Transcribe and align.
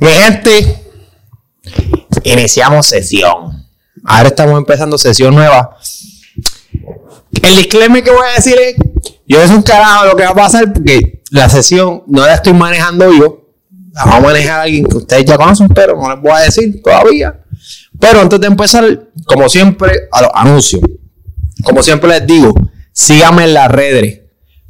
Mi 0.00 0.08
gente, 0.08 0.82
iniciamos 2.24 2.86
sesión. 2.86 3.66
Ahora 4.02 4.28
estamos 4.28 4.56
empezando 4.56 4.96
sesión 4.96 5.34
nueva. 5.34 5.76
El 7.42 7.56
disclaimer 7.56 8.02
que 8.02 8.10
voy 8.10 8.26
a 8.26 8.34
decir 8.34 8.56
es: 8.58 8.76
yo 9.26 9.42
es 9.42 9.50
un 9.50 9.60
carajo 9.60 10.06
lo 10.06 10.16
que 10.16 10.24
va 10.24 10.30
a 10.30 10.34
pasar 10.34 10.72
porque 10.72 11.22
la 11.30 11.50
sesión 11.50 12.02
no 12.06 12.24
la 12.24 12.34
estoy 12.34 12.54
manejando 12.54 13.12
yo. 13.12 13.50
La 13.92 14.06
va 14.06 14.16
a 14.16 14.20
manejar 14.20 14.60
alguien 14.60 14.86
que 14.86 14.96
ustedes 14.96 15.26
ya 15.26 15.36
conocen, 15.36 15.68
pero 15.68 15.94
no 15.96 16.10
les 16.14 16.22
voy 16.22 16.32
a 16.32 16.38
decir 16.38 16.80
todavía. 16.82 17.38
Pero 17.98 18.22
antes 18.22 18.40
de 18.40 18.46
empezar, 18.46 19.10
como 19.26 19.50
siempre, 19.50 20.08
a 20.12 20.22
los 20.22 20.30
anuncios. 20.32 20.80
Como 21.62 21.82
siempre 21.82 22.08
les 22.08 22.26
digo, 22.26 22.54
síganme 22.90 23.44
en 23.44 23.52
las 23.52 23.70
redes. 23.70 24.20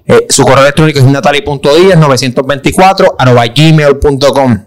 Eh, 0.05 0.27
su 0.29 0.43
correo 0.43 0.63
electrónico 0.63 0.99
es 0.99 1.05
natalie.díaz924 1.05 3.15
gmail.com. 3.55 4.65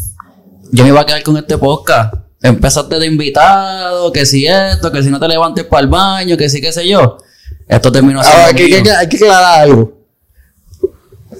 Yo 0.73 0.83
me 0.85 0.91
iba 0.91 1.01
a 1.01 1.07
quedar 1.07 1.23
con 1.23 1.36
este 1.36 1.58
podcast. 1.58 2.14
Empezaste 2.42 2.98
de 2.98 3.07
invitado, 3.07 4.13
que 4.13 4.27
si 4.27 4.47
esto, 4.47 4.91
que 4.92 5.03
si 5.03 5.08
no 5.11 5.19
te 5.19 5.27
levantes 5.29 5.64
para 5.64 5.83
el 5.83 5.89
baño, 5.89 6.36
que 6.36 6.48
si 6.48 6.61
qué 6.61 6.73
sé 6.73 6.86
yo. 6.86 7.19
Esto 7.67 7.91
terminó 7.91 8.20
así. 8.20 8.30
Ahora, 8.30 8.47
hay, 8.47 8.55
que, 8.55 8.64
hay 8.77 8.83
que- 8.83 8.91
hay 8.91 9.08
que 9.08 9.17
aclarar 9.17 9.63
algo. 9.63 9.92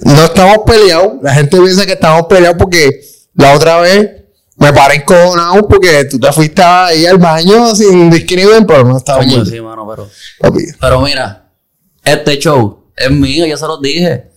No 0.01 0.23
estamos 0.25 0.57
peleados. 0.65 1.13
La 1.21 1.33
gente 1.33 1.57
piensa 1.61 1.85
que 1.85 1.93
estamos 1.93 2.23
peleados 2.27 2.57
porque 2.57 3.01
la 3.35 3.53
otra 3.53 3.79
vez 3.79 4.24
me 4.57 4.71
paré 4.73 4.95
encojonado 4.97 5.67
porque 5.67 6.05
tú 6.05 6.19
te 6.19 6.31
fuiste 6.31 6.61
ahí 6.63 7.05
al 7.05 7.17
baño 7.17 7.75
sin 7.75 8.09
discriminar, 8.09 8.65
pero 8.65 8.83
no 8.85 8.97
estaba 8.97 9.19
Coño, 9.19 9.37
muy 9.37 9.45
sí, 9.45 9.59
mano, 9.61 9.87
pero. 9.89 10.09
papi. 10.39 10.63
Pero 10.79 11.01
mira, 11.01 11.51
este 12.03 12.37
show 12.39 12.85
es 12.95 13.11
mío, 13.11 13.45
ya 13.45 13.57
se 13.57 13.65
los 13.67 13.81
dije. 13.81 14.31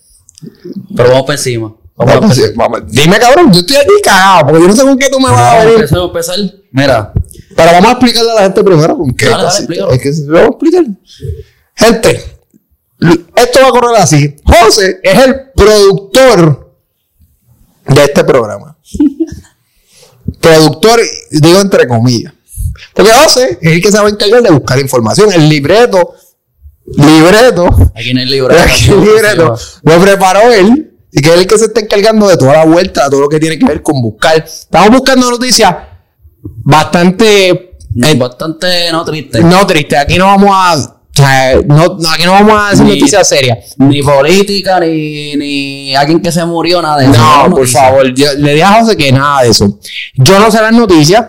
Pero 0.96 1.10
vamos 1.10 1.24
por 1.26 1.34
encima. 1.34 1.74
Vamos 1.96 2.14
Vamos, 2.14 2.26
por 2.28 2.34
sí, 2.36 2.42
encima. 2.42 2.68
vamos. 2.68 2.92
Dime, 2.92 3.18
cabrón, 3.18 3.52
yo 3.52 3.60
estoy 3.60 3.76
aquí 3.76 3.94
cagado 4.04 4.46
porque 4.46 4.62
yo 4.62 4.68
no 4.68 4.76
sé 4.76 4.82
con 4.82 4.98
qué 4.98 5.08
tú 5.10 5.18
me 5.20 5.30
vas 5.30 5.40
a 5.40 5.64
venir. 5.64 5.84
a 5.92 5.98
empezar. 6.04 6.36
Mira, 6.70 7.12
Pero 7.56 7.72
vamos 7.72 7.88
a 7.88 7.92
explicarle 7.92 8.30
a 8.30 8.34
la 8.34 8.42
gente 8.42 8.64
primero 8.64 8.96
con 8.96 9.10
qué 9.14 9.26
Dale. 9.28 9.48
Es 9.92 10.00
que 10.02 10.12
se- 10.12 10.26
vamos 10.26 10.42
a 10.42 10.50
explicar. 10.50 10.84
Gente, 11.74 12.24
esto 13.36 13.60
va 13.62 13.68
a 13.68 13.70
correr 13.70 13.96
así. 14.02 14.36
José 14.44 15.00
es 15.02 15.18
el 15.26 15.50
productor 15.56 16.74
de 17.86 18.04
este 18.04 18.22
programa. 18.24 18.76
Productor, 20.40 21.00
digo 21.30 21.60
entre 21.60 21.86
comillas. 21.86 22.32
Porque 22.94 23.12
José 23.12 23.58
es 23.60 23.72
el 23.72 23.82
que 23.82 23.90
se 23.90 23.98
va 23.98 24.06
a 24.06 24.10
encargar 24.10 24.42
de 24.42 24.50
buscar 24.50 24.78
información. 24.78 25.32
El 25.32 25.48
libreto, 25.48 26.14
libreto, 26.86 27.68
aquí 27.94 28.10
en 28.10 28.18
el 28.18 28.30
libro. 28.30 28.54
aquí 28.58 28.90
el 28.90 29.00
libreto 29.00 29.56
lo 29.82 30.00
preparó 30.00 30.52
él. 30.52 30.84
Y 31.10 31.22
que 31.22 31.30
es 31.30 31.40
el 31.40 31.46
que 31.46 31.56
se 31.56 31.64
está 31.64 31.80
encargando 31.80 32.28
de 32.28 32.36
toda 32.36 32.52
la 32.52 32.66
vuelta, 32.66 33.04
de 33.04 33.10
todo 33.10 33.22
lo 33.22 33.28
que 33.30 33.40
tiene 33.40 33.58
que 33.58 33.64
ver 33.64 33.82
con 33.82 34.02
buscar. 34.02 34.36
Estamos 34.44 34.90
buscando 34.90 35.30
noticias 35.30 35.74
bastante 36.42 37.68
eh, 38.04 38.14
Bastante 38.16 38.92
no 38.92 39.04
triste. 39.04 39.40
no, 39.40 39.66
triste. 39.66 39.96
Aquí 39.96 40.18
no 40.18 40.26
vamos 40.26 40.50
a. 40.52 40.97
sea, 41.22 41.56
no, 41.66 41.96
no, 41.98 42.10
aquí 42.10 42.24
no 42.24 42.32
vamos 42.32 42.54
a 42.60 42.70
decir 42.70 42.84
Ni- 42.86 42.92
noticias 42.94 43.28
serias. 43.28 43.74
Ni 43.78 44.02
política, 44.02 44.80
ni, 44.80 45.36
ni 45.36 45.94
alguien 45.96 46.20
que 46.20 46.32
se 46.32 46.44
murió, 46.44 46.80
nada 46.82 46.98
de 46.98 47.10
eso. 47.10 47.18
No, 47.18 47.50
por 47.54 47.66
favor. 47.66 48.12
Yo, 48.14 48.32
le 48.34 48.52
dije 48.52 48.64
a 48.64 48.80
José 48.80 48.96
que 48.96 49.12
nada 49.12 49.42
de 49.42 49.50
eso. 49.50 49.78
Yo 50.14 50.38
no 50.38 50.50
sé 50.50 50.60
las 50.60 50.72
noticias. 50.72 51.24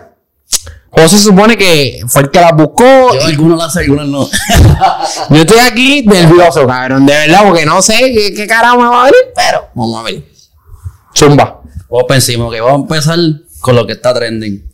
José 0.92 1.18
supone 1.20 1.56
que 1.56 2.02
fue 2.08 2.22
el 2.22 2.30
que 2.30 2.40
las 2.40 2.52
buscó. 2.52 3.14
Yo 3.14 3.24
algunos 3.24 3.58
las 3.58 3.72
sé, 3.72 3.80
algunos 3.80 4.08
no. 4.08 4.28
Yo 5.30 5.36
estoy 5.42 5.58
aquí 5.60 6.02
nervioso, 6.02 6.66
cabrón. 6.66 7.06
De 7.06 7.12
verdad, 7.12 7.42
porque 7.46 7.64
no 7.64 7.80
sé 7.80 8.12
qué, 8.12 8.34
qué 8.34 8.46
carajo 8.46 8.78
me 8.78 8.88
va 8.88 9.02
a 9.02 9.04
venir. 9.04 9.20
Pero 9.34 9.68
vamos 9.74 10.00
a 10.00 10.02
ver. 10.02 10.24
Zumba. 11.16 11.60
Por 11.88 12.06
encima, 12.10 12.50
que 12.50 12.60
vamos 12.60 12.90
a 12.90 12.94
empezar 12.94 13.18
con 13.60 13.76
lo 13.76 13.86
que 13.86 13.92
está 13.92 14.12
trending. 14.14 14.64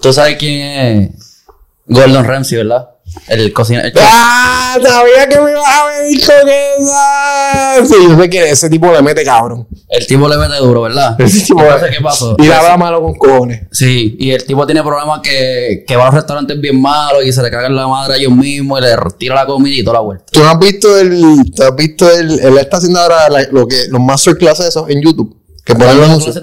¿Tú 0.00 0.12
sabes 0.12 0.36
quién 0.36 0.60
es 0.60 1.44
Gordon 1.86 2.24
Ramsay, 2.24 2.58
verdad? 2.58 2.88
El 3.28 3.52
cocinero. 3.52 3.88
¡Ah! 4.00 4.76
Sabía 4.82 5.28
que 5.28 5.40
me 5.40 5.50
ibas 5.52 5.64
a 5.66 5.86
venir 5.86 6.20
con 6.26 6.48
esa. 6.48 7.86
Sí, 7.86 7.94
yo 8.08 8.20
sé 8.20 8.30
que 8.30 8.50
ese 8.50 8.68
tipo 8.70 8.92
le 8.92 9.02
mete 9.02 9.24
cabrón. 9.24 9.66
El 9.88 10.06
tipo 10.06 10.28
le 10.28 10.36
mete 10.36 10.56
duro, 10.56 10.82
¿verdad? 10.82 11.14
Ese 11.20 11.46
tipo 11.46 11.62
Entonces, 11.62 11.90
¿qué 11.96 12.02
pasó? 12.02 12.34
Y 12.38 12.46
le 12.46 12.54
habla 12.54 12.76
malo 12.76 13.02
con 13.02 13.14
cojones. 13.14 13.66
Sí, 13.70 14.16
y 14.18 14.30
el 14.30 14.44
tipo 14.44 14.64
tiene 14.66 14.82
problemas 14.82 15.20
que, 15.20 15.84
que 15.86 15.96
va 15.96 16.04
a 16.04 16.06
los 16.06 16.14
restaurantes 16.14 16.58
bien 16.60 16.80
malos 16.80 17.24
y 17.24 17.32
se 17.32 17.42
le 17.42 17.50
cagan 17.50 17.76
la 17.76 17.86
madre 17.86 18.14
a 18.14 18.16
ellos 18.16 18.32
mismos 18.32 18.80
y 18.80 18.82
le 18.84 18.96
tira 19.18 19.34
la 19.34 19.46
comida 19.46 19.74
y 19.76 19.84
toda 19.84 19.94
la 19.98 20.00
vuelta. 20.00 20.24
¿Tú 20.30 20.40
no 20.40 20.48
has 20.50 20.58
visto 20.58 20.98
el. 20.98 21.52
¿Tú 21.54 21.62
has 21.62 21.76
visto 21.76 22.10
el. 22.10 22.40
Él 22.40 22.58
está 22.58 22.78
haciendo 22.78 23.00
ahora 23.00 23.28
la- 23.28 23.46
lo 23.50 23.66
que, 23.68 23.76
los 23.88 24.00
masterclasses 24.00 24.66
esos 24.66 24.88
en 24.88 25.02
YouTube? 25.02 25.36
Que 25.64 25.74
ponen 25.74 25.96
los 25.98 26.08
anuncios. 26.08 26.36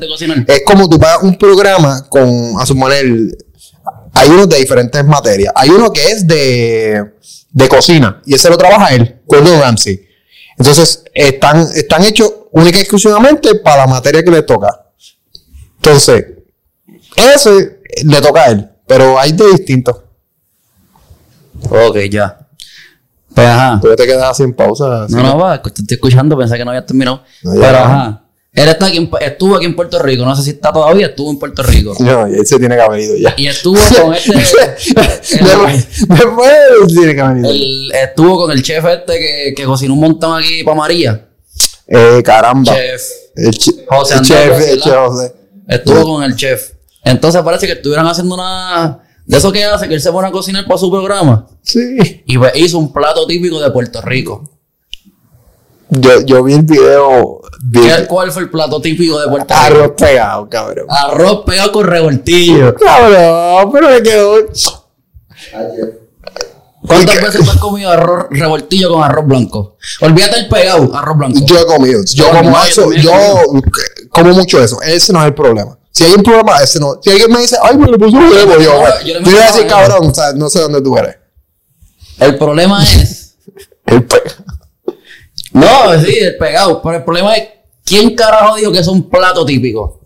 Es 0.48 0.62
como 0.66 0.88
tú 0.88 0.98
pagas 1.00 1.24
un 1.24 1.38
programa 1.38 2.06
con, 2.08 2.54
a 2.60 2.66
suponer, 2.66 3.06
hay 4.20 4.30
unos 4.30 4.50
de 4.50 4.58
diferentes 4.58 5.06
materias. 5.06 5.54
Hay 5.56 5.70
uno 5.70 5.92
que 5.92 6.06
es 6.06 6.28
de, 6.28 7.14
de 7.52 7.70
cocina 7.70 8.22
y 8.26 8.36
ese 8.36 8.50
lo 8.50 8.58
trabaja 8.58 8.94
él, 8.94 9.22
Gordon 9.26 9.60
Ramsay. 9.62 10.08
Entonces, 10.58 11.06
están, 11.14 11.62
están 11.74 12.04
hechos 12.04 12.34
única 12.52 12.78
y 12.78 12.82
exclusivamente 12.82 13.56
para 13.56 13.78
la 13.78 13.88
materia 13.88 14.22
que 14.22 14.32
le 14.32 14.42
toca. 14.44 14.88
Entonces, 15.78 16.26
ese 17.16 17.80
le 18.04 18.22
toca 18.22 18.42
a 18.42 18.48
él, 18.48 18.70
pero 18.86 19.18
hay 19.18 19.32
de 19.32 19.52
distintos. 19.52 19.96
Ok, 21.70 21.98
ya. 22.12 22.38
Pues 23.34 23.48
ajá. 23.48 23.80
Tú 23.82 23.96
te 23.96 24.06
quedas 24.06 24.36
sin 24.36 24.54
pausa. 24.54 25.06
No, 25.10 25.24
no, 25.24 25.38
va, 25.38 25.62
te 25.62 25.70
estoy 25.70 25.96
escuchando, 25.96 26.38
pensé 26.38 26.58
que 26.58 26.66
no 26.66 26.72
había 26.72 26.86
terminado. 26.86 27.24
No, 27.44 27.54
ya 27.54 27.62
Pero 27.62 27.78
ajá. 27.78 28.19
Él 28.54 28.68
está 28.68 28.88
aquí 28.88 29.10
estuvo 29.22 29.56
aquí 29.56 29.66
en 29.66 29.76
Puerto 29.76 30.00
Rico, 30.00 30.26
no 30.26 30.36
sé 30.36 30.42
si 30.44 30.50
está 30.52 30.74
todavía, 30.74 31.08
estuvo 31.08 31.30
en 31.30 31.38
Puerto 31.38 31.62
Rico. 31.64 31.96
No, 32.00 32.26
él 32.26 32.46
se 32.48 32.58
tiene 32.58 32.76
que 32.76 32.82
haber 32.82 33.00
ido 33.02 33.16
ya. 33.18 33.34
Y 33.38 33.48
estuvo 33.48 33.78
con 34.02 34.14
este. 34.16 34.34
después, 34.34 36.08
después 36.08 36.88
tiene 36.88 37.16
que 37.16 37.22
haber 37.22 37.38
ido. 37.38 37.50
el- 37.52 37.92
estuvo 37.92 38.38
con 38.38 38.52
el 38.52 38.64
chef 38.64 38.84
este 38.86 39.20
que, 39.20 39.54
que 39.56 39.64
cocinó 39.66 39.94
un 39.94 40.00
montón 40.00 40.38
aquí 40.42 40.64
para 40.64 40.78
María. 40.78 41.28
Eh, 41.88 42.22
caramba. 42.24 42.74
Chef. 42.74 43.02
El, 43.36 43.58
José 43.88 44.16
el 44.16 44.22
chef, 44.22 44.60
el 44.70 44.82
chef 44.82 44.96
José. 44.96 45.34
Estuvo 45.68 46.04
con 46.16 46.24
el 46.24 46.36
chef. 46.36 46.72
Entonces 47.04 47.42
parece 47.44 47.68
que 47.68 47.74
estuvieran 47.74 48.08
haciendo 48.08 48.36
una. 48.36 49.00
De 49.26 49.38
eso 49.38 49.52
que 49.52 49.64
hace, 49.64 49.88
que 49.88 49.94
él 49.94 50.02
se 50.02 50.12
pone 50.12 50.28
a 50.28 50.32
cocinar 50.32 50.66
para 50.66 50.80
su 50.80 50.90
programa. 50.90 51.48
Sí. 51.62 52.24
Y 52.26 52.38
pues 52.40 52.52
hizo 52.56 52.80
un 52.80 52.92
plato 52.92 53.28
típico 53.28 53.60
de 53.62 53.70
Puerto 53.70 54.02
Rico. 54.02 54.59
Yo, 55.92 56.22
yo 56.22 56.44
vi 56.44 56.54
el 56.54 56.62
video 56.62 57.42
¿Qué- 57.74 57.80
de 57.80 58.08
¿Cuál 58.08 58.32
fue 58.32 58.44
el 58.44 58.50
plato 58.52 58.80
típico 58.80 59.20
de 59.20 59.28
Puerto 59.28 59.54
Rico? 59.54 59.60
arroz 59.60 59.92
pegado, 59.98 60.48
cabrón. 60.50 60.86
Arroz 60.90 61.44
pegado 61.46 61.72
con 61.72 61.86
revoltillo. 61.88 62.76
Cabrón, 62.76 63.72
pero 63.72 63.90
me 63.90 64.04
quedó. 64.04 64.36
¿Cuántas 66.88 67.22
veces 67.22 67.44
tú 67.44 67.52
has 67.52 67.58
comido 67.58 67.92
arroz 67.92 68.28
revoltillo 68.30 68.90
con 68.92 69.04
arroz 69.04 69.26
blanco? 69.28 69.78
Olvídate 70.02 70.40
el 70.40 70.48
pegado, 70.48 70.96
arroz 70.96 71.18
blanco. 71.18 71.40
Yo 71.46 71.60
he 71.60 71.66
comido. 71.66 72.02
Yo 72.06 72.26
Yo 72.26 72.32
como 72.32 72.50
no, 72.52 72.64
eso. 72.64 72.92
Yo 72.94 73.12
como 74.12 74.34
mucho 74.34 74.62
eso. 74.64 74.82
Ese 74.82 75.12
no 75.12 75.20
es 75.22 75.28
el 75.28 75.34
problema. 75.34 75.78
Si 75.92 76.04
hay 76.06 76.14
un 76.14 76.24
problema, 76.24 76.58
ese 76.62 76.80
no. 76.80 77.00
Si 77.04 77.10
alguien 77.10 77.32
me 77.32 77.40
dice, 77.40 77.58
ay, 77.62 77.78
me 77.78 77.88
le 77.92 77.98
puso 77.98 78.16
huevo, 78.18 78.54
yo, 78.60 78.84
Yo 79.06 79.22
voy 79.22 79.36
a 79.36 79.48
decir, 79.48 79.68
cabrón, 79.68 80.08
o 80.10 80.14
sea, 80.14 80.34
no 80.34 80.50
sé 80.50 80.62
dónde 80.62 80.82
tú 80.82 80.96
eres. 80.98 81.18
El 82.20 82.38
problema 82.38 82.84
es. 82.84 83.36
El 83.86 84.04
pe- 84.06 84.22
No, 85.54 86.00
sí, 86.02 86.18
el 86.20 86.38
pegado. 86.38 86.82
Pero 86.82 86.98
el 86.98 87.04
problema 87.04 87.36
es. 87.36 87.48
¿Quién 87.86 88.16
carajo 88.16 88.56
dijo 88.56 88.72
que 88.72 88.80
es 88.80 88.88
un 88.88 89.10
plato 89.10 89.44
típico? 89.46 90.00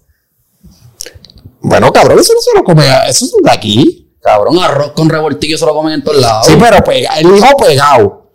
Bueno, 1.60 1.92
cabrón, 1.92 2.20
eso 2.20 2.34
no 2.34 2.40
se 2.40 2.56
lo 2.56 2.64
come. 2.64 2.86
Eso 3.08 3.26
es 3.26 3.34
de 3.42 3.52
aquí. 3.52 4.04
Cabrón, 4.22 4.58
arroz 4.60 4.94
con 4.94 5.10
revoltillo 5.10 5.58
se 5.58 5.66
lo 5.66 5.74
comen 5.74 5.96
en 5.96 6.04
todos 6.04 6.22
lados. 6.22 6.48
Sí, 6.48 6.54
pero 6.58 6.82
pega, 6.82 7.20
el 7.20 7.36
hijo 7.36 7.58
pegado. 7.58 8.32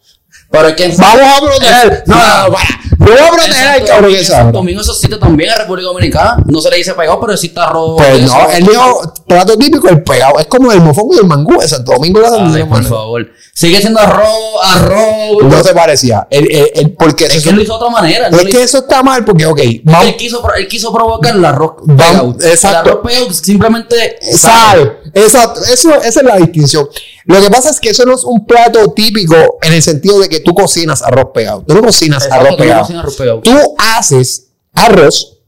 pero 0.51 0.69
es 0.69 0.75
que 0.75 0.85
en 0.85 0.97
Vamos 0.99 1.23
a 1.23 1.41
proteger. 1.41 2.03
No, 2.07 2.15
no, 2.15 2.45
no, 2.45 2.53
para. 2.53 2.69
No 2.99 3.07
voy 3.07 3.15
a 3.17 3.29
proteger 3.31 3.67
al 3.69 3.77
Santo- 3.77 3.87
cabrón 3.93 4.11
que 4.13 4.25
sabe. 4.25 4.53
Domingo 4.53 4.81
eso 4.81 4.93
existe 4.93 5.17
también 5.19 5.51
en 5.51 5.59
República 5.59 5.87
Dominicana. 5.87 6.43
No 6.47 6.61
se 6.61 6.69
le 6.71 6.77
dice 6.79 6.95
pegado, 6.95 7.21
pero 7.21 7.33
existe 7.33 7.61
arroz. 7.61 7.95
Pues 7.97 8.23
no, 8.23 8.51
él 8.51 8.65
dijo 8.67 9.15
plato 9.27 9.57
típico, 9.57 9.89
el 9.89 10.03
pegado. 10.03 10.39
Es 10.41 10.47
como 10.47 10.73
el 10.73 10.81
mofongo 10.81 11.15
y 11.15 11.19
el 11.19 11.25
mangú 11.27 11.61
de 11.61 11.69
Santo 11.69 11.93
Domingo. 11.93 12.21
la 12.21 12.29
Ay, 12.55 12.65
por 12.65 12.85
favor. 12.85 13.27
Sigue 13.55 13.81
siendo 13.81 13.99
arroz, 14.01 14.29
arroz. 14.63 15.43
No 15.43 15.63
se 15.65 15.75
parecía. 15.75 16.27
El, 16.31 16.51
el, 16.51 16.71
el- 16.75 16.91
porque 16.93 17.25
Es 17.27 17.43
que 17.43 17.51
él 17.51 17.57
lo 17.57 17.63
hizo 17.63 17.73
de 17.79 17.85
otra 17.85 17.91
manera. 17.91 18.31
no 18.31 18.39
es 18.39 18.47
que 18.47 18.63
eso 18.63 18.79
está 18.79 19.03
mal 19.03 19.25
porque, 19.25 19.47
ok, 19.47 19.59
Él 19.61 20.17
quiso, 20.17 20.43
él 20.57 20.69
quiso 20.69 20.93
provocar 20.93 21.35
el 21.37 21.45
arroz 21.45 21.73
pegado. 21.97 22.37
exacto. 22.41 22.69
El 22.91 22.95
arroz 22.97 23.01
pegado 23.07 23.33
simplemente 23.33 24.19
Sabe, 24.37 24.99
exacto, 25.15 25.61
eso, 25.73 25.95
esa 26.03 26.21
es 26.21 26.27
la 26.27 26.37
distinción. 26.37 26.89
Lo 27.25 27.41
que 27.43 27.51
pasa 27.51 27.69
es 27.71 27.79
que 27.79 27.91
eso 27.91 28.07
no 28.07 28.15
es 28.15 28.25
un 28.25 28.47
plato 28.47 28.93
típico 28.93 29.35
en 29.61 29.73
el 29.75 29.83
sentido 29.83 30.19
de 30.19 30.29
que 30.31 30.41
tú 30.41 30.55
cocinas 30.55 31.03
arroz 31.03 31.27
pegado. 31.35 31.63
Tú 31.67 31.75
no 31.75 31.83
cocinas 31.83 32.27
arroz 32.31 32.57
pegado. 32.57 32.88
Pegado. 33.17 33.41
Tú 33.41 33.75
haces 33.79 34.51
arroz 34.73 35.39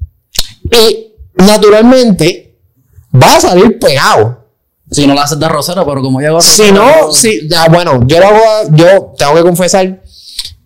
y 0.64 1.12
naturalmente 1.34 2.58
va 3.14 3.36
a 3.36 3.40
salir 3.40 3.78
pegado. 3.78 4.46
Si 4.90 5.06
no 5.06 5.14
lo 5.14 5.20
haces 5.20 5.38
de 5.38 5.46
arrocero, 5.46 5.86
pero 5.86 6.02
como 6.02 6.20
yo 6.20 6.28
hago 6.28 6.38
arroz 6.38 6.50
Si 6.50 6.72
no, 6.72 7.12
si, 7.12 7.48
ya, 7.48 7.68
bueno, 7.68 8.00
yo 8.06 8.18
lo 8.18 8.26
hago, 8.26 8.70
yo 8.72 9.14
tengo 9.16 9.34
que 9.34 9.42
confesar 9.42 10.02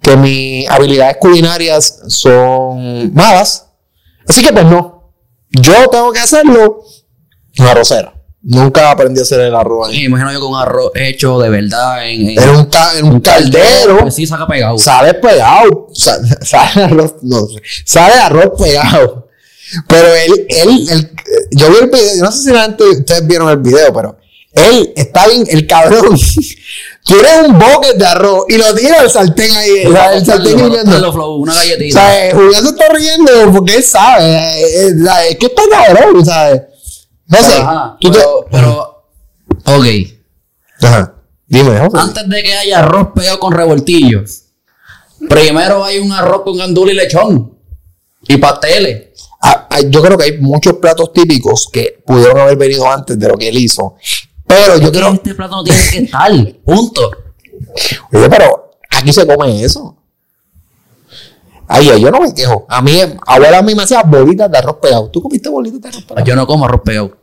que 0.00 0.16
mis 0.16 0.68
habilidades 0.70 1.16
culinarias 1.18 2.02
son 2.08 3.12
malas. 3.12 3.66
Así 4.28 4.42
que 4.42 4.52
pues 4.52 4.64
no. 4.64 5.12
Yo 5.50 5.88
tengo 5.90 6.12
que 6.12 6.20
hacerlo 6.20 6.82
en 7.54 7.66
arrocera. 7.66 8.14
Nunca 8.46 8.90
aprendí 8.90 9.20
a 9.20 9.22
hacer 9.22 9.40
el 9.40 9.54
arroz 9.54 9.88
ahí. 9.88 9.96
Sí, 9.96 10.04
imagino 10.04 10.30
yo 10.32 10.40
con 10.40 10.50
un 10.52 10.60
arroz 10.60 10.90
hecho 10.94 11.38
de 11.40 11.48
verdad 11.48 12.06
en, 12.06 12.28
en- 12.30 12.42
En 12.42 12.48
un, 12.50 12.64
ca- 12.66 12.92
en 12.98 13.06
un 13.06 13.20
caldero. 13.20 13.98
Pues 14.00 14.14
sí, 14.14 14.26
saca 14.26 14.46
pegado. 14.46 14.76
Sale 14.78 15.14
pegado. 15.14 15.88
sa- 15.94 16.20
Sale 16.42 16.84
arroz, 16.84 17.14
no 17.22 17.46
sé. 17.46 17.62
Sale 17.86 18.14
arroz 18.14 18.50
pegado. 18.62 19.28
Pero 19.88 20.08
él, 20.14 20.46
él, 20.50 20.88
él, 20.90 21.10
yo 21.52 21.70
vi 21.70 21.76
el 21.78 21.86
video, 21.86 22.16
yo 22.18 22.22
no 22.24 22.30
sé 22.32 22.50
si 22.50 22.56
antes 22.56 22.86
ustedes 22.98 23.26
vieron 23.26 23.48
el 23.48 23.56
video, 23.58 23.92
pero 23.94 24.18
él 24.52 24.92
está 24.94 25.26
bien, 25.26 25.44
el 25.48 25.66
cabrón 25.66 26.16
tiene 27.04 27.28
un 27.48 27.58
bucket 27.58 27.96
de 27.96 28.06
arroz 28.06 28.44
y 28.48 28.56
lo 28.58 28.72
tira 28.74 29.00
al 29.00 29.10
sartén 29.10 29.50
ahí, 29.56 29.86
o 29.86 29.90
sea, 29.92 30.14
el 30.14 30.24
sartén 30.24 30.58
hirviendo. 30.60 31.12
Una 31.38 31.52
O 31.52 31.56
galletita. 31.56 31.98
sea, 31.98 32.28
eh, 32.28 32.32
Julián 32.34 32.62
se 32.62 32.68
está 32.68 32.88
riendo 32.92 33.32
porque 33.52 33.76
él 33.76 33.82
sabe, 33.82 34.24
eh, 34.26 34.86
eh, 34.88 34.92
o 35.00 35.04
sea, 35.04 35.26
es 35.26 35.36
que 35.38 35.46
está 35.46 35.62
cabrón, 35.70 36.24
¿sabes? 36.26 36.60
No 37.26 37.38
sé. 37.38 37.54
Ajá, 37.60 37.96
tú 38.00 38.10
te- 38.10 38.18
pero, 38.18 38.46
pero, 38.50 39.04
ok. 39.76 39.84
Ajá. 40.82 41.14
Dime, 41.46 41.78
José. 41.78 41.98
Antes 41.98 42.28
de 42.28 42.42
que 42.42 42.54
haya 42.54 42.80
arroz 42.80 43.08
pegado 43.14 43.38
con 43.38 43.52
revoltillo, 43.52 44.22
primero 45.28 45.84
hay 45.84 45.98
un 45.98 46.12
arroz 46.12 46.42
con 46.42 46.56
gandula 46.56 46.92
y 46.92 46.96
lechón. 46.96 47.52
Y 48.26 48.36
pasteles. 48.38 49.08
Ah, 49.42 49.68
ah, 49.70 49.80
yo 49.86 50.02
creo 50.02 50.16
que 50.16 50.24
hay 50.24 50.38
muchos 50.40 50.74
platos 50.74 51.12
típicos 51.12 51.68
que 51.70 52.02
pudieron 52.06 52.38
haber 52.40 52.56
venido 52.56 52.90
antes 52.90 53.18
de 53.18 53.28
lo 53.28 53.36
que 53.36 53.48
él 53.48 53.58
hizo. 53.58 53.96
Pero 54.46 54.78
yo 54.78 54.90
creo, 54.90 55.12
Este 55.12 55.34
plato 55.34 55.56
no 55.56 55.64
tiene 55.64 55.78
que 55.90 55.98
estar. 55.98 56.30
Punto. 56.64 57.10
oye, 58.12 58.28
pero 58.30 58.70
aquí 58.90 59.12
se 59.12 59.26
come 59.26 59.62
eso. 59.62 59.96
Ay, 61.68 62.00
yo 62.00 62.10
no 62.10 62.20
me 62.20 62.34
quejo. 62.34 62.66
A 62.68 62.82
mí, 62.82 62.98
abuela 63.26 63.58
a 63.58 63.62
mí 63.62 63.74
me 63.74 63.82
hacía 63.82 64.02
bolitas 64.02 64.50
de 64.50 64.58
arroz 64.58 64.76
pegado. 64.80 65.08
¿Tú 65.08 65.22
comiste 65.22 65.48
bolitas 65.48 65.80
de 65.80 65.88
arroz 65.88 66.04
pegado? 66.04 66.26
Yo 66.26 66.36
no 66.36 66.46
como 66.46 66.64
arroz 66.64 66.82
pegado. 66.84 67.16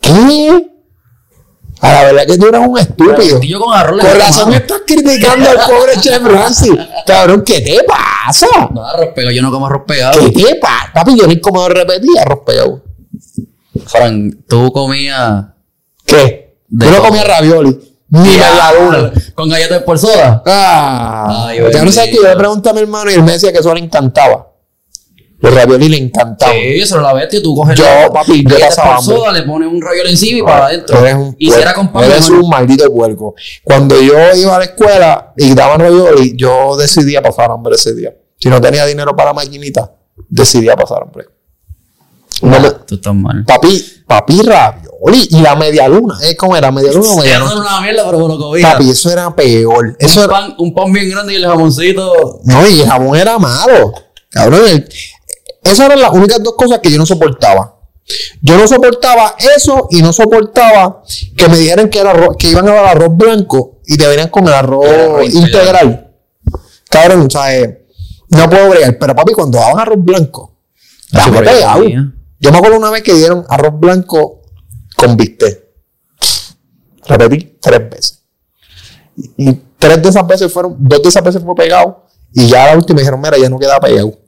¿Qué? 0.00 0.70
A 1.80 1.92
la 1.92 2.04
verdad 2.04 2.26
que 2.26 2.38
tú 2.38 2.46
eres 2.46 2.60
un 2.66 2.78
estúpido. 2.78 3.40
Yo 3.40 3.60
con 3.60 3.74
arroz 3.74 4.00
Por 4.00 4.18
razón 4.18 4.52
estás 4.54 4.82
criticando 4.86 5.50
al 5.50 5.58
pobre 5.58 6.00
Chef 6.00 6.22
Ramsay. 6.22 6.88
Cabrón, 7.06 7.42
¿qué 7.44 7.60
te 7.60 7.84
pasa? 7.84 8.46
No, 8.72 8.84
arroz 8.84 9.10
pegado, 9.14 9.34
yo 9.34 9.42
no 9.42 9.50
como 9.50 9.66
arroz 9.66 9.82
pegado. 9.86 10.20
¿Qué 10.20 10.30
te 10.30 10.54
pasa? 10.56 10.90
Papi, 10.94 11.18
yo 11.18 11.26
ni 11.26 11.40
como 11.40 11.68
repetí 11.68 12.08
arroz 12.18 12.40
pegado. 12.46 12.82
Fran, 13.84 14.44
tú 14.48 14.72
comías. 14.72 15.46
¿Qué? 16.04 16.56
Yo 16.68 16.90
no 16.90 17.02
comía 17.02 17.24
ravioli. 17.24 17.95
Ni 18.08 18.20
media 18.20 18.72
luna. 18.80 19.12
Con 19.34 19.48
galletas 19.48 19.82
por 19.82 19.98
soda. 19.98 20.42
Ah, 20.46 21.46
Ay, 21.48 21.58
ya 21.58 21.62
no 21.64 21.70
bendito. 21.70 22.02
que 22.04 22.12
yo 22.14 22.22
le 22.22 22.36
pregunté 22.36 22.68
a 22.70 22.72
mi 22.72 22.80
hermano 22.80 23.10
y 23.10 23.14
él 23.14 23.22
me 23.22 23.32
decía 23.32 23.52
que 23.52 23.58
eso 23.58 23.74
le 23.74 23.80
encantaba. 23.80 24.52
Los 25.38 25.52
ravioli 25.54 25.88
le 25.90 25.98
encantaban. 25.98 26.54
Sí, 26.54 26.80
es 26.80 26.90
la 26.92 27.12
bestia. 27.12 27.42
Tú 27.42 27.54
coges 27.54 27.76
Yo, 27.76 27.84
la- 27.84 28.10
papi, 28.10 28.42
yo 28.48 28.58
pasaba 28.58 28.98
soda, 29.02 29.32
le 29.32 29.42
pones 29.42 29.68
un 29.70 29.82
ravioli 29.82 30.10
encima 30.10 30.38
y 30.38 30.42
para 30.42 30.66
adentro. 30.66 30.96
Tú 30.98 31.04
eres 31.04 31.14
un 31.16 31.36
y 31.38 31.50
si 31.50 31.60
era 31.60 31.74
con 31.74 31.90
eres 32.02 32.30
un 32.30 32.48
maldito 32.48 32.90
puerco. 32.92 33.34
Cuando 33.62 34.00
yo 34.00 34.14
iba 34.34 34.56
a 34.56 34.58
la 34.60 34.64
escuela 34.64 35.32
y 35.36 35.54
daban 35.54 35.80
ravioli, 35.80 36.34
yo 36.36 36.76
decidía 36.76 37.20
pasar 37.22 37.50
hambre 37.50 37.74
ese 37.74 37.94
día. 37.94 38.14
Si 38.38 38.48
no 38.48 38.60
tenía 38.60 38.86
dinero 38.86 39.14
para 39.14 39.30
la 39.30 39.34
maquinita, 39.34 39.92
decidía 40.28 40.74
pasar 40.76 41.02
hambre. 41.02 41.26
No 42.42 42.58
me- 42.60 42.70
Tú 42.86 42.94
estás 42.94 43.14
mal. 43.14 43.44
papi, 43.44 43.84
papi, 44.06 44.40
Y 45.30 45.40
la 45.40 45.54
media 45.56 45.88
luna. 45.88 46.16
¿eh? 46.22 46.36
¿Cómo 46.36 46.56
era? 46.56 46.70
¿Media 46.72 46.92
luna 46.92 47.08
o 47.10 47.16
media 47.16 47.36
Eso 47.36 47.44
era 47.44 47.54
luna? 47.54 47.68
una 47.68 47.80
mierda, 47.82 48.04
pero 48.06 48.18
me 48.18 48.28
lo 48.34 48.38
comía. 48.38 48.72
Papi, 48.72 48.90
eso 48.90 49.10
era 49.10 49.34
peor. 49.34 49.96
Eso 49.98 50.20
un, 50.20 50.24
era, 50.24 50.32
pan, 50.32 50.54
un 50.58 50.74
pan 50.74 50.92
bien 50.92 51.10
grande 51.10 51.32
y 51.34 51.36
el 51.36 51.46
jamoncito. 51.46 52.40
No, 52.44 52.66
y 52.66 52.80
el 52.80 52.86
jamón 52.88 53.16
era 53.16 53.38
malo. 53.38 53.92
Cabrón, 54.30 54.62
el- 54.68 54.88
esas 55.62 55.80
eran 55.86 56.00
las 56.00 56.12
únicas 56.12 56.42
dos 56.42 56.54
cosas 56.56 56.78
que 56.80 56.90
yo 56.90 56.98
no 56.98 57.04
soportaba. 57.06 57.74
Yo 58.40 58.56
no 58.56 58.68
soportaba 58.68 59.34
eso 59.56 59.88
y 59.90 60.00
no 60.00 60.12
soportaba 60.12 61.02
que 61.36 61.48
me 61.48 61.58
dijeran 61.58 61.90
que, 61.90 61.98
era 61.98 62.12
arroz- 62.14 62.36
que 62.38 62.50
iban 62.50 62.68
a 62.68 62.72
dar 62.72 62.86
arroz 62.86 63.16
blanco 63.16 63.80
y 63.84 63.96
te 63.96 64.06
venían 64.06 64.28
con 64.28 64.46
el 64.46 64.52
arroz 64.54 64.86
El 64.86 65.00
arroz 65.00 65.34
integral. 65.34 66.12
Cabrón, 66.88 67.26
o 67.26 67.30
sea, 67.30 67.54
eh, 67.56 67.84
no 68.28 68.48
puedo 68.48 68.70
bregar. 68.70 68.96
Pero 68.98 69.14
papi, 69.14 69.32
cuando 69.32 69.58
daban 69.58 69.80
arroz 69.80 69.98
blanco, 69.98 70.54
pegado. 71.12 71.82
Yo 72.38 72.52
me 72.52 72.58
acuerdo 72.58 72.76
una 72.76 72.90
vez 72.90 73.02
que 73.02 73.14
dieron 73.14 73.44
arroz 73.48 73.72
blanco 73.78 74.35
con 74.96 75.16
bistec. 75.16 75.64
Repetí 77.06 77.56
tres 77.60 77.90
veces. 77.90 78.22
Y 79.16 79.50
y 79.50 79.62
tres 79.78 80.02
de 80.02 80.08
esas 80.08 80.26
veces 80.26 80.52
fueron, 80.52 80.76
dos 80.78 81.02
de 81.02 81.08
esas 81.08 81.22
veces 81.22 81.42
fue 81.42 81.54
pegado. 81.54 82.04
Y 82.32 82.48
ya 82.48 82.66
la 82.66 82.76
última 82.76 82.98
dijeron, 83.00 83.20
mira, 83.20 83.38
ya 83.38 83.48
no 83.48 83.58
queda 83.58 83.78
pegado. 83.80 84.18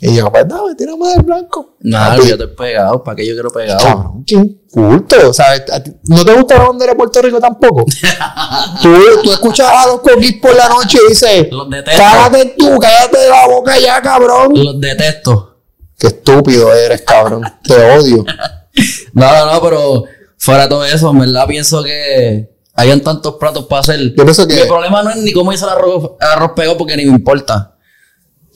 Y 0.00 0.14
yo, 0.14 0.30
pues 0.30 0.46
dame, 0.48 0.74
tírame 0.74 1.08
del 1.08 1.22
blanco. 1.22 1.76
Papi, 1.90 2.28
yo 2.28 2.34
he 2.36 2.48
pegado. 2.48 3.02
¿Para 3.02 3.16
qué 3.16 3.26
yo 3.26 3.34
quiero 3.34 3.50
pegado? 3.50 3.80
Cabrón, 3.80 4.24
qué 4.24 4.34
inculto. 4.36 5.34
¿sabes? 5.34 5.62
¿A 5.72 5.82
ti- 5.82 5.92
¿No 6.04 6.24
te 6.24 6.32
gusta 6.34 6.56
la 6.56 6.68
bandera 6.68 6.92
de 6.92 6.96
Puerto 6.96 7.20
Rico 7.20 7.40
tampoco? 7.40 7.84
tú, 8.82 8.94
tú 9.22 9.32
escuchas 9.32 9.68
a 9.68 9.86
los 9.88 10.00
coquis 10.00 10.34
por 10.40 10.54
la 10.54 10.68
noche 10.68 10.98
y 11.04 11.08
dices, 11.10 11.48
Los 11.50 11.68
detesto. 11.68 12.00
cállate 12.02 12.54
tú, 12.56 12.78
cállate 12.78 13.18
de 13.18 13.28
la 13.28 13.48
boca 13.48 13.78
ya, 13.78 14.00
cabrón. 14.00 14.52
Los 14.54 14.80
detesto. 14.80 15.60
Qué 15.98 16.06
estúpido 16.08 16.72
eres, 16.74 17.02
cabrón. 17.02 17.42
Te 17.62 17.74
odio. 17.98 18.24
No, 19.12 19.32
no, 19.46 19.52
no, 19.52 19.62
pero 19.62 20.04
fuera 20.38 20.64
de 20.64 20.68
todo 20.68 20.84
eso, 20.84 21.10
en 21.10 21.18
verdad 21.18 21.46
pienso 21.46 21.82
que 21.82 22.50
hayan 22.74 23.00
tantos 23.00 23.34
platos 23.36 23.66
para 23.66 23.80
hacer. 23.80 24.14
Yo 24.14 24.24
pienso 24.24 24.46
que- 24.46 24.54
Mi 24.56 24.66
problema 24.68 25.02
no 25.02 25.10
es 25.10 25.16
ni 25.16 25.32
cómo 25.32 25.52
hice 25.52 25.64
el 25.64 25.70
arroz, 25.70 26.12
arroz 26.20 26.52
pegado 26.54 26.76
porque 26.76 26.96
ni 26.96 27.04
me 27.06 27.12
importa. 27.12 27.76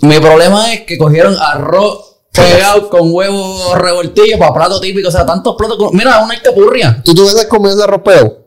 Mi 0.03 0.19
problema 0.19 0.73
es 0.73 0.81
que 0.83 0.97
cogieron 0.99 1.37
arroz 1.39 2.07
pegado 2.33 2.89
con 2.89 3.13
huevo 3.13 3.75
revoltillo 3.75 4.39
para 4.39 4.55
plato 4.55 4.81
típico. 4.81 5.09
O 5.09 5.13
sea, 5.13 5.27
tantos 5.27 5.57
platos. 5.59 5.77
con- 5.79 5.95
Mira, 5.97 6.23
una 6.23 6.35
alcapurria. 6.35 7.03
¿Tú 7.05 7.15
te 7.15 7.21
hubieses 7.23 7.47
comido 7.47 7.75
ese 7.75 7.83
arropeo? 7.85 8.47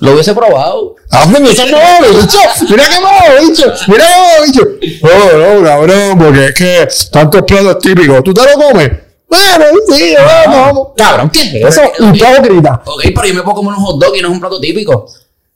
Lo 0.00 0.12
hubiese 0.12 0.34
probado. 0.34 0.94
¡Ah, 1.10 1.26
me 1.26 1.50
ese 1.50 1.70
nuevo 1.70 2.20
bicho! 2.20 2.38
¡Mira 2.68 2.84
qué 2.90 3.00
nuevo 3.00 3.48
bicho! 3.48 3.72
¡Mira 3.88 4.04
qué 4.06 4.20
nuevo 4.20 4.44
bicho! 4.46 5.00
No, 5.02 5.54
no, 5.60 5.64
cabrón, 5.64 6.18
porque 6.18 6.44
es 6.46 6.54
que 6.54 6.88
tantos 7.10 7.42
platos 7.42 7.78
típicos. 7.78 8.22
¿Tú 8.22 8.34
te 8.34 8.42
lo 8.42 8.52
comes? 8.62 8.90
Bueno, 9.28 9.64
sí, 9.92 10.14
vamos, 10.16 10.56
vamos. 10.66 10.88
Cabrón, 10.96 11.30
¿qué 11.30 11.40
es 11.60 11.76
eso? 11.76 11.82
Hipócrita. 11.98 12.82
Ok, 12.86 13.02
pero 13.14 13.26
yo 13.26 13.34
me 13.34 13.42
puedo 13.42 13.56
comer 13.56 13.74
un 13.74 13.84
hot 13.84 14.00
dog 14.00 14.16
y 14.16 14.22
no 14.22 14.28
es 14.28 14.34
un 14.34 14.40
plato 14.40 14.60
típico. 14.60 15.06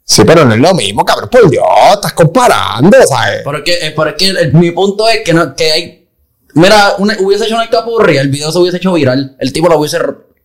Sí, 0.04 0.22
pero 0.24 0.44
no 0.44 0.54
es 0.54 0.60
lo 0.60 0.74
mismo, 0.74 1.04
cabrón. 1.04 1.28
Por 1.30 1.48
Dios, 1.48 1.64
estás 1.94 2.12
comparando, 2.14 2.98
¿sabes? 3.08 3.42
Pero 3.44 3.58
es 3.58 3.64
que, 3.64 3.72
es- 3.74 3.92
pero 3.94 4.10
es 4.10 4.16
que 4.16 4.28
el- 4.28 4.52
mi 4.54 4.72
punto 4.72 5.08
es 5.08 5.20
que, 5.24 5.32
no, 5.32 5.54
que 5.54 5.70
hay. 5.70 6.08
Mira, 6.54 6.94
una- 6.98 7.16
hubiese 7.20 7.44
hecho 7.44 7.54
una 7.54 7.70
capurria, 7.70 8.20
el 8.20 8.28
video 8.28 8.50
se 8.50 8.58
hubiese 8.58 8.78
hecho 8.78 8.92
viral. 8.92 9.36
El 9.38 9.52
tipo 9.52 9.68
lo 9.68 9.78
hubiese. 9.78 9.98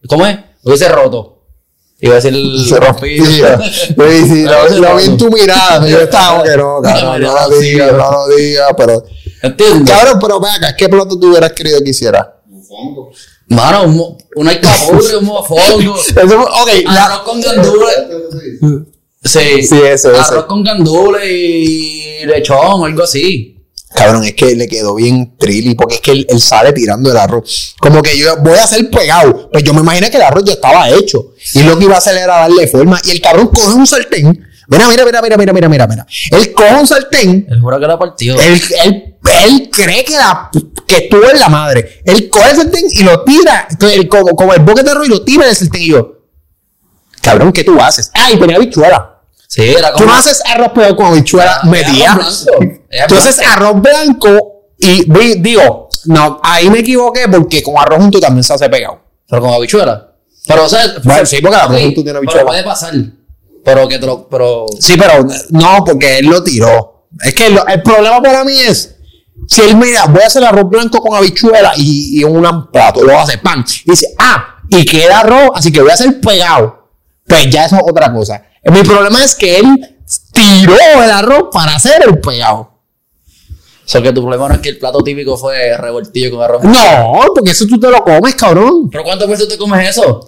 ¿Cómo 0.08 0.26
es? 0.28 0.36
Lo 0.64 0.70
hubiese 0.72 0.88
roto. 0.90 1.32
Iba 2.00 2.12
a 2.14 2.16
decir 2.18 2.34
el. 2.36 2.64
Se 2.70 2.80
rompía. 2.80 3.26
Sí, 3.26 4.28
sí, 4.28 4.44
lo, 4.46 4.70
lo 4.70 4.96
vi 4.98 5.06
en 5.06 5.18
tu 5.18 5.32
mirada. 5.32 5.88
Yo 5.88 6.00
estaba 6.02 6.44
que 6.44 6.56
no, 6.58 6.80
cabrón, 6.84 7.22
no 7.24 7.50
lo 7.50 7.58
digas, 7.60 7.92
no 7.94 8.12
lo 8.12 8.28
digas, 8.36 8.70
pero. 8.78 9.04
¿Entiendes? 9.42 9.92
Cabrón, 9.96 10.20
pero 10.22 10.40
ven 10.40 10.52
acá, 10.52 10.76
¿qué 10.76 10.88
plato 10.90 11.18
tú 11.20 11.30
hubieras 11.32 11.54
querido 11.54 11.80
que 11.84 11.90
hiciera? 11.90 12.35
Mofongo. 12.84 13.12
Mano, 13.48 13.84
un 14.36 14.48
capurria, 14.62 15.18
un 15.20 15.26
mofongo. 15.26 15.96
Eso, 16.00 16.42
ok, 16.42 16.70
la- 16.86 17.06
Arroz 17.06 17.20
con 17.22 17.42
gandules. 17.42 17.96
Sí, 19.24 19.64
Sí, 19.64 19.80
eso, 19.84 20.10
Arroz 20.10 20.30
eso. 20.32 20.48
con 20.48 20.64
gandules 20.64 21.24
y 21.28 22.26
lechón, 22.26 22.86
algo 22.86 23.04
así. 23.04 23.52
Cabrón, 23.96 24.26
es 24.26 24.34
que 24.36 24.56
le 24.56 24.68
quedó 24.68 24.96
bien 24.96 25.36
trilly, 25.38 25.74
porque 25.74 25.96
es 25.96 26.02
que 26.02 26.12
él, 26.12 26.26
él 26.30 26.42
sale 26.42 26.74
tirando 26.74 27.10
el 27.10 27.18
arroz. 27.18 27.76
Como 27.80 28.02
que 28.02 28.18
yo 28.18 28.36
voy 28.42 28.58
a 28.58 28.64
hacer 28.66 28.90
pegado. 28.90 29.50
Pues 29.52 29.64
yo 29.64 29.74
me 29.74 29.80
imaginé 29.80 30.12
que 30.12 30.18
el 30.18 30.24
arroz 30.24 30.44
ya 30.44 30.54
estaba 30.54 30.90
hecho. 30.90 31.32
Y 31.54 31.64
lo 31.64 31.78
que 31.78 31.86
iba 31.86 31.96
a 31.96 32.00
hacer 32.00 32.18
era 32.18 32.40
darle 32.40 32.68
forma. 32.68 33.00
Y 33.06 33.12
el 33.12 33.22
cabrón 33.22 33.48
coge 33.48 33.74
un 33.74 33.88
sartén. 33.88 34.46
Mira, 34.68 34.88
mira, 34.90 35.06
mira, 35.06 35.22
mira, 35.22 35.38
mira, 35.38 35.54
mira, 35.54 35.70
mira, 35.70 35.88
mira. 35.88 36.08
Él 36.32 36.52
coge 36.54 36.74
un 36.76 36.86
sartén. 36.88 37.48
Él 37.50 37.62
jura 37.62 37.80
que 37.80 37.86
era 37.86 37.98
partido. 37.98 38.36
Él, 38.40 38.62
él, 38.84 39.15
él 39.32 39.70
cree 39.72 40.04
que, 40.04 40.16
la, 40.18 40.50
que 40.88 40.98
estuvo 40.98 41.30
en 41.30 41.40
la 41.40 41.50
madre. 41.50 42.02
Él 42.06 42.30
coge 42.30 42.52
el 42.52 42.56
sartén 42.58 42.86
y 42.92 43.04
lo 43.04 43.24
tira. 43.24 43.68
Como, 44.10 44.30
como 44.36 44.54
el 44.54 44.62
boque 44.62 44.84
de 44.84 44.92
arroz 44.92 45.08
y 45.08 45.10
lo 45.10 45.24
tira 45.24 45.46
del 45.46 45.56
sartén. 45.56 45.82
Y 45.82 45.88
yo, 45.90 46.20
cabrón, 47.22 47.52
¿qué 47.52 47.64
tú 47.64 47.80
haces? 47.82 48.12
Ah, 48.14 48.32
y 48.32 48.38
tenía 48.40 48.58
habichuela. 48.58 49.12
Sí, 49.48 49.64
era 49.64 49.94
Tú 49.94 50.06
no 50.06 50.14
haces 50.14 50.42
arroz 50.46 50.72
pegado 50.74 50.96
con 50.96 51.06
habichuela 51.08 51.60
Ah, 51.62 51.68
metida. 51.68 52.20
Tú 53.08 53.16
haces 53.16 53.40
arroz 53.40 53.82
blanco 53.82 54.64
y 54.78 55.04
digo, 55.40 55.88
no, 56.06 56.40
ahí 56.44 56.70
me 56.70 56.80
equivoqué 56.80 57.28
porque 57.30 57.64
con 57.64 57.78
arroz 57.78 58.00
junto 58.00 58.20
también 58.20 58.44
se 58.44 58.54
hace 58.54 58.70
pegado. 58.70 59.00
Pero 59.30 59.42
con 59.42 59.54
habichuela. 59.54 60.12
Pero, 60.48 60.66
o 60.66 60.70
sea. 60.70 60.82
Bueno, 61.04 61.26
sí, 61.26 61.38
porque 61.42 61.56
arroz 61.58 61.82
junto 61.82 62.04
tiene 62.04 62.18
habichuela. 62.18 62.42
Pero 62.42 62.48
puede 62.48 62.64
pasar. 62.64 62.94
Pero 63.64 63.88
que 63.88 63.98
te 63.98 64.06
lo. 64.06 64.28
Pero. 64.28 64.66
Sí, 64.80 64.94
pero 64.98 65.26
no, 65.50 65.84
porque 65.86 66.20
él 66.20 66.28
lo 66.28 66.44
tiró. 66.44 67.08
Es 67.24 67.34
que 67.34 67.50
lo- 67.50 67.66
el 67.66 67.82
problema 67.82 68.22
para 68.22 68.44
mí 68.44 68.60
es, 68.60 68.95
si 69.48 69.62
él 69.62 69.76
mira, 69.76 70.06
voy 70.06 70.22
a 70.22 70.28
hacer 70.28 70.44
arroz 70.44 70.70
blanco 70.70 71.00
con 71.02 71.16
habichuela 71.16 71.74
y, 71.78 72.20
y 72.20 72.24
un 72.24 72.72
plato, 72.72 73.04
lo 73.04 73.18
hace 73.20 73.38
pan. 73.38 73.64
Y 73.86 73.92
dice, 73.92 74.08
ah, 74.18 74.58
y 74.70 74.86
queda 74.86 75.20
arroz, 75.20 75.52
así 75.56 75.72
que 75.72 75.82
voy 75.82 75.92
a 75.92 75.94
hacer 75.94 76.20
pegado. 76.20 76.90
Pues 77.28 77.50
ya 77.50 77.66
eso 77.66 77.76
es 77.76 77.84
otra 77.86 78.12
cosa. 78.12 78.44
Mi 78.64 78.82
problema 78.84 79.24
es 79.24 79.36
que 79.36 79.60
él 79.60 79.98
tiró 80.32 80.76
el 81.04 81.12
arroz 81.12 81.50
para 81.52 81.76
hacer 81.76 82.04
el 82.08 82.20
pegado. 82.20 82.76
O 83.86 83.88
sea, 83.88 84.02
que 84.02 84.12
tu 84.12 84.22
problema 84.22 84.48
no 84.50 84.56
es 84.56 84.62
que 84.62 84.70
el 84.70 84.80
plato 84.80 85.04
típico 85.04 85.38
fue 85.38 85.78
revoltillo 85.78 86.32
con 86.32 86.42
arroz. 86.42 86.64
No, 86.64 87.22
porque 87.36 87.52
eso 87.52 87.68
tú 87.68 87.80
te 87.80 87.90
lo 87.90 88.04
comes, 88.04 88.34
cabrón. 88.34 88.90
¿Pero 88.90 89.04
cuántas 89.04 89.28
veces 89.28 89.48
te 89.48 89.58
comes 89.58 89.90
eso? 89.90 90.28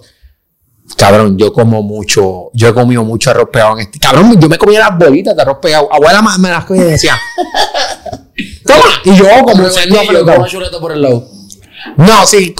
Cabrón, 0.96 1.36
yo 1.38 1.52
como 1.52 1.82
mucho, 1.82 2.50
yo 2.54 2.68
he 2.68 2.74
comido 2.74 3.04
mucho 3.04 3.30
arroz 3.30 3.48
pegado 3.52 3.74
en 3.74 3.80
este. 3.80 3.98
Cabrón, 3.98 4.38
yo 4.40 4.48
me 4.48 4.58
comía 4.58 4.80
las 4.80 4.98
bolitas 4.98 5.36
de 5.36 5.42
arroz 5.42 5.58
pegado. 5.60 5.88
Abuela 5.92 6.22
ma- 6.22 6.38
me 6.38 6.50
las 6.50 6.64
comía 6.64 6.84
y 6.84 6.90
decía, 6.92 7.16
toma. 8.66 8.84
Y 9.04 9.14
yo 9.16 9.26
como 9.44 9.68
chuleta 10.48 10.78
por 10.80 10.92
el 10.92 11.02
lado. 11.02 11.28
No, 11.96 12.26
sí, 12.26 12.54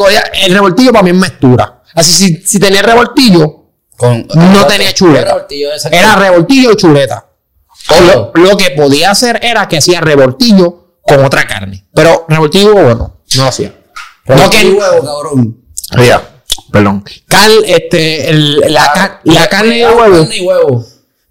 el 0.44 0.52
revoltillo 0.54 0.92
para 0.92 1.02
mí 1.02 1.10
es 1.10 1.16
mezcla. 1.16 1.82
Así, 1.94 2.12
si, 2.12 2.36
si 2.46 2.60
tenía 2.60 2.82
revoltillo, 2.82 3.64
Con, 3.96 4.26
No 4.34 4.66
tenía 4.66 4.92
chuleta. 4.92 5.26
Revoltillo, 5.26 5.70
era 5.90 6.16
revoltillo 6.16 6.72
y 6.72 6.76
chuleta. 6.76 7.26
Lo, 8.06 8.32
lo 8.34 8.56
que 8.56 8.70
podía 8.70 9.10
hacer 9.10 9.40
era 9.42 9.66
que 9.66 9.78
hacía 9.78 10.00
revoltillo 10.00 10.98
con 11.02 11.24
otra 11.24 11.46
carne. 11.46 11.86
Pero 11.94 12.26
revoltillo 12.28 12.70
y 12.70 12.74
huevo 12.74 12.88
no, 12.94 13.20
no 13.36 13.42
lo 13.42 13.48
hacía. 13.48 13.74
No 14.26 14.34
Revoltillo 14.36 14.72
que, 14.72 14.78
huevo, 14.78 15.04
cabrón. 15.04 15.64
Mira, 15.96 16.37
perdón. 16.70 17.04
Cal, 17.26 17.52
este, 17.66 18.30
el- 18.30 18.60
la, 18.72 19.20
la 19.24 19.48
carne 19.48 19.78
y 19.78 19.84
huevo. 19.84 19.98
Carne 20.20 20.36
y 20.36 20.40
huevo. 20.46 20.84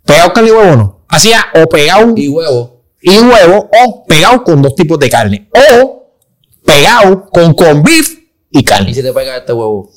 Pegado 0.06 0.34
carne 0.34 0.50
y 0.50 0.54
huevo 0.54 0.76
no. 0.76 1.06
Hacía 1.10 1.46
o 1.56 1.68
pegado 1.68 2.14
Y 2.16 2.28
huevo. 2.30 2.82
y 3.02 3.18
huevo 3.20 3.70
o 3.84 4.06
pegado 4.06 4.44
con 4.44 4.62
dos 4.62 4.76
tipos 4.76 5.00
de 5.00 5.10
carne. 5.10 5.50
O 5.80 6.12
pegado 6.66 7.30
con 7.30 7.54
con 7.54 7.84
beef 7.84 8.10
y 8.52 8.60
Y 8.60 8.64
carne. 8.64 8.94
si 8.94 9.02
te 9.02 9.14
pega 9.14 9.38
este 9.38 9.54
huevo. 9.54 9.92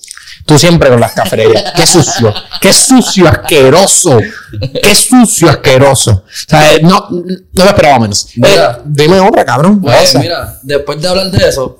Tú 0.46 0.58
siempre 0.58 0.88
con 0.88 0.98
las 1.00 1.12
cafeterías. 1.12 1.72
Qué 1.76 1.86
sucio. 1.86 2.34
Qué 2.60 2.72
sucio, 2.72 3.28
asqueroso. 3.28 4.18
Qué 4.82 4.94
sucio, 4.94 5.48
asqueroso. 5.48 6.10
O 6.26 6.48
sea, 6.48 6.74
eh, 6.74 6.80
no, 6.82 7.08
no 7.10 7.64
me 7.64 7.70
esperaba 7.70 7.98
menos. 8.00 8.28
Mira. 8.36 8.78
Eh, 8.78 8.82
dime 8.86 9.20
otra, 9.20 9.44
cabrón. 9.44 9.80
Pues 9.80 10.14
mira, 10.16 10.58
después 10.62 11.00
de 11.00 11.08
hablar 11.08 11.30
de 11.30 11.48
eso, 11.48 11.78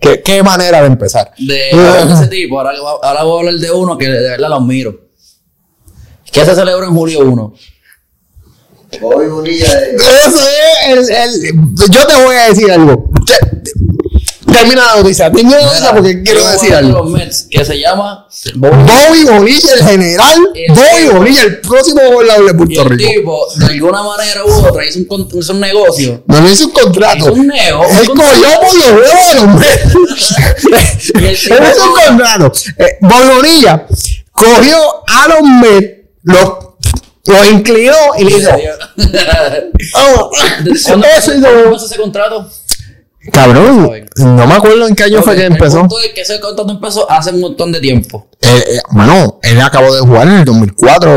¿qué, 0.00 0.22
qué 0.22 0.42
manera 0.42 0.80
de 0.80 0.86
empezar. 0.86 1.32
de 1.38 1.70
hablar 1.72 2.06
de 2.08 2.14
ese 2.14 2.26
tipo, 2.28 2.58
ahora, 2.60 2.72
ahora 3.02 3.22
voy 3.24 3.36
a 3.36 3.38
hablar 3.48 3.54
de 3.60 3.70
uno 3.70 3.98
que 3.98 4.08
de 4.08 4.20
verdad 4.30 4.48
los 4.50 4.62
miro. 4.64 4.94
¿Qué 6.30 6.44
se 6.44 6.54
celebra 6.54 6.86
en 6.86 6.94
julio 6.94 7.20
1? 7.20 7.54
Bobby 9.00 9.26
Bonilla 9.26 9.64
es. 9.66 10.02
Eso 10.02 10.38
es 10.38 11.08
el, 11.08 11.44
el- 11.46 11.90
Yo 11.90 12.06
te 12.06 12.22
voy 12.24 12.36
a 12.36 12.48
decir 12.48 12.70
algo. 12.70 13.10
Te- 14.52 14.58
Termina 14.58 14.86
la 14.86 14.96
noticia. 15.02 15.30
Termina 15.32 15.56
la 15.58 15.66
noticia 15.66 15.92
porque 15.92 16.22
quiero 16.22 16.46
decir 16.48 16.74
algo. 16.74 17.14
Que 17.50 17.64
se 17.64 17.78
llama 17.78 18.26
Bobby 18.54 19.24
Bonilla, 19.24 19.74
el 19.74 19.84
general. 19.84 20.38
El 20.54 20.74
Bobby. 20.74 21.08
Bonilla, 21.18 21.42
el 21.42 21.60
próximo 21.60 22.00
gobernador 22.12 22.46
de 22.46 22.54
Puerto 22.54 22.82
el 22.82 22.88
Rico. 22.90 23.10
tipo, 23.10 23.46
de 23.56 23.66
alguna 23.66 24.02
manera 24.02 24.44
u 24.44 24.50
otra, 24.66 24.84
hizo 24.86 25.00
un, 25.08 25.28
hizo 25.38 25.52
un 25.52 25.60
negocio. 25.60 26.22
No 26.26 26.50
hizo 26.50 26.66
un 26.66 26.70
contrato. 26.72 27.18
Hizo 27.18 27.32
un 27.32 27.46
neo. 27.48 27.82
Él 27.84 28.08
cogió 28.08 28.60
por 28.60 28.74
los 28.76 28.90
huevos 28.90 29.28
de 29.28 29.34
los 29.34 29.46
Mets. 29.58 29.94
Y 31.14 31.18
el 31.18 31.24
Él 31.58 31.72
hizo 31.72 31.84
un 31.84 31.94
contrato. 32.06 32.52
Eh, 32.78 32.98
Bobby 33.00 33.28
Bonilla 33.36 33.86
cogió 34.32 34.76
a 35.08 35.28
los 35.28 35.42
Mets, 35.42 35.98
los, 36.22 36.48
los 37.26 37.48
inclinó 37.50 37.94
y 38.18 38.24
le 38.24 38.36
dijo. 38.38 38.50
¿Cuándo 39.92 40.70
¿Cuándo 40.84 41.06
ese 41.86 41.96
contrato? 41.96 42.50
Cabrón, 43.30 44.06
no 44.16 44.46
me 44.46 44.54
acuerdo 44.54 44.88
en 44.88 44.94
qué 44.96 45.04
año 45.04 45.22
fue 45.22 45.36
que 45.36 45.46
El 45.46 45.52
empezó. 45.52 45.80
punto 45.80 46.00
es 46.00 46.12
que 46.12 46.22
ese 46.22 46.40
contrato 46.40 46.72
empezó 46.72 47.08
hace 47.10 47.30
un 47.30 47.40
montón 47.40 47.70
de 47.70 47.80
tiempo. 47.80 48.28
Eh, 48.40 48.64
eh, 48.66 48.80
bueno, 48.90 49.38
él 49.42 49.60
acabó 49.60 49.94
de 49.94 50.00
jugar 50.00 50.26
en 50.26 50.34
el 50.38 50.44
2004. 50.44 51.10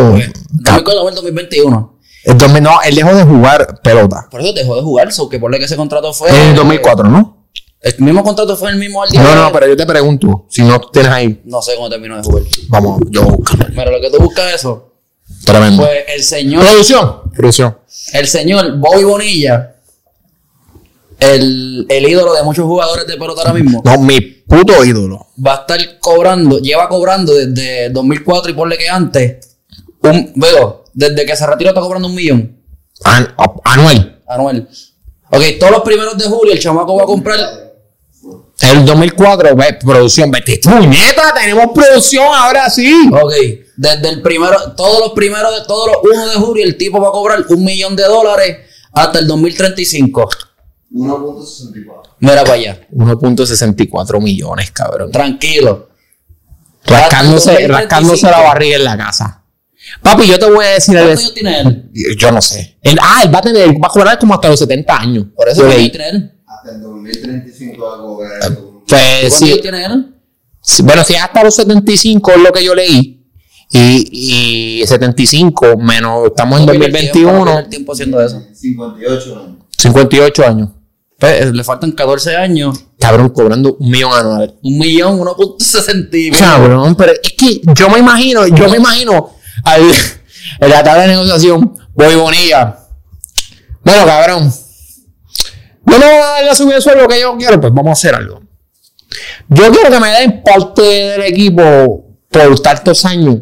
Ca- 0.64 0.72
2004 0.74 1.02
o 1.04 1.10
el 1.10 1.16
2021. 1.16 2.00
El 2.26 2.38
2000, 2.38 2.64
no, 2.64 2.82
él 2.84 2.96
dejó 2.96 3.16
de 3.16 3.24
jugar 3.24 3.82
pelota. 3.84 4.28
Por 4.30 4.42
eso 4.42 4.54
dejó 4.54 4.76
de 4.76 4.82
jugar, 4.84 5.12
so 5.12 5.30
que 5.30 5.40
por 5.40 5.56
que 5.58 5.66
ese 5.66 5.76
contrato 5.76 6.14
fue. 6.14 6.30
En 6.30 6.50
el 6.50 6.56
2004, 6.56 7.08
¿no? 7.10 7.48
El 7.82 7.96
mismo 8.00 8.24
contrato 8.24 8.56
fue 8.58 8.72
el 8.72 8.78
mismo 8.78 9.02
al 9.04 9.10
día. 9.10 9.22
No, 9.22 9.36
no, 9.36 9.52
pero 9.52 9.68
yo 9.68 9.78
te 9.78 9.86
pregunto, 9.86 10.46
si 10.50 10.64
no 10.64 10.80
tienes 10.82 11.12
ahí, 11.12 11.42
No 11.46 11.62
sé 11.62 11.76
cómo 11.76 11.88
terminó 11.90 12.18
de 12.18 12.24
jugar. 12.24 12.44
vamos, 12.68 13.00
yo 13.10 13.24
busco. 13.24 13.56
Pero 13.76 13.92
lo 13.92 14.02
que 14.02 14.10
tú 14.10 14.18
buscas 14.24 14.54
eso. 14.56 14.92
Tremendo. 15.44 15.84
Pues 15.84 16.04
el 16.16 16.24
señor. 16.24 16.64
Producción. 16.66 17.32
Producción. 17.36 17.78
El 18.14 18.28
señor 18.28 18.78
Bobby 18.80 19.04
Bonilla. 19.04 19.75
El, 21.34 21.86
el 21.90 22.10
ídolo 22.10 22.34
de 22.34 22.44
muchos 22.44 22.66
jugadores 22.66 23.08
de 23.08 23.18
pelota 23.18 23.42
ahora 23.42 23.54
mismo. 23.54 23.82
No, 23.84 23.98
mi 24.00 24.20
puto 24.22 24.84
ídolo. 24.84 25.28
Va 25.46 25.54
a 25.54 25.60
estar 25.62 26.00
cobrando, 26.00 26.60
lleva 26.60 26.88
cobrando 26.90 27.34
desde 27.34 27.90
2004 27.90 28.52
y 28.52 28.54
ponle 28.54 28.78
que 28.78 28.88
antes. 28.90 29.58
Un, 30.02 30.32
veo, 30.36 30.84
desde 30.94 31.26
que 31.26 31.36
se 31.36 31.46
retiró 31.48 31.70
está 31.72 31.82
cobrando 31.82 32.08
un 32.08 32.16
millón 32.16 32.58
An- 33.04 33.34
anual. 33.64 34.22
anual. 34.28 34.70
Ok, 35.32 35.42
todos 35.60 35.72
los 35.72 35.82
primeros 35.82 36.18
de 36.18 36.26
julio 36.26 36.54
el 36.54 36.60
chamaco 36.60 36.96
va 36.96 37.04
a 37.04 37.08
comprar. 37.08 37.40
El 38.62 38.86
2004, 38.86 39.56
ve, 39.56 39.78
producción. 39.84 40.32
Vete, 40.32 40.60
puñeta, 40.64 41.34
tenemos 41.34 41.68
producción 41.74 42.26
ahora 42.34 42.70
sí. 42.70 43.10
Ok, 43.12 43.34
desde 43.76 44.10
el 44.10 44.22
primero, 44.22 44.74
todos 44.78 45.00
los 45.00 45.12
primeros 45.12 45.54
de 45.60 45.66
todos 45.68 45.88
los 45.88 45.98
1 46.04 46.28
de 46.30 46.36
julio 46.36 46.64
el 46.64 46.78
tipo 46.78 47.00
va 47.02 47.10
a 47.10 47.12
cobrar 47.12 47.44
un 47.50 47.64
millón 47.64 47.96
de 47.96 48.04
dólares 48.04 48.58
hasta 48.94 49.20
el 49.20 49.28
2035. 49.28 50.30
1.64. 50.96 52.02
Mira 52.20 52.42
para 52.44 52.54
allá, 52.54 52.88
1.64 52.94 54.22
millones, 54.22 54.72
cabrón. 54.72 55.12
tranquilo. 55.12 55.90
Rascándose, 56.86 57.50
Hasta 57.52 57.64
el 57.64 57.68
2035. 57.68 57.74
rascándose 57.78 58.28
la 58.28 58.40
barriga 58.42 58.76
en 58.78 58.84
la 58.86 58.98
casa. 58.98 59.42
Papi, 60.02 60.28
yo 60.28 60.40
te 60.40 60.50
voy 60.50 60.66
a 60.66 60.70
decir. 60.70 60.96
¿Cuántos 60.96 61.20
años 61.20 61.34
tiene 61.34 61.60
él? 61.60 61.92
Yo 62.18 62.32
no 62.32 62.42
sé. 62.42 62.78
Él- 62.82 62.98
ah, 63.02 63.22
él 63.24 63.34
va 63.34 63.40
a 63.40 63.42
tener, 63.42 63.70
va 63.76 63.88
a 63.88 63.90
cobrar 63.90 64.18
como 64.20 64.34
hasta 64.34 64.50
los 64.50 64.60
70 64.60 64.98
años. 65.00 65.26
Por 65.36 65.48
eso 65.50 65.62
Yo 65.62 65.68
¿cuántos 65.68 65.76
leí. 65.78 65.84
años 65.86 65.92
tiene 65.92 66.10
él? 66.10 66.32
Hasta 66.48 66.72
el 66.72 66.82
2035 66.82 67.84
va 67.86 67.96
a 67.96 67.98
cobrar. 67.98 68.50
un- 68.52 68.84
Pues 68.88 69.02
¿Cuántos 69.30 69.40
sí. 69.40 69.60
tiene 69.62 69.86
él? 69.86 70.16
Bueno, 70.84 71.04
si 71.04 71.14
es 71.14 71.22
hasta 71.22 71.44
los 71.44 71.56
75 71.56 72.32
es 72.32 72.38
lo 72.42 72.52
que 72.52 72.64
yo 72.64 72.74
leí. 72.76 73.12
Y, 73.72 74.80
y 74.82 74.88
75 74.88 75.76
menos, 75.78 76.28
estamos 76.28 76.60
en 76.60 76.66
No 76.68 76.72
pierde 76.72 76.86
el 77.00 77.12
tiempo, 77.12 77.32
no 77.32 77.38
2021, 77.40 77.44
pierde 77.46 77.60
el 77.62 77.70
tiempo 77.70 77.94
haciendo 77.94 78.22
eso. 78.24 78.42
58 78.54 79.36
años. 79.40 79.58
58 79.78 80.46
años. 80.48 80.70
Pues, 81.18 81.54
le 81.54 81.64
faltan 81.64 81.92
14 81.94 82.36
años. 82.36 82.78
Cabrón, 83.00 83.30
cobrando 83.30 83.78
un 83.80 83.90
millón 83.90 84.12
anual. 84.14 84.56
Un 84.62 84.78
millón, 84.78 85.18
1.60 85.20 86.10
y- 86.18 86.32
Cabrón, 86.32 86.96
pero 86.96 87.14
es 87.14 87.20
que 87.38 87.62
yo 87.74 87.90
me 87.90 88.00
imagino, 88.00 88.46
yo 88.48 88.68
me 88.70 88.78
imagino 88.78 89.32
al, 89.64 89.82
En 90.60 90.70
la 90.70 90.84
tabla 90.84 91.04
de 91.04 91.08
negociación, 91.10 91.76
Bobby 91.94 92.16
Bonilla. 92.16 92.78
Bueno, 93.84 94.06
cabrón. 94.06 94.54
No 95.86 96.00
me 96.00 96.06
van 96.06 96.14
a 96.22 96.26
dar 96.26 96.46
la 96.46 96.56
subida 96.56 96.76
de 96.76 96.82
sueldo 96.82 97.08
que 97.08 97.20
yo 97.22 97.38
quiero, 97.38 97.60
pues 97.62 97.74
vamos 97.74 97.90
a 97.90 97.94
hacer 97.94 98.16
algo. 98.16 98.42
Yo 99.50 99.72
quiero 99.72 99.90
que 99.90 100.00
me 100.00 100.10
den 100.10 100.44
parte 100.44 100.82
del 100.82 101.22
equipo 101.24 102.18
por 102.30 102.60
tantos 102.60 103.06
años. 103.06 103.38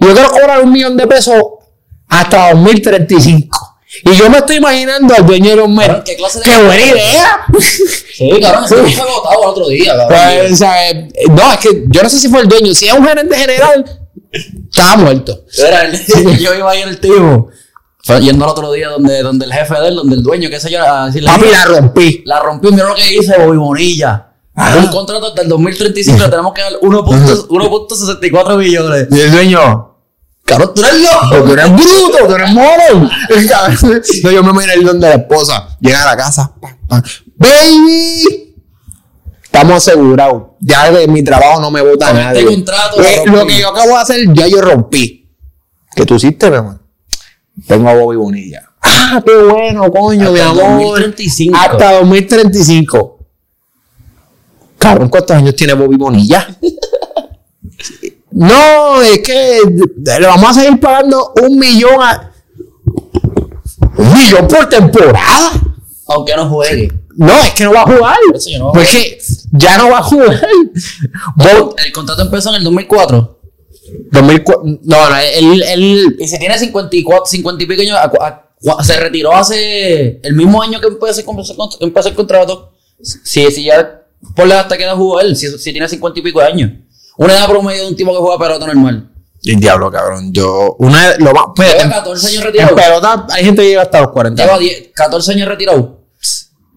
Yo 0.00 0.12
quiero 0.12 0.30
cobrar 0.30 0.62
un 0.62 0.72
millón 0.72 0.96
de 0.96 1.06
pesos 1.06 1.36
hasta 2.08 2.52
2035. 2.52 3.61
Y 4.04 4.12
yo 4.16 4.30
me 4.30 4.38
estoy 4.38 4.56
imaginando 4.56 5.14
al 5.14 5.26
dueño 5.26 5.50
de 5.50 5.56
los 5.56 5.68
Mets. 5.68 5.86
Cabrón, 5.88 6.02
¿qué 6.04 6.16
clase 6.16 6.38
de- 6.38 6.44
¡Qué 6.44 6.62
buena 6.64 6.82
idea! 6.82 7.46
Sí, 8.16 8.30
cabrón, 8.40 8.68
se 8.68 8.76
me 8.76 8.90
fue 8.90 9.02
agotado 9.10 9.42
el 9.42 9.48
otro 9.48 9.68
día, 9.68 9.96
cabrón. 9.96 10.18
Pues, 10.38 10.52
o 10.52 10.56
sea, 10.56 10.90
eh, 10.90 11.08
no, 11.30 11.52
es 11.52 11.58
que 11.58 11.84
yo 11.88 12.02
no 12.02 12.08
sé 12.08 12.18
si 12.18 12.28
fue 12.28 12.40
el 12.40 12.48
dueño. 12.48 12.72
Si 12.74 12.86
es 12.86 12.92
un 12.94 13.06
gerente 13.06 13.36
general, 13.36 13.84
estaba 14.32 14.96
muerto. 14.96 15.44
Era 15.58 15.82
el- 15.86 16.38
yo 16.38 16.54
iba 16.54 16.70
a 16.70 16.76
ir 16.76 16.88
el 16.88 16.98
tipo. 17.00 17.48
Fue 18.04 18.20
Yendo 18.20 18.44
al 18.44 18.50
otro 18.50 18.72
día 18.72 18.88
donde, 18.88 19.22
donde 19.22 19.46
el 19.46 19.52
jefe 19.52 19.74
de 19.80 19.88
él, 19.88 19.94
donde 19.94 20.16
el 20.16 20.22
dueño, 20.24 20.50
qué 20.50 20.58
sé 20.58 20.70
yo, 20.72 20.82
a 20.82 21.06
decirle. 21.06 21.30
Papi, 21.30 21.46
la 21.50 21.64
rompí. 21.66 22.22
La 22.26 22.40
rompió, 22.40 22.72
mira 22.72 22.88
lo 22.88 22.94
que 22.96 23.14
hice, 23.14 23.38
Bobby 23.38 23.56
Bonilla. 23.58 24.28
Un 24.56 24.88
contrato 24.88 25.28
hasta 25.28 25.42
el 25.42 25.48
2035 25.48 26.18
le 26.18 26.28
tenemos 26.28 26.52
que 26.52 26.62
dar 26.62 26.72
1.- 26.82 27.46
1.64 27.48 28.58
billones. 28.58 29.06
Y 29.10 29.20
el 29.20 29.30
dueño, 29.30 29.91
Cabrón, 30.52 30.72
tú 30.74 30.82
eres 30.84 31.00
loco. 31.00 31.44
tú 31.44 31.52
eres 31.52 31.70
bruto, 31.72 32.26
tú 32.28 32.34
eres 32.34 32.50
mono. 32.50 33.10
no, 34.24 34.30
yo 34.30 34.42
me 34.42 34.52
miré 34.52 34.74
el 34.74 34.84
donde 34.84 35.08
la 35.08 35.14
esposa 35.16 35.76
llega 35.80 36.02
a 36.02 36.06
la 36.06 36.16
casa. 36.16 36.52
pa, 36.60 36.76
pa, 36.88 37.02
Baby, 37.36 38.54
estamos 39.42 39.76
asegurados. 39.76 40.42
Ya 40.60 40.90
de 40.92 41.08
mi 41.08 41.22
trabajo 41.24 41.60
no 41.60 41.70
me 41.70 41.80
vota 41.82 42.08
Con 42.08 42.16
nadie. 42.16 42.40
este 42.40 42.54
contrato 42.54 43.02
Eh, 43.02 43.22
lo 43.26 43.46
que 43.46 43.58
yo 43.58 43.68
acabo 43.70 43.88
de 43.90 43.96
hacer, 43.96 44.32
ya 44.32 44.46
yo 44.46 44.60
rompí. 44.60 45.28
¿Qué 45.94 46.06
tú 46.06 46.14
hiciste, 46.14 46.50
mi 46.50 46.56
amor? 46.56 46.80
Tengo 47.66 47.88
a 47.88 47.94
Bobby 47.94 48.16
Bonilla. 48.16 48.62
Ah, 48.80 49.22
qué 49.24 49.36
bueno, 49.36 49.90
coño, 49.90 50.22
Hasta 50.28 50.32
mi 50.32 50.40
amor. 50.40 51.00
2035. 51.00 51.56
Hasta 51.56 51.92
2035. 52.00 53.18
Cabrón, 54.78 55.08
¿cuántos 55.08 55.36
años 55.36 55.54
tiene 55.54 55.74
Bobby 55.74 55.96
Bonilla? 55.96 56.46
no, 58.32 59.02
es 59.02 59.18
que 59.20 59.58
le 60.18 60.26
vamos 60.26 60.50
a 60.50 60.60
seguir 60.60 60.78
pagando 60.80 61.32
un 61.42 61.58
millón 61.58 62.00
a. 62.00 62.32
Un 63.98 64.14
millón 64.14 64.48
por 64.48 64.68
temporada. 64.68 65.52
Aunque 66.06 66.34
no 66.36 66.48
juegue. 66.48 66.92
No, 67.16 67.38
es 67.42 67.50
que 67.52 67.64
no 67.64 67.72
va 67.74 67.82
a 67.82 67.86
jugar. 67.96 68.16
Eso 68.34 68.50
yo 68.50 68.58
no- 68.58 68.72
Porque 68.72 69.18
ya 69.52 69.76
no 69.78 69.90
va 69.90 69.98
a 69.98 70.02
jugar. 70.02 70.40
El 71.84 71.92
contrato 71.92 72.22
empezó 72.22 72.48
en 72.50 72.56
el 72.56 72.64
2004. 72.64 73.38
2004 74.10 74.62
no, 74.84 75.10
no, 75.10 75.16
él, 75.18 75.62
él, 75.68 76.16
Y 76.18 76.26
si 76.28 76.38
tiene 76.38 76.58
54, 76.58 77.26
50 77.26 77.62
y 77.62 77.66
pico 77.66 77.82
años, 77.82 77.96
a- 77.98 78.04
a- 78.04 78.78
a- 78.78 78.84
se 78.84 78.96
retiró 78.98 79.34
hace 79.34 80.20
el 80.22 80.32
mismo 80.34 80.62
año 80.62 80.80
que 80.80 80.86
empezó, 80.86 81.20
el 81.20 82.14
contrato. 82.14 82.72
Si, 83.02 83.50
si 83.50 83.64
ya, 83.64 84.02
por 84.34 84.46
la 84.46 84.60
hasta 84.60 84.78
que 84.78 84.84
edad 84.84 84.96
jugó 84.96 85.20
él, 85.20 85.36
si, 85.36 85.48
si 85.58 85.72
tiene 85.72 85.88
50 85.88 86.20
y 86.20 86.22
pico 86.22 86.40
de 86.40 86.46
años. 86.46 86.70
Una 87.16 87.34
edad 87.34 87.48
promedio 87.48 87.82
de 87.82 87.88
un 87.88 87.96
tipo 87.96 88.12
que 88.12 88.18
juega 88.18 88.38
pelota 88.38 88.66
normal. 88.66 89.10
El 89.44 89.60
diablo, 89.60 89.90
cabrón. 89.90 90.32
Yo, 90.32 90.76
una 90.78 91.16
lo 91.18 91.32
más. 91.32 91.46
Pues, 91.56 91.72
Lleva 91.72 91.82
en, 91.82 91.90
14 91.90 92.26
años 92.26 92.38
en 92.38 92.44
retirado. 92.44 92.76
pelota 92.76 93.26
hay 93.30 93.44
gente 93.44 93.62
que 93.62 93.68
llega 93.68 93.82
hasta 93.82 94.00
los 94.00 94.10
40. 94.12 94.42
Lleva 94.42 94.58
10, 94.58 94.90
14 94.94 95.32
años 95.32 95.48
retirado. 95.48 96.02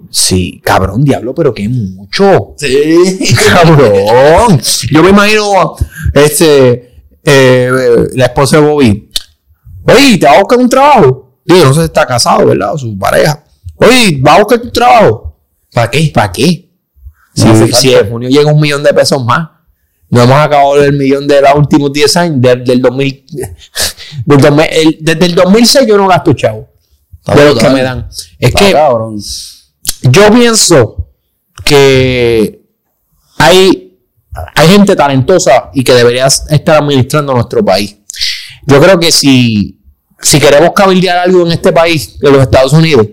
Sí, 0.09 0.61
cabrón, 0.63 1.03
diablo, 1.03 1.33
pero 1.33 1.53
qué 1.53 1.67
mucho. 1.67 2.53
Sí. 2.57 3.35
Cabrón. 3.49 4.61
Yo 4.91 5.03
me 5.03 5.09
imagino 5.09 5.75
este 6.13 7.03
eh, 7.23 7.71
la 8.13 8.25
esposa 8.25 8.57
de 8.57 8.65
Bobby. 8.65 9.09
Oye, 9.87 10.17
¿te 10.17 10.25
va 10.25 10.33
a 10.33 10.39
buscar 10.39 10.59
un 10.59 10.69
trabajo? 10.69 11.39
Digo, 11.43 11.65
no 11.65 11.73
sé 11.73 11.81
si 11.81 11.85
está 11.85 12.05
casado, 12.05 12.45
¿verdad? 12.45 12.73
O 12.73 12.77
su 12.77 12.97
pareja. 12.97 13.43
Oye, 13.75 14.21
¿va 14.25 14.35
a 14.35 14.39
buscar 14.39 14.59
tu 14.59 14.71
trabajo? 14.71 15.39
¿Para 15.73 15.91
qué? 15.91 16.11
¿Para 16.13 16.31
qué? 16.31 16.71
Si, 17.33 17.93
en 17.93 18.09
junio 18.09 18.29
llega 18.29 18.51
un 18.51 18.59
millón 18.59 18.81
de 18.81 18.93
pesos 18.93 19.23
más. 19.23 19.49
No 20.15 20.23
hemos 20.23 20.37
acabado 20.37 20.81
el 20.83 20.93
millón 20.93 21.27
de 21.27 21.41
los 21.41 21.53
últimos 21.55 21.91
10 21.91 22.17
años, 22.17 22.41
del, 22.41 22.63
del 22.65 22.81
2000. 22.81 23.25
del 24.25 24.37
2000 24.41 24.65
el- 24.71 24.97
desde 25.01 25.25
el 25.25 25.35
2006 25.35 25.87
yo 25.87 25.97
no 25.97 26.07
gasto 26.07 26.33
chavo. 26.33 26.69
Está 27.19 27.35
de 27.35 27.45
los 27.45 27.59
que 27.59 27.69
me 27.69 27.81
dan. 27.81 28.07
Es 28.09 28.49
Está 28.49 28.59
que 28.65 28.71
cabrón. 28.71 29.19
yo 30.03 30.31
pienso 30.31 31.09
que 31.63 32.61
hay, 33.37 33.97
hay 34.55 34.67
gente 34.69 34.95
talentosa 34.95 35.69
y 35.73 35.83
que 35.83 35.93
debería 35.93 36.27
estar 36.27 36.77
administrando 36.81 37.33
nuestro 37.33 37.63
país. 37.65 37.97
Yo 38.67 38.79
creo 38.81 38.99
que 38.99 39.11
si, 39.11 39.81
si 40.21 40.39
queremos 40.39 40.71
cabildear 40.75 41.17
algo 41.17 41.45
en 41.45 41.51
este 41.51 41.71
país, 41.73 42.15
en 42.21 42.31
los 42.33 42.41
Estados 42.43 42.73
Unidos, 42.73 43.05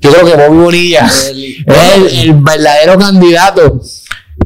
yo 0.00 0.12
creo 0.12 0.26
que 0.26 0.34
Bobby 0.36 0.58
Bonilla 0.58 1.10
El- 1.28 1.64
es 1.66 1.94
el, 1.96 2.18
el 2.30 2.34
verdadero 2.34 2.98
candidato. 2.98 3.80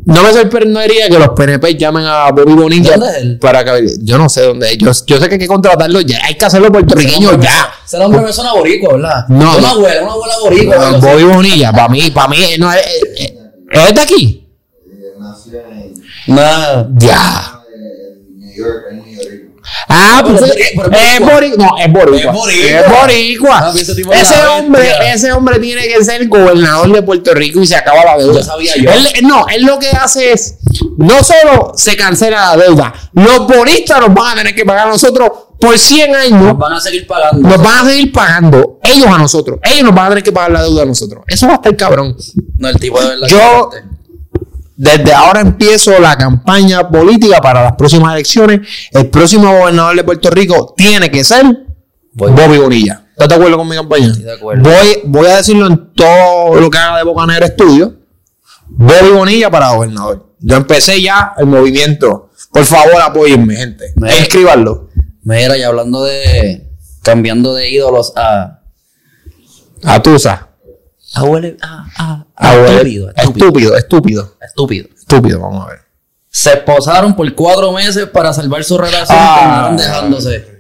No 0.07 0.23
me 0.23 0.33
sorprendería 0.33 1.09
que 1.09 1.19
los 1.19 1.31
PNP 1.31 1.77
llamen 1.77 2.05
a 2.05 2.31
Bobby 2.31 2.53
Bonilla 2.53 2.91
¿Dónde 2.97 3.07
es 3.09 3.17
él? 3.23 3.39
para 3.39 3.65
cabildear. 3.65 3.99
Yo 4.03 4.19
no 4.19 4.29
sé 4.29 4.43
dónde 4.43 4.73
es. 4.73 4.79
Yo, 4.79 4.91
yo 5.07 5.19
sé 5.21 5.29
que 5.29 5.35
hay 5.35 5.39
que 5.39 5.47
contratarlo 5.47 6.01
ya. 6.03 6.19
Hay 6.25 6.35
que 6.35 6.45
hacerlo 6.45 6.71
puertorriqueño 6.71 7.41
ya. 7.41 7.71
Ese 7.87 7.97
hombre 7.99 8.21
me 8.21 8.33
suena 8.33 8.53
boricua, 8.53 8.95
¿verdad? 8.95 9.25
No. 9.29 9.57
Una 9.57 9.71
abuela, 9.71 10.03
una 10.03 10.13
abuela 10.13 10.35
boricua. 10.43 10.89
Así. 10.91 11.01
Bobby 11.01 11.23
Bonilla, 11.25 11.73
para 11.73 11.89
mí, 11.89 12.11
para 12.11 12.29
mí, 12.29 12.39
no 12.59 12.71
es, 12.73 12.81
es, 13.17 13.33
es 13.71 13.95
de 13.95 14.01
aquí. 14.01 14.47
Eh, 14.87 15.15
Nació 15.19 15.59
en 15.61 16.35
Nah. 16.35 16.85
Ya. 16.99 17.61
eh, 17.75 18.15
en 18.29 18.41
New 18.41 18.55
York, 18.57 18.85
en 18.91 18.97
New 18.99 19.07
York. 19.07 19.14
Ah, 19.89 20.23
pues 20.25 20.41
es 20.43 20.51
es 20.57 20.71
es 20.73 21.21
boricua. 21.21 21.67
No, 21.67 21.79
es 21.79 21.93
boricua. 21.93 22.19
Es 22.31 22.33
boricua. 22.33 22.81
Es 22.81 23.01
boricua. 23.01 23.59
Ah, 23.59 23.73
ese 23.77 23.95
tipo 23.95 24.13
es 24.13 24.23
Ese 24.23 24.47
hombre, 24.47 24.89
ese 25.13 25.33
hombre 25.33 25.59
tiene 25.59 25.87
que 25.87 26.03
ser 26.05 26.27
gobernador 26.29 26.91
de 26.93 27.03
Puerto 27.03 27.35
Rico 27.35 27.61
y 27.61 27.67
se 27.67 27.77
acaba 27.77 28.05
la 28.05 28.17
deuda. 28.17 28.41
Yo 28.41 28.43
sabía 28.45 28.73
yo. 28.77 28.91
Él, 28.91 29.07
no, 29.23 29.47
él 29.49 29.63
lo 29.65 29.79
que 29.79 29.89
hace 29.91 30.33
es, 30.33 30.57
no 30.97 31.23
solo 31.23 31.73
se 31.77 31.97
cancela 31.97 32.57
la 32.57 32.63
deuda, 32.65 32.95
los 33.13 33.47
bonistas 33.47 34.01
nos 34.01 34.15
van 34.15 34.33
a 34.33 34.37
tener 34.37 34.55
que 34.55 34.65
pagar 34.65 34.89
a 34.89 34.91
nosotros 34.91 35.31
por 35.61 35.79
100 35.79 36.15
años. 36.15 36.43
Nos 36.43 36.59
van 36.59 36.73
a 36.73 36.81
seguir 36.81 37.07
pagando. 37.07 37.49
Nos 37.49 37.63
van 37.63 37.87
a 37.87 37.91
seguir 37.91 38.13
pagando 38.13 38.79
ellos 38.83 39.07
a 39.07 39.19
nosotros. 39.19 39.59
Ellos 39.63 39.85
nos 39.85 39.95
van 39.95 40.07
a 40.07 40.09
tener 40.11 40.25
que 40.25 40.33
pagar 40.33 40.51
la 40.53 40.63
deuda 40.63 40.83
a 40.83 40.87
nosotros. 40.87 41.25
Eso 41.27 41.47
va 41.47 41.53
a 41.55 41.57
estar 41.57 41.77
cabrón. 41.77 42.17
No, 42.59 42.69
el 42.69 42.77
tipo 42.79 43.01
de 43.01 43.09
verdad. 43.09 43.29
Yo- 43.29 43.71
que- 43.71 43.94
Desde 44.77 45.13
ahora 45.13 45.41
empiezo 45.41 45.99
la 46.01 46.17
campaña 46.17 46.89
política 46.89 47.41
para 47.41 47.63
las 47.63 47.73
próximas 47.77 48.15
elecciones. 48.15 48.61
El 48.91 49.09
próximo 49.09 49.51
gobernador 49.51 49.97
de 49.97 50.05
Puerto 50.05 50.31
Rico 50.31 50.75
tiene 50.77 51.11
que 51.11 51.23
ser 51.23 51.45
Voy. 52.13 52.33
Bobby 52.33 52.59
Bonilla. 52.59 53.07
¿Estás 53.11 53.29
de 53.29 53.35
acuerdo 53.37 53.57
con 53.57 53.69
mi 53.69 53.77
campaña? 53.77 54.07
Estoy 54.07 54.25
de 54.25 54.33
acuerdo. 54.33 54.63
Voy, 54.63 55.01
voy 55.05 55.27
a 55.27 55.37
decirlo 55.37 55.67
en 55.67 55.93
todo 55.95 56.61
lo 56.61 56.71
que 56.71 56.79
haga 56.79 56.99
de 56.99 57.05
Bocanera 57.05 57.47
Estudio. 57.47 57.97
Bobby 58.67 59.11
Bonilla 59.11 59.51
para 59.51 59.71
gobernador. 59.71 60.35
Yo 60.41 60.57
empecé 60.57 61.01
ya 61.01 61.33
el 61.39 61.47
movimiento. 61.47 62.31
Por 62.53 62.65
favor, 62.65 63.01
apóyenme, 63.01 63.57
gente. 63.57 63.95
Escríbanlo. 64.21 64.91
Mira, 65.23 65.57
y 65.57 65.63
hablando 65.63 66.05
de. 66.05 66.71
Cambiando 67.03 67.55
de 67.55 67.71
ídolos 67.71 68.13
a. 68.17 68.61
A 69.85 70.03
Tusa. 70.03 70.49
Abuelo. 71.15 71.57
A, 71.63 71.87
a, 71.97 72.27
A 72.37 72.51
a 72.51 72.57
ver, 72.57 72.87
estúpido, 72.87 73.11
estúpido. 73.17 73.77
Estúpido, 73.77 73.77
estúpido. 73.77 74.35
Estúpido. 74.43 74.89
Estúpido, 74.99 75.41
vamos 75.41 75.67
a 75.67 75.71
ver. 75.71 75.79
Se 76.29 76.53
esposaron 76.53 77.15
por 77.15 77.33
cuatro 77.35 77.71
meses 77.73 78.07
para 78.07 78.33
salvar 78.33 78.65
su 78.65 78.77
relación 78.77 79.17
Ah. 79.21 79.35
y 79.37 79.39
terminaron 79.41 79.77
dejándose. 79.77 80.55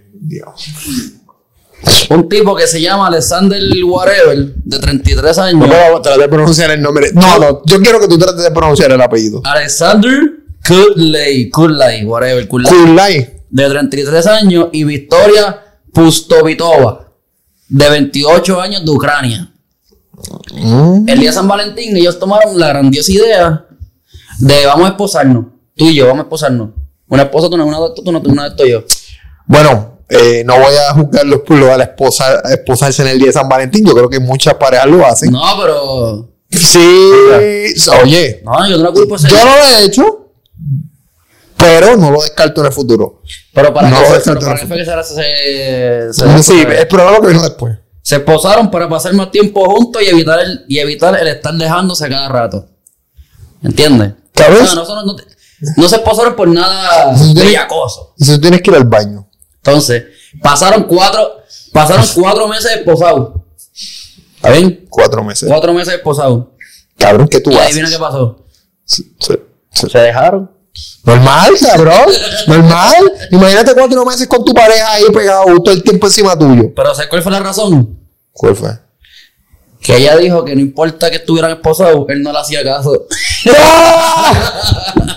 Un 2.11 2.29
tipo 2.29 2.55
que 2.57 2.67
se 2.67 2.81
llama 2.81 3.09
Alexander 3.09 3.61
Whatever, 3.85 4.55
de 4.55 4.79
33 4.79 5.39
años. 5.39 5.61
No 5.61 5.67
puedo 5.67 6.01
tratar 6.03 6.21
de 6.21 6.29
pronunciar 6.29 6.71
el 6.71 6.81
nombre. 6.81 7.11
No, 7.13 7.39
no, 7.39 7.63
yo 7.67 7.81
quiero 7.81 8.01
que 8.01 8.09
tú 8.09 8.17
trates 8.19 8.43
de 8.43 8.51
pronunciar 8.51 8.91
el 8.93 9.01
apellido. 9.01 9.41
Alexander 9.45 10.19
Kudley, 10.67 11.51
Kudlay, 11.51 12.05
whatever, 12.05 12.47
Kudlay, 12.49 12.73
Kulai. 12.73 13.43
de 13.51 13.69
33 13.69 14.27
años, 14.29 14.69
y 14.73 14.85
Victoria 14.85 15.61
Pustovitova, 15.93 17.13
de 17.69 17.91
28 17.91 18.61
años, 18.61 18.85
de 18.85 18.91
Ucrania. 18.91 19.51
El 21.09 21.19
día 21.21 21.31
de 21.31 21.35
San 21.35 21.49
Valentín, 21.49 21.97
ellos 21.97 22.19
tomaron 22.19 22.59
la 22.59 22.69
grandiosa 22.69 23.13
idea 23.13 23.67
de 24.39 24.67
vamos 24.67 24.87
a 24.87 24.91
esposarnos. 24.91 25.47
Tú 25.77 25.87
y 25.87 25.95
yo, 25.95 26.07
vamos 26.07 26.21
a 26.21 26.23
esposarnos. 26.23 26.71
Una 27.09 27.23
esposa, 27.25 27.49
tú 27.51 27.57
no, 27.57 27.67
una 27.67 27.81
de 27.81 27.87
tú, 27.95 28.11
no, 28.13 28.21
una 28.21 28.45
de 28.45 28.49
esto 28.51 28.67
yo. 28.67 28.83
Bueno, 29.47 29.99
eh, 30.09 30.43
no 30.45 30.55
voy 30.55 30.75
a 30.75 30.95
juzgarlos 30.95 31.41
por 31.41 31.59
lo 31.59 31.67
de 31.67 31.79
la 31.79 31.85
esposa, 31.85 32.41
esposarse 32.51 33.03
en 33.03 33.09
el 33.09 33.19
día 33.19 33.27
de 33.29 33.33
San 33.33 33.49
Valentín. 33.49 33.85
Yo 33.87 33.93
creo 33.95 34.09
que 34.09 34.21
muchas 34.21 34.55
parejas 34.55 34.87
lo 34.87 35.05
hacen. 35.07 35.31
No, 35.33 35.43
pero. 35.61 36.29
Sí, 36.51 36.79
oye, 38.03 38.43
No, 38.45 38.69
yo 38.69 38.77
no 38.79 38.85
la 38.85 38.93
culpo 38.93 39.17
yo 39.17 39.29
no 39.45 39.57
lo 39.57 39.65
he 39.65 39.85
hecho, 39.85 40.31
pero 41.57 41.97
no 41.97 42.11
lo 42.13 42.23
descarto 42.23 42.61
en 42.61 42.69
el 42.69 42.73
futuro. 42.73 43.23
Pero 43.53 43.75
para 43.75 43.91
no, 43.91 43.97
fue- 43.97 44.19
exacto, 44.19 44.35
pero 44.41 44.47
para 44.47 44.61
qué 44.61 44.67
fue 44.67 44.77
que 44.77 44.85
se, 44.85 46.13
se, 46.13 46.13
se- 46.13 46.43
Sí, 46.43 46.65
es 46.69 46.87
probable 46.87 47.21
que 47.21 47.27
venga 47.29 47.43
después. 47.43 47.77
Se 48.07 48.17
esposaron 48.17 48.71
para 48.71 48.87
pasar 48.87 49.15
más 49.15 49.31
tiempo 49.31 49.65
juntos 49.65 50.03
y 50.03 50.07
evitar 50.11 50.39
el, 50.41 50.65
y 50.69 50.79
evitar 50.79 51.19
el 51.19 51.27
estar 51.27 51.55
dejándose 51.55 52.05
a 52.05 52.09
cada 52.11 52.29
rato. 52.29 52.67
¿Entiendes? 53.63 54.13
¿Sabes? 54.35 54.63
No, 54.63 54.75
no, 54.75 54.85
son- 54.85 55.07
no 55.07 55.17
te- 55.17 55.25
no 55.79 55.89
se 55.89 55.97
esposaron 55.97 56.37
por 56.37 56.47
nada 56.49 57.17
Sí. 57.17 57.33
bellacoso. 57.35 58.13
Y 58.19 58.25
si 58.27 58.33
tú 58.35 58.41
tienes 58.43 58.61
que 58.61 58.71
ir 58.71 58.77
al 58.77 58.85
baño. 58.85 59.27
Entonces, 59.57 60.05
Pasaron 60.43 60.83
cuatro, 60.83 61.43
pasaron 61.73 62.05
cuatro 62.15 62.49
meses 62.49 62.73
esposados. 62.73 63.35
¿Está 64.37 64.51
bien? 64.51 64.85
Cuatro 64.91 65.23
meses. 65.23 65.49
Cuatro 65.49 65.73
meses 65.73 65.95
esposados. 65.95 66.47
Cabrón, 66.99 67.29
¿qué 67.29 67.39
tú 67.41 67.51
Y 67.53 67.55
haces? 67.55 67.67
adivina 67.69 67.89
qué 67.89 67.99
pasó. 67.99 68.45
Se 68.85 69.99
dejaron. 70.01 70.51
Normal, 71.05 71.53
cabrón. 71.61 72.13
Normal. 72.47 73.13
Imagínate 73.31 73.75
cuatro 73.75 74.05
meses 74.05 74.27
con 74.27 74.45
tu 74.45 74.53
pareja 74.53 74.93
ahí 74.93 75.05
pegado 75.13 75.45
todo 75.63 75.75
el 75.75 75.83
tiempo 75.83 76.07
encima 76.07 76.39
tuyo. 76.39 76.73
Pero 76.75 76.95
¿sabes 76.95 77.09
cuál 77.09 77.23
fue 77.23 77.33
la 77.33 77.41
razón? 77.41 77.99
¿Cuál 78.33 78.57
fue? 78.57 78.71
Que 79.81 79.97
ella 79.99 80.17
dijo 80.17 80.45
que 80.45 80.55
no 80.55 80.63
importa 80.63 81.11
que 81.11 81.17
estuvieran 81.17 81.51
esposados, 81.51 82.07
él 82.09 82.23
no 82.23 82.33
le 82.33 82.39
hacía 82.39 82.65
caso. 82.65 83.07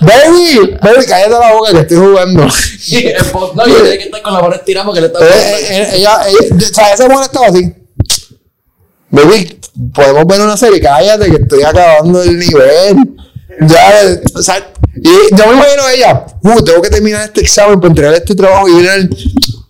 Baby, 0.01 0.77
baby, 0.81 1.05
cállate 1.07 1.29
la 1.31 1.53
boca 1.53 1.71
que 1.71 1.79
estoy 1.79 1.97
jugando. 1.97 2.43
No, 2.43 3.67
y 3.67 3.71
tiene 3.71 3.97
que 3.97 4.03
estar 4.03 4.21
con 4.21 4.33
la 4.33 4.41
mano 4.41 4.55
estirada 4.55 4.85
porque 4.85 5.01
le 5.01 5.07
está 5.07 5.19
Eh, 5.19 5.29
eh, 5.29 5.67
eh, 5.69 5.89
ella, 5.95 6.19
ella, 6.27 6.55
o 6.55 6.73
sea, 6.73 6.93
esa 6.93 7.07
mujer 7.07 7.23
estaba 7.23 7.47
así. 7.47 7.73
Baby, 9.09 9.59
podemos 9.93 10.25
ver 10.27 10.41
una 10.41 10.57
serie, 10.57 10.81
cállate 10.81 11.29
que 11.29 11.37
estoy 11.37 11.63
acabando 11.63 12.21
el 12.21 12.37
nivel. 12.37 12.97
Ya, 13.61 14.19
o 14.35 14.41
sea, 14.43 14.71
y 15.03 15.35
yo 15.35 15.47
me 15.47 15.53
imagino 15.53 15.83
a 15.83 15.93
ella, 15.93 16.25
uh, 16.43 16.61
tengo 16.63 16.81
que 16.81 16.89
terminar 16.89 17.23
este 17.23 17.41
examen 17.41 17.79
para 17.79 17.89
entregar 17.89 18.13
este 18.13 18.35
trabajo 18.35 18.67
y 18.67 18.73
viene 18.81 19.09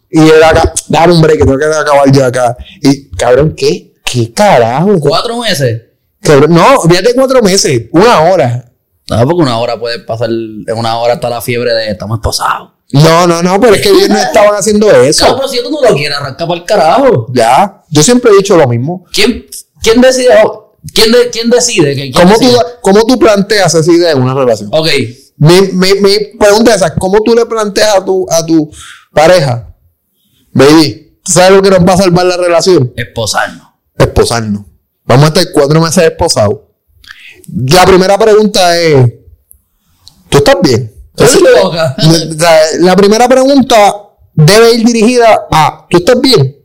y 0.09 0.19
él 0.19 0.41
acá, 0.43 0.73
dar 0.87 1.11
un 1.11 1.21
break, 1.21 1.39
que 1.39 1.45
tengo 1.45 1.57
que 1.57 1.65
acabar 1.65 2.11
ya 2.11 2.27
acá. 2.27 2.57
Y 2.81 3.09
cabrón, 3.11 3.53
¿qué? 3.55 3.93
¿Qué 4.05 4.31
carajo? 4.33 4.99
Cuatro 4.99 5.37
meses. 5.39 5.81
Cabrón, 6.21 6.53
no, 6.53 6.81
fíjate 6.81 7.13
cuatro 7.13 7.41
meses, 7.41 7.83
una 7.91 8.21
hora. 8.21 8.71
No, 9.09 9.25
porque 9.25 9.41
una 9.41 9.59
hora 9.59 9.79
puede 9.79 9.99
pasar, 9.99 10.29
en 10.29 10.77
una 10.77 10.97
hora 10.97 11.15
está 11.15 11.29
la 11.29 11.41
fiebre 11.41 11.73
de 11.73 11.91
estamos 11.91 12.17
esposados. 12.17 12.71
No, 12.91 13.27
no, 13.27 13.43
no, 13.43 13.59
pero 13.59 13.75
es 13.75 13.81
que 13.81 13.89
ellos 13.89 14.09
no 14.09 14.17
estaban 14.17 14.55
haciendo 14.55 14.87
Claro, 14.87 15.03
eso. 15.03 15.35
pero 15.35 15.47
si 15.47 15.61
tú 15.61 15.69
no 15.69 15.81
lo 15.81 15.95
quieres, 15.95 16.17
arranca 16.17 16.47
para 16.47 16.59
el 16.59 16.65
carajo. 16.65 17.27
Ya, 17.33 17.83
yo 17.89 18.01
siempre 18.01 18.31
he 18.31 18.37
dicho 18.37 18.55
lo 18.55 18.67
mismo. 18.67 19.05
¿Quién, 19.11 19.45
quién 19.81 19.99
decide? 19.99 20.33
¿Quién, 20.93 21.11
de- 21.11 21.29
quién 21.29 21.49
decide? 21.49 21.95
que- 21.95 22.11
quién 22.11 22.13
¿Cómo 22.13 22.35
tú, 22.35 22.39
decide? 22.45 22.59
¿Cómo 22.81 23.05
tú 23.05 23.19
planteas 23.19 23.73
esa 23.75 23.91
idea 23.91 24.11
en 24.11 24.21
una 24.21 24.33
relación? 24.33 24.69
Ok, 24.71 24.87
Mi, 25.37 25.61
mi, 25.73 25.93
mi 26.01 26.19
pregunta 26.39 26.71
es 26.71 26.77
esa, 26.77 26.95
¿cómo 26.95 27.19
tú 27.23 27.35
le 27.35 27.45
planteas 27.45 27.97
a 27.97 28.05
tu, 28.05 28.25
a 28.29 28.45
tu 28.45 28.71
pareja? 29.13 29.75
Baby, 30.51 31.19
¿tú 31.23 31.31
¿sabes 31.33 31.51
lo 31.51 31.61
que 31.61 31.69
nos 31.69 31.79
va 31.87 31.93
a 31.93 31.97
salvar 31.97 32.25
la 32.25 32.37
relación? 32.37 32.91
esposarnos. 32.95 33.67
Esposarnos. 33.97 34.63
Vamos 35.05 35.25
a 35.25 35.27
estar 35.27 35.45
cuatro 35.53 35.79
meses 35.81 36.03
esposados. 36.03 36.59
La 37.53 37.85
primera 37.85 38.17
pregunta 38.17 38.77
es, 38.79 39.13
¿tú 40.29 40.37
estás 40.39 40.55
bien? 40.61 40.93
Estoy 41.15 41.43
loca. 41.63 41.95
Sea, 42.37 42.59
La 42.79 42.95
primera 42.95 43.27
pregunta 43.27 43.75
debe 44.33 44.73
ir 44.73 44.85
dirigida 44.85 45.45
a, 45.51 45.87
¿tú 45.89 45.97
estás 45.97 46.19
bien? 46.21 46.57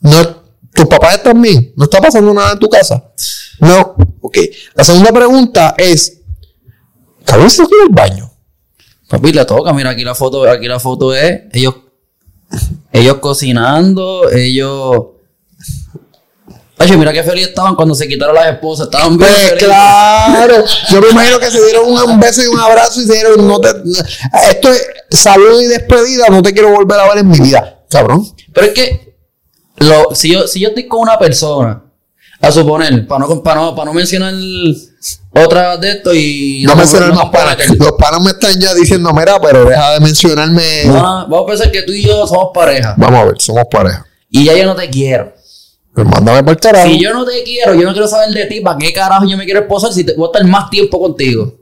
No, 0.00 0.42
¿Tus 0.76 0.86
papás 0.86 1.14
están 1.14 1.40
bien? 1.40 1.72
¿No 1.74 1.84
está 1.84 2.00
pasando 2.02 2.34
nada 2.34 2.52
en 2.52 2.58
tu 2.58 2.68
casa? 2.68 3.02
No. 3.60 3.96
Ok. 4.20 4.36
La 4.74 4.84
segunda 4.84 5.10
pregunta 5.10 5.74
es, 5.78 6.20
¿cabrón 7.24 7.48
se 7.48 7.64
fue 7.64 7.78
al 7.82 7.88
baño? 7.88 8.30
Papi, 9.08 9.32
le 9.32 9.44
toca, 9.46 9.72
mira, 9.72 9.90
aquí 9.90 10.04
la 10.04 10.14
foto, 10.14 10.48
aquí 10.50 10.66
la 10.66 10.78
foto 10.78 11.14
es 11.14 11.42
ellos, 11.52 11.76
ellos 12.92 13.16
cocinando, 13.20 14.28
ellos. 14.30 15.06
Oye, 16.78 16.96
mira 16.98 17.12
qué 17.12 17.22
feliz 17.22 17.48
estaban 17.48 17.74
cuando 17.74 17.94
se 17.94 18.06
quitaron 18.06 18.34
las 18.34 18.52
esposas, 18.52 18.88
estaban 18.88 19.16
bien 19.16 19.30
Pues 19.30 19.48
felices. 19.48 19.68
claro, 19.68 20.64
yo 20.90 21.00
me 21.00 21.08
imagino 21.08 21.38
que 21.38 21.50
se 21.50 21.64
dieron 21.64 21.90
un, 21.90 22.20
beso 22.20 22.42
y 22.42 22.46
un 22.48 22.60
abrazo 22.60 23.00
y 23.00 23.06
se 23.06 23.14
dieron, 23.14 23.48
no 23.48 23.58
te, 23.60 23.68
esto 24.50 24.70
es 24.70 24.86
salud 25.10 25.62
y 25.62 25.66
despedida, 25.68 26.26
no 26.28 26.42
te 26.42 26.52
quiero 26.52 26.70
volver 26.70 27.00
a 27.00 27.08
ver 27.08 27.18
en 27.18 27.28
mi 27.28 27.40
vida. 27.40 27.84
Cabrón. 27.88 28.26
Pero 28.52 28.66
es 28.66 28.72
que, 28.74 29.05
lo, 29.78 30.14
si, 30.14 30.32
yo, 30.32 30.46
si 30.46 30.60
yo 30.60 30.68
estoy 30.68 30.86
con 30.86 31.00
una 31.00 31.18
persona, 31.18 31.82
a 32.40 32.52
suponer, 32.52 33.06
para 33.06 33.26
no, 33.26 33.42
para 33.42 33.60
no, 33.60 33.74
para 33.74 33.86
no 33.86 33.94
mencionar 33.94 34.34
otra 35.32 35.76
de 35.76 35.90
esto 35.92 36.14
y. 36.14 36.64
No 36.66 36.76
mencionar 36.76 37.08
no 37.10 37.14
más 37.16 37.30
panas. 37.30 37.56
Los 37.78 37.92
panas 37.92 38.20
me 38.20 38.30
están 38.30 38.58
ya 38.60 38.74
diciendo, 38.74 39.12
mira, 39.12 39.40
pero 39.40 39.64
deja 39.64 39.92
de 39.92 40.00
mencionarme. 40.00 40.84
No, 40.86 41.28
vamos 41.28 41.42
a 41.42 41.46
pensar 41.46 41.70
que 41.70 41.82
tú 41.82 41.92
y 41.92 42.02
yo 42.02 42.26
somos 42.26 42.50
pareja. 42.52 42.94
Vamos 42.98 43.20
a 43.20 43.24
ver, 43.24 43.34
somos 43.40 43.64
pareja. 43.70 44.06
Y 44.30 44.44
ya 44.44 44.54
yo 44.54 44.66
no 44.66 44.74
te 44.74 44.88
quiero. 44.90 45.32
Pues 45.94 46.06
mándame 46.06 46.44
por 46.44 46.58
carajo. 46.58 46.88
Si 46.88 47.00
yo 47.00 47.14
no 47.14 47.24
te 47.24 47.42
quiero, 47.42 47.74
yo 47.74 47.86
no 47.86 47.92
quiero 47.92 48.06
saber 48.06 48.28
de 48.34 48.44
ti, 48.46 48.60
¿para 48.60 48.76
qué 48.76 48.92
carajo 48.92 49.26
yo 49.26 49.36
me 49.38 49.46
quiero 49.46 49.60
esposar 49.60 49.92
si 49.92 50.04
te, 50.04 50.14
voy 50.14 50.26
a 50.26 50.26
estar 50.26 50.44
más 50.46 50.68
tiempo 50.68 51.00
contigo? 51.00 51.54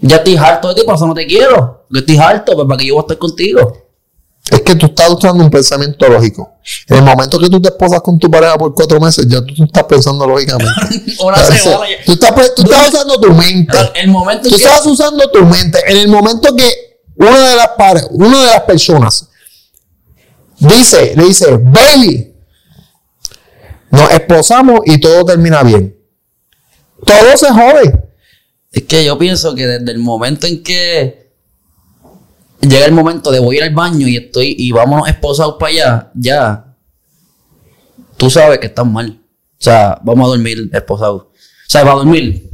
Ya 0.00 0.16
estoy 0.16 0.36
harto 0.36 0.68
de 0.68 0.74
ti, 0.74 0.82
por 0.84 0.94
eso 0.94 1.06
no 1.06 1.14
te 1.14 1.26
quiero. 1.26 1.86
Yo 1.88 2.00
estoy 2.00 2.18
harto, 2.18 2.54
pues 2.54 2.68
para 2.68 2.78
que 2.78 2.86
yo 2.86 2.94
voy 2.94 3.00
a 3.00 3.04
estar 3.04 3.16
contigo. 3.16 3.87
Es 4.50 4.62
que 4.62 4.74
tú 4.76 4.86
estás 4.86 5.10
usando 5.10 5.44
un 5.44 5.50
pensamiento 5.50 6.08
lógico. 6.08 6.54
En 6.88 6.96
el 6.98 7.02
momento 7.02 7.38
que 7.38 7.48
tú 7.50 7.60
te 7.60 7.68
esposas 7.68 8.00
con 8.00 8.18
tu 8.18 8.30
pareja 8.30 8.56
por 8.56 8.74
cuatro 8.74 8.98
meses, 9.00 9.26
ya 9.28 9.40
tú, 9.44 9.54
tú 9.54 9.64
estás 9.64 9.84
pensando 9.84 10.26
lógicamente. 10.26 10.72
Sea, 11.16 11.44
semana 11.58 11.90
ya. 11.90 11.96
tú 12.06 12.12
estás, 12.12 12.54
tú 12.54 12.62
estás 12.62 12.88
usando 12.88 13.20
tu 13.20 13.32
mente. 13.34 13.76
El 13.94 14.08
momento 14.08 14.48
en 14.48 14.52
Tú 14.54 14.58
que. 14.58 14.64
estás 14.64 14.86
usando 14.86 15.30
tu 15.30 15.44
mente. 15.44 15.78
En 15.86 15.96
el 15.98 16.08
momento 16.08 16.54
que 16.56 16.70
una 17.16 17.50
de 17.50 17.56
las 17.56 17.68
pare- 17.76 18.06
una 18.10 18.38
de 18.40 18.46
las 18.46 18.60
personas 18.62 19.28
dice, 20.58 21.14
le 21.16 21.24
dice, 21.24 21.56
baby, 21.58 22.34
nos 23.90 24.10
esposamos 24.10 24.80
y 24.86 24.98
todo 25.00 25.24
termina 25.24 25.62
bien. 25.62 25.96
Todo 27.04 27.36
se 27.36 27.48
jode. 27.50 28.04
Es 28.72 28.82
que 28.84 29.04
yo 29.04 29.16
pienso 29.18 29.54
que 29.54 29.66
desde 29.66 29.90
el 29.92 29.98
momento 29.98 30.46
en 30.46 30.62
que 30.62 31.27
llega 32.60 32.86
el 32.86 32.92
momento 32.92 33.30
de 33.30 33.38
voy 33.40 33.56
a 33.56 33.58
ir 33.58 33.64
al 33.64 33.74
baño 33.74 34.08
y 34.08 34.16
estoy 34.16 34.54
y 34.58 34.72
vámonos 34.72 35.08
esposados 35.08 35.56
para 35.58 35.72
allá, 35.72 36.10
ya 36.14 36.76
tú 38.16 38.28
sabes 38.28 38.58
que 38.58 38.66
estás 38.66 38.86
mal. 38.86 39.20
O 39.60 39.62
sea, 39.62 39.98
vamos 40.02 40.26
a 40.26 40.28
dormir 40.30 40.70
esposados. 40.72 41.22
O 41.22 41.70
sea, 41.70 41.82
para 41.82 41.96
dormir. 41.96 42.48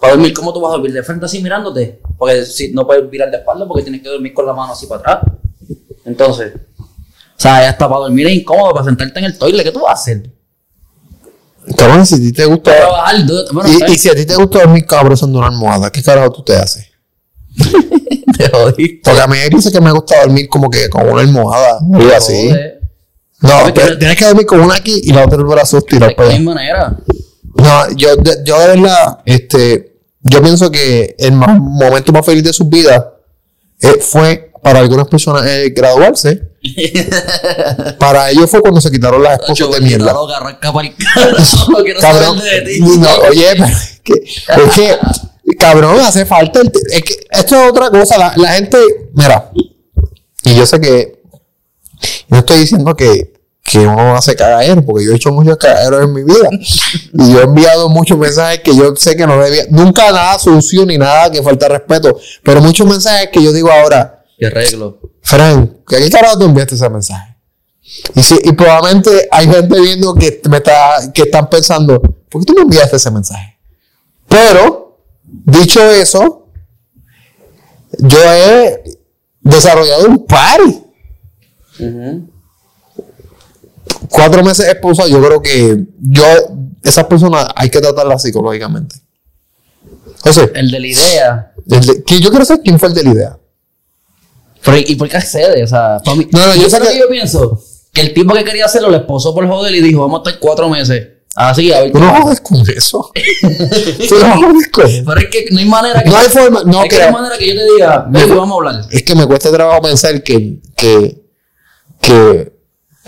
Para 0.00 0.14
dormir, 0.14 0.32
¿cómo 0.32 0.52
tú 0.52 0.60
vas 0.60 0.70
a 0.70 0.72
dormir? 0.72 0.92
¿De 0.92 1.02
frente 1.02 1.26
así 1.26 1.42
mirándote? 1.42 2.00
Porque 2.18 2.44
si, 2.44 2.72
no 2.72 2.86
puedes 2.86 3.08
mirar 3.10 3.30
de 3.30 3.38
espalda 3.38 3.66
porque 3.66 3.82
tienes 3.82 4.02
que 4.02 4.08
dormir 4.08 4.32
con 4.32 4.46
la 4.46 4.54
mano 4.54 4.72
así 4.72 4.86
para 4.86 5.00
atrás. 5.00 5.34
Entonces, 6.04 6.54
o 6.78 6.84
sea, 7.36 7.62
ya 7.62 7.70
está 7.70 7.88
para 7.88 8.00
dormir 8.02 8.26
es 8.26 8.34
incómodo, 8.34 8.72
para 8.72 8.86
sentarte 8.86 9.18
en 9.18 9.26
el 9.26 9.38
toile. 9.38 9.62
¿Qué 9.62 9.70
tú 9.70 9.80
vas 9.80 9.90
a 9.90 10.00
hacer? 10.00 10.30
Cabrón, 11.76 12.06
si 12.06 12.14
a 12.14 12.18
ti 12.18 12.32
te 12.32 12.44
gusta. 12.46 12.74
Trabajar. 12.74 13.16
Bueno, 13.52 13.70
Y, 13.70 13.92
y 13.92 13.98
si 13.98 14.08
a 14.08 14.14
ti 14.14 14.24
te 14.24 14.34
gusta 14.36 14.60
dormir 14.60 14.86
cabrón 14.86 15.12
usando 15.12 15.38
una 15.38 15.48
almohada, 15.48 15.90
¿qué 15.90 16.02
carajo 16.02 16.32
tú 16.32 16.42
te 16.42 16.56
haces? 16.56 16.89
te 18.38 18.48
jodiste. 18.50 19.00
Porque 19.04 19.20
a 19.20 19.26
mí 19.26 19.38
hay 19.38 19.50
veces 19.50 19.72
que 19.72 19.80
me 19.80 19.92
gusta 19.92 20.20
dormir 20.20 20.48
como 20.48 20.68
que 20.70 20.88
con 20.88 21.08
una 21.08 21.20
almohada. 21.22 21.78
algo 21.94 22.14
así. 22.16 22.48
Joder. 22.50 22.80
No, 23.40 23.50
pero 23.74 23.98
tienes 23.98 24.16
que 24.18 24.24
dormir 24.26 24.46
con 24.46 24.60
una 24.60 24.74
aquí 24.74 25.00
y 25.02 25.12
la 25.12 25.24
otra 25.24 25.38
el 25.38 25.44
brazo 25.44 25.80
tirado 25.82 26.12
De 26.16 26.22
allá. 26.24 26.40
manera. 26.40 26.96
No, 27.54 27.90
yo 27.96 28.10
yo 28.44 28.58
de 28.60 28.66
verdad, 28.68 29.18
este, 29.24 29.96
yo 30.20 30.42
pienso 30.42 30.70
que 30.70 31.14
el 31.18 31.32
momento 31.32 32.12
más 32.12 32.24
feliz 32.26 32.44
de 32.44 32.52
sus 32.52 32.68
vidas 32.68 33.02
eh, 33.80 33.98
fue 34.00 34.52
para 34.62 34.80
algunas 34.80 35.08
personas 35.08 35.46
eh, 35.46 35.70
graduarse. 35.74 36.48
Para 37.98 38.30
ellos 38.30 38.50
fue 38.50 38.60
cuando 38.60 38.82
se 38.82 38.90
quitaron 38.90 39.22
las 39.22 39.40
esposas 39.40 39.70
de 39.70 39.80
mierda. 39.80 40.12
Loca, 40.12 40.36
arranca 40.36 40.70
para 40.70 40.88
el 40.88 40.94
carajo, 40.94 41.70
no 41.70 41.78
Cabrón, 41.98 42.38
saber 42.38 42.64
de 42.64 42.70
ti. 42.74 42.80
no, 42.80 43.08
oye, 43.30 43.46
pero 43.56 43.66
que, 44.04 44.12
es 44.24 44.70
que, 44.74 44.96
cabrón, 45.58 45.98
hace 46.00 46.24
falta. 46.26 46.60
el- 46.60 46.72
es 46.92 47.02
que 47.02 47.14
esto 47.30 47.56
es 47.62 47.70
otra 47.70 47.90
cosa. 47.90 48.18
La, 48.18 48.32
la 48.36 48.52
gente, 48.54 48.78
mira, 49.14 49.50
y 50.44 50.54
yo 50.54 50.66
sé 50.66 50.80
que 50.80 51.22
no 52.28 52.38
estoy 52.38 52.58
diciendo 52.60 52.94
que, 52.96 53.32
que 53.62 53.78
uno 53.80 54.16
hace 54.16 54.34
cagaderos, 54.34 54.84
porque 54.84 55.04
yo 55.04 55.12
he 55.12 55.16
hecho 55.16 55.30
muchos 55.32 55.56
cagaderos 55.58 56.02
en 56.04 56.12
mi 56.12 56.22
vida. 56.24 56.48
Y 57.12 57.32
yo 57.32 57.40
he 57.40 57.44
enviado 57.44 57.88
muchos 57.88 58.18
mensajes 58.18 58.60
que 58.60 58.74
yo 58.74 58.94
sé 58.96 59.16
que 59.16 59.26
no 59.26 59.40
debía, 59.42 59.64
nunca 59.70 60.10
nada 60.10 60.38
sucio 60.38 60.84
ni 60.86 60.96
nada 60.98 61.30
que 61.30 61.42
falta 61.42 61.68
respeto, 61.68 62.18
pero 62.42 62.60
muchos 62.60 62.86
mensajes 62.86 63.28
que 63.32 63.42
yo 63.42 63.52
digo 63.52 63.70
ahora, 63.70 64.24
Qué 64.38 64.46
arreglo. 64.46 64.98
Frank, 65.22 65.70
¿a 65.86 65.96
qué 65.98 66.10
carajo 66.10 66.38
tú 66.38 66.44
enviaste 66.46 66.74
ese 66.74 66.88
mensaje? 66.88 67.36
Y, 68.14 68.22
si, 68.22 68.36
y 68.42 68.52
probablemente 68.52 69.28
hay 69.30 69.46
gente 69.46 69.80
viendo 69.80 70.14
que, 70.14 70.40
me 70.48 70.56
está, 70.58 71.12
que 71.12 71.22
están 71.22 71.50
pensando, 71.50 72.00
¿por 72.00 72.40
qué 72.40 72.46
tú 72.46 72.54
me 72.54 72.62
enviaste 72.62 72.96
ese 72.96 73.10
mensaje? 73.10 73.58
Pero, 74.28 74.89
dicho 75.44 75.80
eso, 75.90 76.48
yo 77.98 78.18
he 78.22 78.82
desarrollado 79.40 80.06
un 80.08 80.26
party. 80.26 80.82
Cuatro 84.08 84.42
meses 84.44 84.66
esposa, 84.68 85.06
yo 85.06 85.22
creo 85.22 85.40
que 85.42 85.84
yo, 85.98 86.24
esas 86.82 87.04
personas 87.04 87.46
hay 87.54 87.70
que 87.70 87.80
tratarlas 87.80 88.22
psicológicamente. 88.22 88.96
Sea, 90.30 90.48
El 90.54 90.70
de 90.70 90.80
la 90.80 90.86
idea. 90.86 91.52
de- 91.64 92.04
que 92.04 92.20
yo 92.20 92.30
quiero 92.30 92.44
saber 92.44 92.62
quién 92.62 92.78
fue 92.78 92.88
el 92.88 92.94
de 92.94 93.02
la 93.04 93.10
idea. 93.10 93.38
Pero, 94.62 94.76
¿y 94.76 94.94
por 94.96 95.08
qué 95.08 95.16
accede? 95.16 95.62
O 95.64 95.66
sea, 95.66 96.00
mí. 96.16 96.28
No, 96.32 96.46
no, 96.46 96.54
yo 96.54 96.62
yo 96.62 96.70
sé 96.70 96.78
que- 96.80 96.88
que 96.88 96.98
yo 96.98 97.08
pienso. 97.08 97.62
Que 97.92 98.02
el 98.02 98.12
tipo 98.14 98.34
que 98.34 98.44
quería 98.44 98.66
hacerlo 98.66 98.90
le 98.90 98.98
esposó 98.98 99.34
por 99.34 99.46
joder 99.48 99.74
y 99.74 99.80
dijo, 99.80 100.00
vamos 100.02 100.20
a 100.20 100.28
estar 100.30 100.40
cuatro 100.40 100.68
meses. 100.68 101.08
Así, 101.36 101.72
a 101.72 101.80
ver. 101.82 101.92
Tú 101.92 101.98
no 102.00 102.22
jodes 102.22 102.40
con 102.40 102.58
eso. 102.76 103.10
Tú 104.08 104.14
no 104.18 104.42
jodes 104.42 104.68
con 104.68 104.86
eso. 104.86 105.04
Pero 105.06 105.20
es 105.20 105.26
que 105.30 105.46
no 105.52 105.58
hay 105.60 105.64
manera 105.64 106.02
que. 106.02 106.10
No 106.10 106.16
hay 106.16 106.28
forma, 106.28 106.62
no, 106.64 106.82
es 106.82 106.88
que 106.90 106.96
que- 106.96 107.02
no 107.02 107.06
hay 107.06 107.12
manera 107.12 107.38
que 107.38 107.48
yo 107.48 107.54
te 107.54 107.72
diga, 107.74 108.06
"Baby, 108.10 108.30
vamos 108.30 108.50
a 108.50 108.54
hablar. 108.54 108.84
Es 108.90 109.02
que 109.04 109.14
me 109.14 109.26
cuesta 109.26 109.50
trabajo 109.52 109.80
pensar 109.82 110.22
que, 110.22 110.58
que 110.76 111.20
que, 112.00 112.52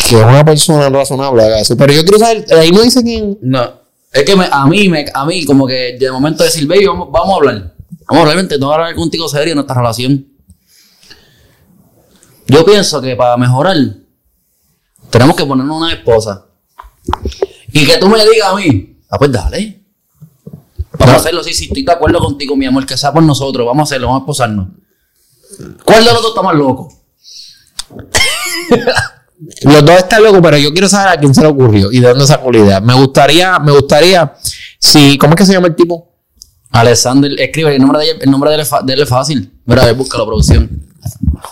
que 0.08 0.16
una 0.16 0.44
persona 0.44 0.88
razonable 0.88 1.42
haga 1.44 1.60
eso. 1.60 1.76
Pero 1.76 1.92
yo 1.92 2.02
quiero 2.02 2.18
saber, 2.18 2.44
ahí 2.54 2.70
no 2.70 2.82
dice 2.82 3.02
quién. 3.02 3.38
No. 3.42 3.80
Es 4.12 4.24
que 4.24 4.36
me- 4.36 4.48
a 4.50 4.66
mí, 4.66 4.88
me, 4.88 5.06
a 5.12 5.24
mí, 5.24 5.44
como 5.44 5.66
que 5.66 5.96
de 5.98 6.12
momento 6.12 6.44
decir, 6.44 6.66
baby, 6.66 6.86
vamos, 6.86 7.08
vamos 7.10 7.30
a 7.32 7.36
hablar. 7.36 7.74
Vamos 8.08 8.24
realmente, 8.24 8.58
que 8.58 8.64
hablar 8.64 8.94
contigo 8.94 9.28
serio 9.28 9.52
en 9.52 9.56
nuestra 9.56 9.74
relación. 9.76 10.26
Yo 12.46 12.64
pienso 12.64 13.00
que 13.00 13.16
para 13.16 13.36
mejorar, 13.36 13.76
tenemos 15.10 15.34
que 15.36 15.44
ponernos 15.46 15.76
una 15.76 15.92
esposa. 15.92 16.46
Y 17.72 17.86
que 17.86 17.98
tú 17.98 18.08
me 18.08 18.18
digas 18.24 18.48
a 18.50 18.54
mí, 18.56 18.96
ah, 19.10 19.18
pues 19.18 19.32
dale. 19.32 19.80
Vamos 20.98 21.14
a 21.14 21.18
hacerlo, 21.18 21.42
sí, 21.42 21.54
sí, 21.54 21.64
estoy 21.66 21.82
de 21.84 21.92
acuerdo 21.92 22.18
contigo, 22.20 22.54
mi 22.54 22.66
amor, 22.66 22.84
que 22.86 22.96
sea 22.96 23.12
por 23.12 23.22
nosotros, 23.22 23.66
vamos 23.66 23.80
a 23.80 23.84
hacerlo, 23.84 24.08
vamos 24.08 24.20
a 24.20 24.24
esposarnos. 24.24 24.68
¿Cuál 25.84 26.04
de 26.04 26.12
los 26.12 26.22
dos 26.22 26.30
está 26.32 26.42
más 26.42 26.54
loco? 26.54 26.92
Los 29.62 29.84
dos 29.84 29.96
están 29.96 30.22
locos, 30.22 30.40
pero 30.40 30.56
yo 30.56 30.70
quiero 30.72 30.88
saber 30.88 31.08
a 31.08 31.20
quién 31.20 31.34
se 31.34 31.40
le 31.40 31.48
ocurrió 31.48 31.90
y 31.90 31.98
de 31.98 32.08
dónde 32.08 32.26
sacó 32.26 32.52
la 32.52 32.58
idea. 32.58 32.80
Me 32.80 32.94
gustaría, 32.94 33.58
me 33.58 33.72
gustaría, 33.72 34.34
si, 34.78 35.18
¿cómo 35.18 35.34
es 35.34 35.38
que 35.38 35.46
se 35.46 35.52
llama 35.52 35.66
el 35.66 35.74
tipo? 35.74 36.12
Alexander, 36.70 37.32
escribe 37.40 37.74
el 37.74 37.82
nombre 37.82 37.98
de, 37.98 38.04
ella- 38.04 38.18
el 38.20 38.30
nombre 38.30 38.50
de 38.50 38.54
él, 38.56 38.62
es 38.62 38.68
fa- 38.68 38.82
de 38.82 38.92
él 38.94 39.02
es 39.02 39.08
fácil. 39.08 39.52
Mira, 39.66 39.82
a 39.82 39.86
ver, 39.86 39.94
busca 39.96 40.16
la 40.16 40.24
producción. 40.24 40.86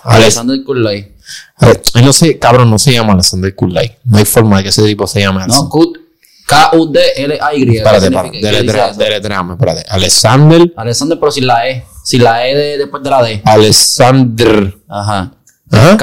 Alexander 0.05 0.63
Kurlay. 0.65 1.17
A 1.57 1.67
ver, 1.67 1.83
él 1.95 2.05
no 2.05 2.13
sé, 2.13 2.39
cabrón, 2.39 2.71
no 2.71 2.79
se 2.79 2.93
llama 2.93 3.13
Alexander 3.15 3.55
Kulay. 3.57 3.97
No 4.05 4.19
hay 4.19 4.25
forma 4.25 4.59
de 4.59 4.63
que 4.63 4.69
ese 4.69 4.85
tipo 4.85 5.07
se 5.09 5.21
llame 5.21 5.39
No, 5.39 5.45
Alexander. 5.45 5.71
K-U-D-L-A-Y. 6.51 7.77
Espérate, 7.77 8.11
¿Qué 8.33 8.41
espérate. 8.41 9.85
Alexander, 9.89 10.73
Alexander, 10.77 11.19
pero 11.21 11.31
sin 11.31 11.47
la 11.47 11.69
E. 11.69 11.85
Sin 12.05 12.25
la 12.25 12.45
E 12.49 12.57
de, 12.57 12.79
después 12.79 13.03
de 13.05 13.11
la 13.11 13.23
D. 13.23 13.41
Alexander, 13.45 14.75
Ajá. 14.89 15.33
Ajá. 15.71 15.97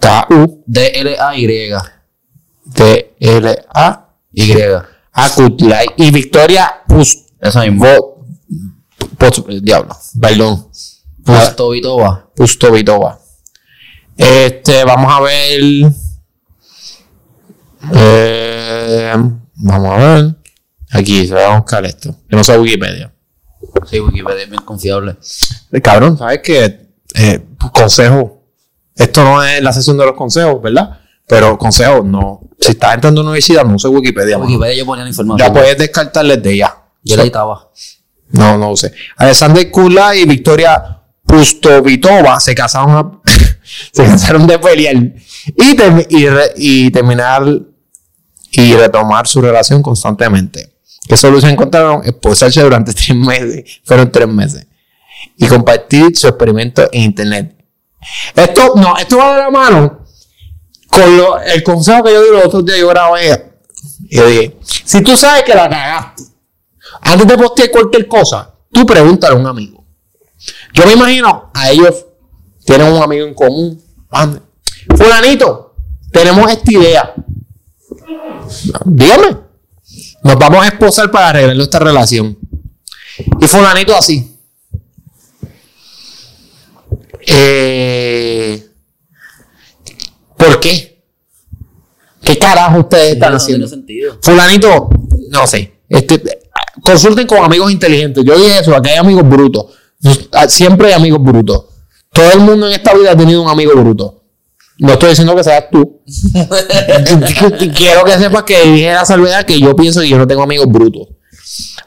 K-U-D-L-A-Y. 0.00 1.72
K-U-T-L-A, 2.74 4.08
Y. 4.32 4.52
A 5.12 5.30
Kutlay 5.30 5.86
y 5.96 6.10
Victoria 6.12 6.82
Pus, 6.86 7.18
Eso 7.40 7.60
mismo. 7.60 7.86
Diablo, 9.62 9.96
perdón, 10.20 10.68
Pustovitova. 11.24 12.30
Pustovitova. 12.34 13.18
Este, 14.16 14.84
vamos 14.84 15.12
a 15.12 15.20
ver. 15.20 15.60
Eh, 17.94 19.12
vamos 19.54 19.90
a 19.90 19.96
ver. 20.14 20.34
Aquí 20.90 21.26
se 21.26 21.34
va 21.34 21.54
a 21.54 21.58
buscar 21.58 21.84
esto. 21.84 22.14
No 22.28 22.42
sea 22.42 22.58
Wikipedia. 22.58 23.12
Sí, 23.88 24.00
Wikipedia 24.00 24.44
es 24.44 24.50
bien 24.50 24.62
confiable. 24.62 25.16
Eh, 25.72 25.80
Cabrón, 25.80 26.16
¿sabes 26.16 26.40
qué? 26.42 26.88
Eh, 27.14 27.44
consejo. 27.72 28.42
Esto 28.94 29.22
no 29.22 29.42
es 29.44 29.62
la 29.62 29.72
sesión 29.72 29.96
de 29.98 30.04
los 30.06 30.14
consejos, 30.14 30.60
¿verdad? 30.62 30.98
Pero 31.26 31.56
consejos, 31.58 32.04
no. 32.04 32.40
Si 32.58 32.70
estás 32.72 32.94
entrando 32.94 33.20
a 33.20 33.24
la 33.24 33.30
universidad, 33.30 33.64
no 33.64 33.74
usa 33.74 33.90
Wikipedia. 33.90 34.38
Wikipedia 34.38 34.74
yo 34.76 34.86
ponía 34.86 35.04
la 35.04 35.10
información. 35.10 35.46
Ya 35.46 35.52
puedes 35.52 35.76
descartarles 35.78 36.42
de 36.42 36.52
ella. 36.54 36.74
Yo 37.04 37.16
la 37.16 37.22
editaba. 37.22 37.68
No, 38.30 38.58
no 38.58 38.76
sé. 38.76 38.92
Alexander 39.16 39.70
Kula 39.70 40.16
y 40.16 40.24
Victoria 40.24 41.00
Pustovitova 41.24 42.40
se 42.40 42.54
casaron, 42.54 42.90
a- 42.96 43.20
se 43.92 44.04
casaron 44.04 44.46
de 44.46 44.58
pelear 44.58 44.94
y, 44.96 45.76
termi- 45.76 46.06
y, 46.10 46.28
re- 46.28 46.52
y 46.56 46.90
terminar 46.90 47.44
y 48.52 48.74
retomar 48.74 49.26
su 49.26 49.40
relación 49.40 49.82
constantemente. 49.82 50.74
¿Qué 51.08 51.16
solución 51.16 51.52
encontraron? 51.52 52.02
Esposarse 52.04 52.62
durante 52.62 52.92
tres 52.94 53.14
meses. 53.14 53.80
Fueron 53.84 54.10
tres 54.10 54.28
meses. 54.28 54.66
Y 55.36 55.46
compartir 55.46 56.16
su 56.16 56.28
experimento 56.28 56.88
en 56.92 57.02
internet. 57.02 57.54
Esto, 58.34 58.72
no, 58.76 58.96
esto 58.96 59.16
va 59.18 59.32
de 59.36 59.38
la 59.42 59.50
mano 59.50 60.04
con 60.88 61.16
lo- 61.16 61.40
el 61.40 61.62
consejo 61.62 62.02
que 62.04 62.12
yo 62.12 62.22
di 62.22 62.30
los 62.30 62.44
otros 62.46 62.64
días. 62.64 62.78
Yo 62.78 62.88
grabé 62.88 63.50
y 64.08 64.16
yo 64.16 64.26
dije: 64.26 64.56
Si 64.62 65.02
tú 65.02 65.16
sabes 65.16 65.42
que 65.44 65.54
la 65.54 65.68
cagaste, 65.68 66.22
antes 67.02 67.26
de 67.26 67.36
postear 67.38 67.70
cualquier 67.70 68.06
cosa, 68.08 68.54
tú 68.72 68.84
pregúntale 68.86 69.34
a 69.34 69.38
un 69.38 69.46
amigo. 69.46 69.84
Yo 70.72 70.86
me 70.86 70.92
imagino 70.92 71.50
a 71.54 71.70
ellos 71.70 72.06
tienen 72.68 72.92
un 72.92 73.02
amigo 73.02 73.26
en 73.26 73.32
común. 73.32 73.82
Fulanito, 74.94 75.74
tenemos 76.12 76.50
esta 76.52 76.70
idea. 76.70 77.14
Dígame. 78.84 79.38
Nos 80.22 80.36
vamos 80.38 80.64
a 80.64 80.68
esposar 80.68 81.10
para 81.10 81.28
arreglar 81.30 81.56
nuestra 81.56 81.80
relación. 81.80 82.36
Y 83.40 83.46
fulanito 83.46 83.96
así. 83.96 84.34
Eh, 87.26 88.66
¿Por 90.36 90.60
qué? 90.60 91.02
¿Qué 92.22 92.38
carajo 92.38 92.80
ustedes 92.80 93.14
están 93.14 93.30
No 93.30 93.36
haciendo? 93.38 93.66
tiene. 93.86 94.10
Fulanito, 94.20 94.90
no 95.30 95.46
sé. 95.46 95.80
Este, 95.88 96.22
consulten 96.82 97.26
con 97.26 97.42
amigos 97.42 97.72
inteligentes. 97.72 98.22
Yo 98.26 98.36
dije 98.38 98.58
eso, 98.58 98.76
aquí 98.76 98.90
hay 98.90 98.98
amigos 98.98 99.26
brutos. 99.26 99.66
Siempre 100.48 100.88
hay 100.88 100.92
amigos 100.92 101.22
brutos. 101.22 101.64
Todo 102.18 102.32
el 102.32 102.40
mundo 102.40 102.66
en 102.66 102.72
esta 102.72 102.94
vida 102.94 103.12
ha 103.12 103.16
tenido 103.16 103.42
un 103.42 103.48
amigo 103.48 103.72
bruto. 103.74 104.22
No 104.78 104.92
estoy 104.92 105.10
diciendo 105.10 105.34
que 105.36 105.44
seas 105.44 105.64
tú. 105.70 106.00
Quiero 107.76 108.04
que 108.04 108.12
sepas 108.18 108.42
que 108.44 108.60
dije 108.62 108.92
la 108.92 109.04
salvedad 109.04 109.44
que 109.44 109.58
yo 109.60 109.74
pienso 109.76 110.00
que 110.00 110.08
yo 110.08 110.18
no 110.18 110.26
tengo 110.26 110.42
amigos 110.42 110.66
brutos. 110.68 111.08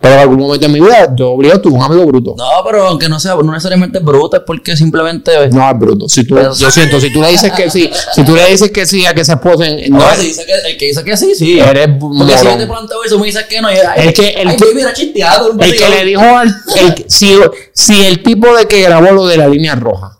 Pero 0.01 0.15
en 0.15 0.19
algún 0.21 0.39
momento 0.39 0.65
en 0.65 0.71
mi 0.71 0.79
vida, 0.79 1.13
yo 1.15 1.29
obligado 1.31 1.61
tuve 1.61 1.75
un 1.75 1.83
amigo 1.83 2.03
bruto. 2.05 2.33
No, 2.35 2.45
pero 2.65 2.87
aunque 2.87 3.07
no 3.07 3.19
sea, 3.19 3.35
no 3.35 3.43
necesariamente 3.51 3.99
bruto, 3.99 4.35
es 4.37 4.43
porque 4.45 4.75
simplemente. 4.75 5.31
No 5.49 5.69
es 5.69 5.79
bruto. 5.79 6.09
Si 6.09 6.23
tú, 6.25 6.33
Pero- 6.35 6.55
yo 6.55 6.71
siento, 6.71 6.99
si 6.99 7.13
tú 7.13 7.21
le 7.21 7.29
dices 7.29 7.51
que 7.53 7.69
sí, 7.69 7.89
si 8.15 8.25
tú 8.25 8.35
le 8.35 8.49
dices 8.49 8.71
que 8.71 8.85
sí 8.87 9.05
a 9.05 9.13
que 9.13 9.23
se 9.23 9.33
esposen, 9.33 9.89
no 9.91 9.99
No, 9.99 10.09
es- 10.11 10.17
si 10.17 10.27
dice 10.27 10.45
que, 10.45 10.71
el 10.71 10.77
que 10.77 10.85
dice 10.87 11.03
que 11.03 11.15
sí, 11.17 11.35
sí. 11.35 11.59
Eres 11.59 11.89
Porque 11.99 12.17
si 12.23 12.37
yo 12.37 12.43
morón. 12.45 12.57
te 12.57 12.65
planteo 12.67 13.03
eso, 13.05 13.19
me 13.19 13.27
dices 13.27 13.45
que 13.45 13.61
no. 13.61 13.71
y- 13.71 13.75
Ay, 13.75 14.07
El 14.07 14.13
que- 14.13 14.29
el 14.29 14.47
ay, 14.47 14.55
que- 14.57 14.65
baby, 14.65 14.81
era 14.81 14.93
chisteado. 14.93 15.51
El 15.59 15.75
que 15.75 15.89
le 15.89 16.05
dijo 16.05 16.21
al. 16.21 16.47
el 16.77 17.05
si, 17.07 17.37
si 17.73 18.05
el 18.05 18.23
tipo 18.23 18.53
de 18.55 18.65
que 18.67 18.81
grabó 18.81 19.11
lo 19.11 19.27
de 19.27 19.37
la 19.37 19.47
línea 19.47 19.75
roja, 19.75 20.17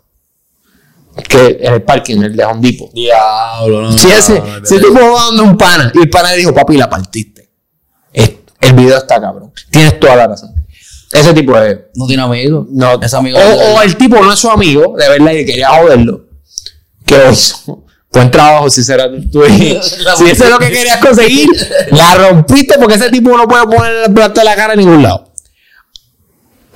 que 1.28 1.58
en 1.60 1.74
el 1.74 1.82
parking, 1.82 2.22
el 2.22 2.36
de 2.36 2.44
Hondipo. 2.44 2.90
Diablo, 2.94 3.82
no. 3.82 3.94
Ese, 3.96 4.40
no, 4.40 4.58
no, 4.60 4.66
si 4.66 4.74
el 4.76 4.82
tipo 4.82 4.98
dando 5.00 5.42
un 5.44 5.56
pana 5.58 5.90
y 5.94 5.98
el 6.00 6.10
pana 6.10 6.30
le 6.32 6.38
dijo, 6.38 6.54
papi, 6.54 6.76
la 6.76 6.88
partiste. 6.88 7.50
Es- 8.12 8.32
el 8.60 8.72
video 8.74 8.96
está 8.96 9.20
cabrón. 9.20 9.52
Tienes 9.70 9.98
toda 10.00 10.16
la 10.16 10.26
razón. 10.28 10.54
Ese 11.10 11.34
tipo 11.34 11.58
de. 11.58 11.90
No 11.94 12.06
tiene 12.06 12.22
amigos. 12.22 12.66
No, 12.70 13.00
Es 13.02 13.12
amigo. 13.12 13.38
o, 13.38 13.74
o 13.76 13.82
el 13.82 13.96
tipo 13.96 14.16
no 14.22 14.32
es 14.32 14.38
su 14.38 14.48
amigo, 14.50 14.94
de 14.98 15.08
verdad, 15.08 15.32
y 15.32 15.44
quería 15.44 15.68
joderlo. 15.68 16.26
Que 17.04 17.18
lo 17.18 17.30
hizo. 17.32 17.84
Buen 18.12 18.30
trabajo, 18.30 18.68
si 18.70 18.82
será 18.84 19.10
tú. 19.10 19.42
si 19.50 19.76
eso 20.30 20.44
es 20.44 20.50
lo 20.50 20.58
que 20.58 20.70
querías 20.70 20.98
conseguir, 20.98 21.48
la 21.90 22.14
rompiste 22.14 22.78
porque 22.78 22.94
ese 22.94 23.10
tipo 23.10 23.36
no 23.36 23.48
puede 23.48 23.64
poner 23.66 24.04
el 24.06 24.12
plato 24.14 24.40
de 24.40 24.44
la 24.44 24.54
cara 24.54 24.74
en 24.74 24.80
ningún 24.80 25.02
lado. 25.02 25.32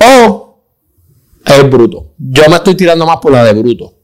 O 0.00 0.62
es 1.44 1.70
bruto. 1.70 2.14
Yo 2.18 2.42
me 2.48 2.56
estoy 2.56 2.74
tirando 2.74 3.06
más 3.06 3.18
por 3.18 3.32
la 3.32 3.44
de 3.44 3.52
bruto. 3.52 3.94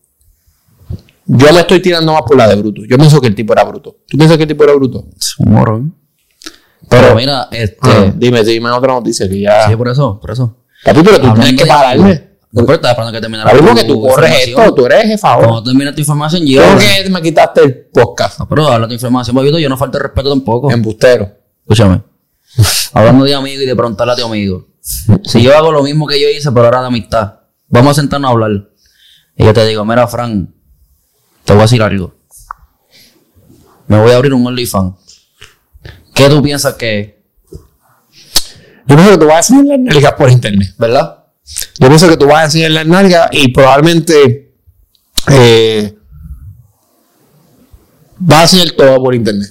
Yo 1.34 1.52
me 1.52 1.60
estoy 1.60 1.80
tirando 1.80 2.12
más 2.12 2.22
por 2.22 2.36
la 2.36 2.46
de 2.46 2.56
bruto. 2.56 2.82
Yo 2.86 2.98
pienso 2.98 3.18
que 3.18 3.26
el 3.26 3.34
tipo 3.34 3.54
era 3.54 3.64
bruto. 3.64 3.96
¿Tú 4.06 4.18
piensas 4.18 4.36
que 4.36 4.42
el 4.42 4.48
tipo 4.48 4.64
era 4.64 4.74
bruto? 4.74 5.06
Es 5.18 5.34
un 5.38 5.52
morón. 5.52 5.94
Pero 6.90 7.14
mira, 7.14 7.48
este. 7.50 7.78
Ah, 7.80 8.12
dime, 8.14 8.44
dime 8.44 8.70
otra 8.70 8.92
noticia 8.92 9.26
que 9.26 9.40
ya. 9.40 9.66
Sí, 9.66 9.74
por 9.74 9.88
eso, 9.88 10.20
por 10.20 10.30
eso. 10.30 10.58
Papi, 10.84 11.00
pero 11.02 11.16
tú 11.16 11.28
Hablando 11.28 11.42
tienes 11.42 11.62
que 11.62 11.66
pararme. 11.66 12.32
No 12.50 12.60
importa, 12.60 12.90
esperando 12.90 13.12
que 13.12 13.20
terminara. 13.22 13.50
Papi, 13.50 13.62
tu 13.62 13.66
porque 13.66 13.84
tú 13.84 14.00
corres 14.02 14.30
información. 14.30 14.60
esto, 14.60 14.74
tú 14.74 14.86
eres 14.86 15.04
jefa 15.04 15.32
ahora. 15.32 15.48
Cuando 15.48 15.70
termine 15.70 15.92
tu 15.92 16.00
información, 16.00 16.42
yo. 16.44 16.62
¿Cómo 16.62 16.78
que 16.78 17.10
me 17.10 17.22
quitaste 17.22 17.62
el 17.62 17.86
podcast? 17.86 18.38
No, 18.38 18.46
pero 18.46 18.66
habla 18.66 18.86
tu 18.86 18.92
información, 18.92 19.34
papito. 19.34 19.58
Yo 19.58 19.70
no 19.70 19.78
falta 19.78 19.96
el 19.96 20.04
respeto 20.04 20.28
tampoco. 20.28 20.70
Embustero. 20.70 21.32
Escúchame. 21.62 22.02
Hablando 22.92 23.24
de 23.24 23.34
amigo 23.34 23.62
y 23.62 23.64
de 23.64 23.74
preguntarle 23.74 24.12
a 24.12 24.16
tu 24.16 24.26
amigo. 24.26 24.66
Si 25.24 25.40
yo 25.40 25.56
hago 25.56 25.72
lo 25.72 25.82
mismo 25.82 26.06
que 26.06 26.20
yo 26.20 26.28
hice, 26.28 26.52
pero 26.52 26.66
ahora 26.66 26.82
de 26.82 26.88
amistad, 26.88 27.36
vamos 27.68 27.92
a 27.96 28.00
sentarnos 28.02 28.28
a 28.28 28.32
hablar. 28.32 28.50
Y 29.34 29.44
yo 29.44 29.54
te 29.54 29.64
digo, 29.64 29.82
mira, 29.86 30.06
Fran, 30.06 30.52
te 31.52 31.56
voy 31.56 31.60
a 31.60 31.64
decir 31.64 31.82
algo. 31.82 32.14
Me 33.86 34.00
voy 34.00 34.10
a 34.12 34.16
abrir 34.16 34.32
un 34.32 34.46
OnlyFans. 34.46 34.94
¿Qué 36.14 36.28
tú 36.30 36.42
piensas 36.42 36.74
que 36.76 37.00
es? 37.00 37.08
Yo 38.86 38.96
pienso 38.96 39.10
que 39.10 39.18
tú 39.18 39.26
vas 39.26 39.50
a 39.50 39.54
enseñar 39.54 39.78
las 39.78 39.94
nalgas 39.94 40.12
por 40.14 40.30
internet. 40.30 40.74
¿Verdad? 40.78 41.24
Yo 41.78 41.88
pienso 41.88 42.08
que 42.08 42.16
tú 42.16 42.26
vas 42.26 42.40
a 42.40 42.44
enseñar 42.44 42.70
las 42.70 42.86
nalgas 42.86 43.28
y 43.32 43.52
probablemente 43.52 44.54
eh, 45.30 45.94
vas 48.18 48.38
a 48.38 48.42
enseñar 48.44 48.70
todo 48.74 49.02
por 49.02 49.14
internet. 49.14 49.50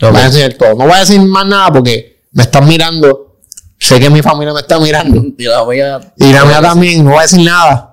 Ok. 0.00 0.12
Vas 0.12 0.22
a 0.22 0.26
enseñar 0.26 0.54
todo. 0.54 0.70
No 0.70 0.86
voy 0.86 0.92
a 0.94 1.00
decir 1.00 1.20
más 1.22 1.46
nada 1.46 1.72
porque 1.72 2.22
me 2.30 2.44
están 2.44 2.68
mirando. 2.68 3.40
Sé 3.78 3.98
que 3.98 4.10
mi 4.10 4.22
familia 4.22 4.54
me 4.54 4.60
está 4.60 4.78
mirando. 4.78 5.20
La. 5.38 6.12
Y 6.18 6.32
la 6.32 6.44
mía 6.44 6.60
también. 6.62 7.04
No 7.04 7.10
voy 7.10 7.18
a 7.18 7.22
decir 7.22 7.40
nada. 7.40 7.91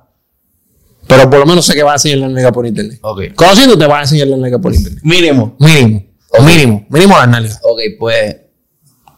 Pero 1.09 1.27
por 1.27 1.39
lo 1.39 1.45
menos 1.47 1.65
sé 1.65 1.73
que 1.73 1.81
vas 1.81 1.93
a 1.93 1.95
enseñar 1.95 2.19
las 2.19 2.31
nalgas 2.31 2.51
por 2.53 2.67
internet. 2.67 2.99
Ok. 3.01 3.21
Conociendo 3.33 3.75
te 3.77 3.87
vas 3.87 3.97
a 3.97 4.01
enseñar 4.01 4.27
las 4.27 4.39
nalgas 4.39 4.61
por 4.61 4.73
internet. 4.75 4.99
Mínimo. 5.03 5.55
Mínimo. 5.59 6.05
Mínimo. 6.45 6.85
Mínimo 6.87 7.17
las 7.17 7.27
nalgas. 7.27 7.59
Ok, 7.63 7.79
pues 7.97 8.37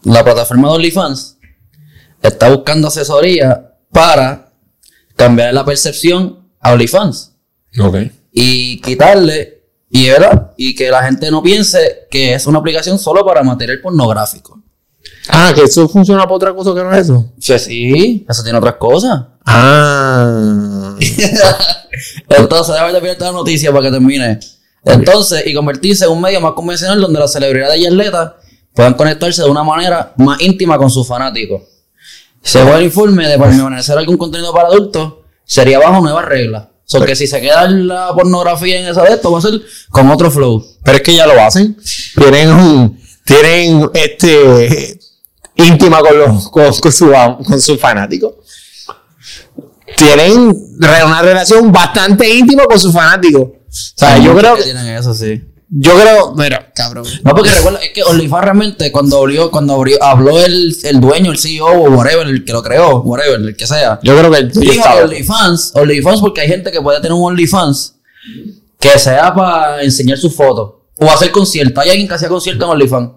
la 0.04 0.24
plataforma 0.24 0.68
de 0.68 0.74
OnlyFans 0.74 1.36
está 2.22 2.48
buscando 2.48 2.88
asesoría 2.88 3.74
para 3.92 4.52
cambiar 5.16 5.52
la 5.52 5.64
percepción 5.66 6.48
a 6.60 6.72
OnlyFans. 6.72 7.36
Ok. 7.78 7.96
y 8.32 8.80
quitarle 8.80 9.62
y, 9.90 10.08
¿verdad? 10.08 10.52
y 10.56 10.74
que 10.74 10.90
la 10.90 11.02
gente 11.02 11.30
no 11.30 11.42
piense 11.42 12.06
que 12.10 12.32
es 12.34 12.46
una 12.46 12.60
aplicación 12.60 12.98
solo 12.98 13.24
para 13.24 13.42
material 13.42 13.80
pornográfico. 13.82 14.62
Ah, 15.28 15.52
que 15.54 15.62
eso 15.62 15.88
funciona 15.88 16.22
para 16.22 16.34
otra 16.34 16.54
cosa 16.54 16.74
que 16.74 16.82
no 16.82 16.92
es 16.92 17.04
eso. 17.04 17.32
Sí, 17.38 17.58
sí, 17.58 18.26
eso 18.28 18.42
tiene 18.42 18.58
otras 18.58 18.74
cosas. 18.76 19.22
Ah. 19.44 20.96
Entonces, 22.28 22.74
déjame 22.74 22.92
terminar 22.92 23.16
esta 23.16 23.32
noticia 23.32 23.70
para 23.72 23.84
que 23.86 23.90
termine. 23.92 24.40
Entonces, 24.84 25.46
y 25.46 25.54
convertirse 25.54 26.04
en 26.04 26.10
un 26.10 26.20
medio 26.20 26.40
más 26.40 26.52
convencional 26.52 27.00
donde 27.00 27.20
las 27.20 27.32
celebridades 27.32 27.80
y 27.80 27.86
atletas 27.86 28.32
puedan 28.74 28.94
conectarse 28.94 29.42
de 29.42 29.50
una 29.50 29.62
manera 29.62 30.12
más 30.16 30.40
íntima 30.40 30.76
con 30.78 30.90
sus 30.90 31.06
fanáticos. 31.06 31.62
Según 32.42 32.72
el 32.74 32.82
informe 32.82 33.28
de 33.28 33.38
permanecer 33.38 33.96
algún 33.96 34.16
contenido 34.16 34.52
para 34.52 34.68
adultos, 34.68 35.14
sería 35.44 35.78
bajo 35.78 36.00
nuevas 36.00 36.24
reglas. 36.24 36.66
O 36.94 37.00
que 37.00 37.16
si 37.16 37.26
se 37.26 37.40
queda 37.40 37.68
la 37.68 38.12
pornografía 38.14 38.80
en 38.80 38.86
esa 38.86 39.02
de 39.02 39.14
esto, 39.14 39.30
va 39.32 39.38
a 39.38 39.42
ser 39.42 39.60
con 39.88 40.10
otro 40.10 40.30
flow. 40.30 40.64
Pero 40.82 40.96
es 40.96 41.02
que 41.02 41.14
ya 41.14 41.26
lo 41.26 41.40
hacen. 41.40 41.76
Tienen 42.16 42.50
un, 42.50 43.01
tienen 43.24 43.88
este 43.94 44.98
íntima 45.56 46.00
con 46.00 46.18
los 46.18 46.48
con, 46.48 46.72
con 46.72 46.92
su 46.92 47.12
con 47.46 47.60
sus 47.60 47.78
fanáticos. 47.80 48.34
Tienen 49.96 50.54
una 50.78 51.22
relación 51.22 51.70
bastante 51.70 52.28
íntima 52.28 52.64
con 52.64 52.78
sus 52.78 52.92
fanáticos. 52.92 53.42
O 53.42 53.54
sea, 53.96 54.18
yo 54.18 54.34
creo 54.36 54.56
que, 54.56 54.62
tienen 54.62 54.86
eso, 54.86 55.14
sí. 55.14 55.42
yo 55.68 55.92
creo, 55.98 56.34
mira, 56.34 56.72
cabrón. 56.74 57.04
No, 57.24 57.34
porque 57.34 57.50
recuerda, 57.50 57.78
es 57.82 57.90
que 57.90 58.02
OnlyFans 58.02 58.44
realmente 58.44 58.92
cuando 58.92 59.18
abrió, 59.18 59.50
cuando 59.50 59.74
abrió, 59.74 60.02
habló 60.02 60.40
el, 60.40 60.74
el 60.84 61.00
dueño, 61.00 61.30
el 61.32 61.38
CEO 61.38 61.66
o 61.66 61.90
whatever, 61.90 62.26
el 62.26 62.44
que 62.44 62.52
lo 62.52 62.62
creó, 62.62 63.00
whatever, 63.00 63.40
el 63.40 63.56
que 63.56 63.66
sea. 63.66 63.98
Yo 64.02 64.16
creo 64.16 64.30
que 64.30 64.38
el 64.38 64.50
está- 64.50 65.04
OnlyFans, 65.04 65.72
OnlyFans 65.74 66.20
porque 66.20 66.40
hay 66.42 66.48
gente 66.48 66.70
que 66.70 66.80
puede 66.80 66.98
tener 67.00 67.12
un 67.12 67.24
OnlyFans 67.24 67.96
que 68.78 68.98
sea 68.98 69.34
para 69.34 69.82
enseñar 69.82 70.18
sus 70.18 70.34
fotos 70.34 70.81
o 70.98 71.10
hacer 71.10 71.30
conciertos. 71.30 71.82
Hay 71.82 71.90
alguien 71.90 72.08
que 72.08 72.14
hacía 72.14 72.28
conciertos 72.28 72.64
en 72.66 72.70
OnlyFans. 72.72 73.10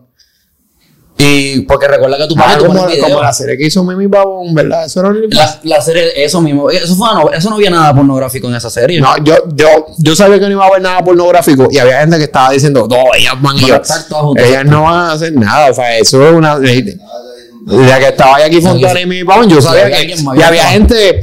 Y 1.18 1.62
porque 1.62 1.88
recuerda 1.88 2.18
que 2.18 2.24
Ah, 2.24 2.28
tu 2.28 2.36
como, 2.66 2.74
pones 2.74 2.88
video. 2.98 3.04
como 3.08 3.22
la 3.22 3.32
serie 3.32 3.58
que 3.58 3.68
hizo 3.68 3.82
Mimi 3.86 4.06
Babón, 4.08 4.54
¿verdad? 4.54 4.84
Eso 4.86 5.00
era 5.00 5.10
un- 5.10 5.22
La, 5.30 5.60
la 5.64 5.82
serie, 5.82 6.12
eso 6.26 6.42
mismo. 6.42 6.70
Eso, 6.70 6.94
fue 6.94 7.08
novela, 7.14 7.38
eso 7.38 7.50
no 7.50 7.56
había 7.56 7.70
nada 7.70 7.96
pornográfico 7.96 8.50
en 8.50 8.56
esa 8.56 8.70
serie. 8.70 9.00
No, 9.00 9.16
yo, 9.24 9.34
yo, 9.56 9.86
yo 9.98 10.14
sabía 10.16 10.40
que 10.40 10.46
no 10.48 10.52
iba 10.52 10.66
a 10.66 10.68
haber 10.68 10.82
nada 10.82 11.02
pornográfico 11.06 11.70
y 11.72 11.78
había 11.78 12.02
gente 12.02 12.18
que 12.18 12.26
estaba 12.26 12.52
diciendo, 12.52 12.86
no, 12.90 13.14
ellas 13.18 13.34
van 13.42 13.56
a 13.58 13.76
estar 13.78 14.04
todas 14.10 14.44
ellas 14.46 14.66
no 14.66 14.84
van 14.84 14.94
a 14.94 15.12
hacer 15.14 15.32
nada, 15.34 15.72
o 15.72 15.74
sea, 15.74 15.98
eso 15.98 16.28
es 16.28 16.34
una... 16.34 16.60
Ya 16.60 17.98
que 18.00 18.08
estaba 18.10 18.36
aquí 18.36 18.62
Fontana 18.62 19.00
y 19.00 19.06
mi 19.06 19.24
Babón, 19.24 19.50
yo 19.50 19.62
sabía 19.62 19.90
que 19.90 20.14
y 20.38 20.42
había 20.42 20.66
gente, 20.68 21.22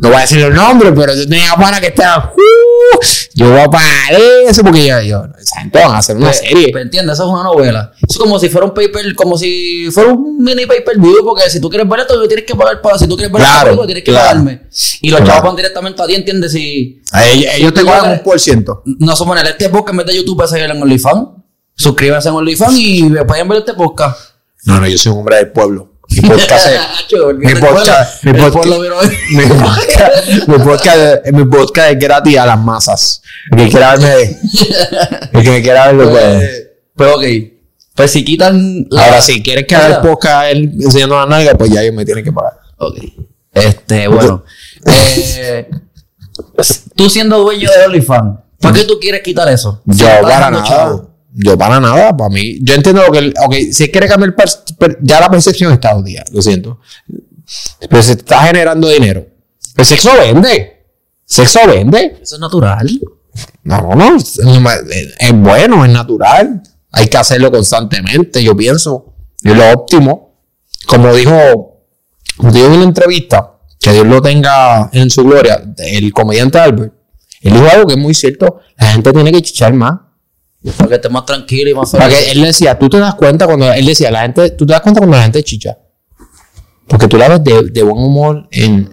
no 0.00 0.08
voy 0.08 0.16
a 0.16 0.20
decir 0.22 0.38
el 0.40 0.54
nombre, 0.54 0.92
pero 0.92 1.14
yo 1.14 1.28
tenía 1.28 1.54
para 1.56 1.80
que 1.80 1.88
estaba, 1.88 2.32
"Uh, 2.34 2.98
yo 3.34 3.50
voy 3.50 3.60
a 3.60 3.68
pagar 3.68 4.14
eso 4.48 4.62
porque 4.62 4.86
yo, 4.86 5.00
yo, 5.02 5.22
gente 5.58 5.78
van 5.78 5.92
a 5.92 5.98
hacer 5.98 6.16
una 6.16 6.26
Pues, 6.26 6.38
serie. 6.38 6.68
pues, 6.72 6.84
entiendes, 6.84 7.14
eso 7.14 7.24
es 7.26 7.30
una 7.32 7.42
novela. 7.44 7.92
Es 8.08 8.16
como 8.16 8.38
si 8.38 8.48
fuera 8.48 8.66
un 8.66 8.74
paper, 8.74 9.14
como 9.14 9.36
si 9.38 9.88
fuera 9.92 10.12
un 10.12 10.42
mini 10.42 10.66
paper 10.66 10.98
view, 10.98 11.22
porque 11.24 11.48
si 11.50 11.60
tú 11.60 11.68
quieres 11.68 11.88
ver 11.88 12.00
esto, 12.00 12.26
tienes 12.26 12.44
que 12.46 12.54
pagar 12.54 12.80
para, 12.80 12.98
si 12.98 13.06
tú 13.06 13.14
quieres 13.16 13.32
ver 13.32 13.42
Claro, 13.42 13.64
película, 13.66 13.86
tienes 13.86 14.04
que 14.04 14.10
claro. 14.10 14.28
pagarme. 14.28 14.62
Y 15.02 15.10
los 15.10 15.20
Claro. 15.20 15.32
chavos 15.32 15.44
van 15.50 15.56
directamente 15.56 16.02
a 16.02 16.06
ti, 16.06 16.14
¿entiendes? 16.14 16.52
Si 16.52 17.02
A 17.12 17.26
ellos, 17.26 17.52
ellos 17.56 17.74
te 17.74 17.82
cobran 17.82 18.10
un 18.12 18.18
por 18.22 18.40
ciento. 18.40 18.82
no 18.86 19.14
somos 19.14 19.38
en 19.40 19.46
este 19.46 19.68
podcast 19.68 19.90
en 19.90 19.96
vez 19.98 20.06
de 20.06 20.16
YouTube, 20.16 20.36
para 20.38 20.48
seguir 20.48 20.64
en 20.70 20.82
OnlyFans. 20.82 21.28
Suscríbanse 21.76 22.28
en 22.30 22.34
OnlyFans 22.34 22.74
y 22.78 23.02
pueden 23.26 23.48
ver 23.48 23.58
este 23.58 23.74
podcast. 23.74 24.18
No, 24.64 24.80
no, 24.80 24.86
yo 24.88 24.98
soy 24.98 25.12
un 25.12 25.18
hombre 25.18 25.36
del 25.36 25.52
pueblo. 25.52 25.89
Mi 26.10 26.22
podcast 26.28 26.66
mi 27.38 27.54
podcast, 27.54 28.24
mi 28.24 28.32
podcast, 28.32 28.66
mi 29.30 29.44
podcast, 29.46 30.48
mi 30.48 30.58
podcast, 30.58 31.26
mi 31.32 31.44
podcast 31.44 31.90
es 31.92 31.98
gratis 32.00 32.38
a 32.38 32.46
las 32.46 32.58
masas. 32.58 33.22
El 33.52 33.58
que 33.58 33.68
quiera 33.68 33.96
verme, 33.96 34.22
el 35.32 35.42
que 35.42 35.50
me 35.50 35.62
quiera 35.62 35.86
verlo 35.86 36.10
puede. 36.10 36.72
Pues 36.96 37.14
ok. 37.14 37.24
Pues 37.94 38.10
si 38.10 38.24
quitan 38.24 38.86
la- 38.90 39.04
Ahora, 39.04 39.20
si 39.20 39.40
quieres 39.42 39.66
que 39.66 39.76
haga 39.76 39.96
el 39.96 40.00
podcast 40.02 40.46
él 40.50 40.72
enseñando 40.80 41.16
la 41.16 41.26
nalga, 41.26 41.54
pues 41.54 41.70
ya 41.70 41.82
ellos 41.82 41.94
me 41.94 42.04
tienen 42.04 42.24
que 42.24 42.32
pagar. 42.32 42.54
Ok. 42.78 42.96
Este, 43.52 44.08
bueno. 44.08 44.44
eh, 44.86 45.70
tú 46.96 47.08
siendo 47.08 47.38
dueño 47.38 47.70
de 47.70 47.84
OnlyFans, 47.86 48.38
¿para 48.60 48.74
qué 48.74 48.84
tú 48.84 48.98
quieres 49.00 49.22
quitar 49.22 49.48
eso? 49.48 49.80
Yo 49.84 50.06
para 50.22 50.50
nada. 50.50 50.64
chavo. 50.64 51.09
Yo 51.32 51.56
para 51.56 51.80
nada, 51.80 52.16
para 52.16 52.30
mí. 52.30 52.58
Yo 52.62 52.74
entiendo 52.74 53.02
lo 53.02 53.12
que... 53.12 53.32
Ok, 53.44 53.54
si 53.72 53.90
quiere 53.90 54.08
cambiar... 54.08 54.34
ya 55.00 55.20
la 55.20 55.30
percepción 55.30 55.72
está 55.72 56.00
día, 56.02 56.24
lo 56.32 56.42
siento. 56.42 56.80
Pero 57.88 58.02
se 58.02 58.12
está 58.12 58.40
generando 58.42 58.88
dinero. 58.88 59.26
El 59.76 59.84
sexo 59.84 60.10
vende. 60.18 60.86
Sexo 61.24 61.60
vende. 61.66 62.18
Eso 62.22 62.36
es 62.36 62.40
natural. 62.40 62.88
No, 63.62 63.94
no, 63.94 64.16
es, 64.16 64.38
es 64.38 65.32
bueno, 65.32 65.84
es 65.84 65.90
natural. 65.90 66.62
Hay 66.92 67.06
que 67.06 67.16
hacerlo 67.16 67.50
constantemente, 67.50 68.42
yo 68.42 68.56
pienso. 68.56 69.14
Es 69.42 69.56
lo 69.56 69.70
óptimo. 69.70 70.44
Como 70.86 71.14
dijo, 71.14 71.84
como 72.36 72.52
dijo 72.52 72.66
en 72.66 72.72
una 72.72 72.84
entrevista, 72.84 73.58
que 73.78 73.92
Dios 73.92 74.06
lo 74.06 74.20
tenga 74.20 74.90
en 74.92 75.08
su 75.08 75.24
gloria, 75.24 75.62
el 75.78 76.12
comediante 76.12 76.58
Albert, 76.58 76.92
él 77.40 77.54
dijo 77.54 77.66
algo 77.72 77.86
que 77.86 77.94
es 77.94 77.98
muy 77.98 78.14
cierto. 78.14 78.60
La 78.76 78.92
gente 78.92 79.12
tiene 79.12 79.32
que 79.32 79.42
chichar 79.42 79.72
más. 79.72 79.94
Para 80.76 80.88
que 80.88 80.94
estés 80.96 81.10
más 81.10 81.24
tranquilo 81.24 81.70
y 81.70 81.74
más 81.74 81.90
Para 81.90 82.04
feliz. 82.04 82.18
que 82.18 82.30
él 82.32 82.42
decía, 82.42 82.78
tú 82.78 82.88
te 82.88 82.98
das 82.98 83.14
cuenta 83.14 83.46
cuando, 83.46 83.72
él 83.72 83.86
decía, 83.86 84.10
la 84.10 84.20
gente, 84.22 84.50
tú 84.50 84.66
te 84.66 84.72
das 84.72 84.82
cuenta 84.82 85.00
cuando 85.00 85.16
la 85.16 85.22
gente 85.22 85.42
chicha. 85.42 85.78
Porque 86.86 87.06
tú 87.08 87.16
la 87.16 87.28
ves 87.28 87.42
de, 87.44 87.62
de 87.70 87.82
buen 87.82 87.96
humor 87.96 88.48
en... 88.50 88.92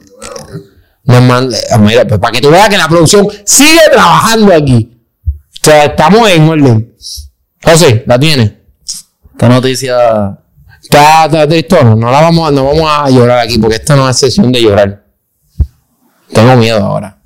No 1.03 1.15
es 1.17 1.21
mal- 1.23 1.53
eh, 1.53 1.77
mira, 1.79 2.05
pues 2.07 2.19
para 2.19 2.31
que 2.33 2.41
tú 2.41 2.49
veas 2.49 2.67
que 2.69 2.77
la 2.77 2.87
producción 2.87 3.27
sigue 3.45 3.79
trabajando 3.91 4.53
aquí. 4.53 5.01
O 5.25 5.65
sea, 5.65 5.85
estamos 5.85 6.29
en 6.29 6.47
orden. 6.49 6.95
José, 7.63 8.03
¿la 8.05 8.19
tiene? 8.19 8.61
Esta 9.33 9.49
noticia. 9.49 10.37
Está, 10.83 11.25
está 11.25 11.47
tristona. 11.47 11.95
No 11.95 12.11
la 12.11 12.21
vamos, 12.21 12.47
a- 12.47 12.51
no 12.51 12.65
vamos 12.65 12.89
a 12.89 13.09
llorar 13.09 13.39
aquí 13.39 13.57
porque 13.57 13.75
esta 13.77 13.95
no 13.95 14.09
es 14.09 14.17
sesión 14.17 14.51
de 14.51 14.61
llorar. 14.61 15.05
Tengo 16.33 16.55
miedo 16.57 16.83
ahora. 16.85 17.17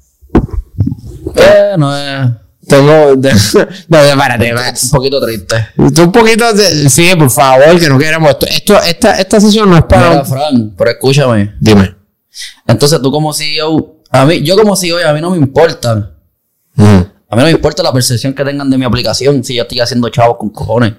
Eh, 1.35 1.75
no 1.77 1.95
es. 1.97 2.29
Tengo... 2.67 3.15
De, 3.15 3.31
no, 3.87 3.97
espérate. 3.97 4.53
Un 4.53 4.89
poquito 4.91 5.21
triste. 5.21 5.67
Tú 5.93 6.03
un 6.03 6.11
poquito 6.11 6.53
de, 6.53 6.89
sí, 6.89 7.09
por 7.17 7.29
favor, 7.29 7.79
que 7.79 7.89
no 7.89 7.97
queremos 7.97 8.29
esto. 8.31 8.45
esto 8.45 8.81
esta, 8.81 9.19
esta 9.19 9.41
sesión 9.41 9.69
no 9.69 9.77
es 9.77 9.83
para. 9.83 10.09
Mira, 10.09 10.25
Fran, 10.25 10.73
pero 10.77 10.91
escúchame. 10.91 11.55
Dime. 11.59 11.95
Entonces 12.67 13.01
tú 13.01 13.11
como 13.11 13.33
CEO, 13.33 14.01
a 14.09 14.25
mí, 14.25 14.41
yo 14.41 14.55
como 14.55 14.75
CEO, 14.75 14.97
a 15.07 15.13
mí 15.13 15.21
no 15.21 15.31
me 15.31 15.37
importa. 15.37 16.13
Mm. 16.75 16.83
A 16.83 17.35
mí 17.35 17.41
no 17.41 17.43
me 17.43 17.51
importa 17.51 17.81
la 17.81 17.93
percepción 17.93 18.33
que 18.33 18.43
tengan 18.43 18.69
de 18.69 18.77
mi 18.77 18.85
aplicación 18.85 19.43
si 19.43 19.55
yo 19.55 19.63
estoy 19.63 19.79
haciendo 19.79 20.09
chavos 20.09 20.37
con 20.37 20.49
cojones. 20.49 20.93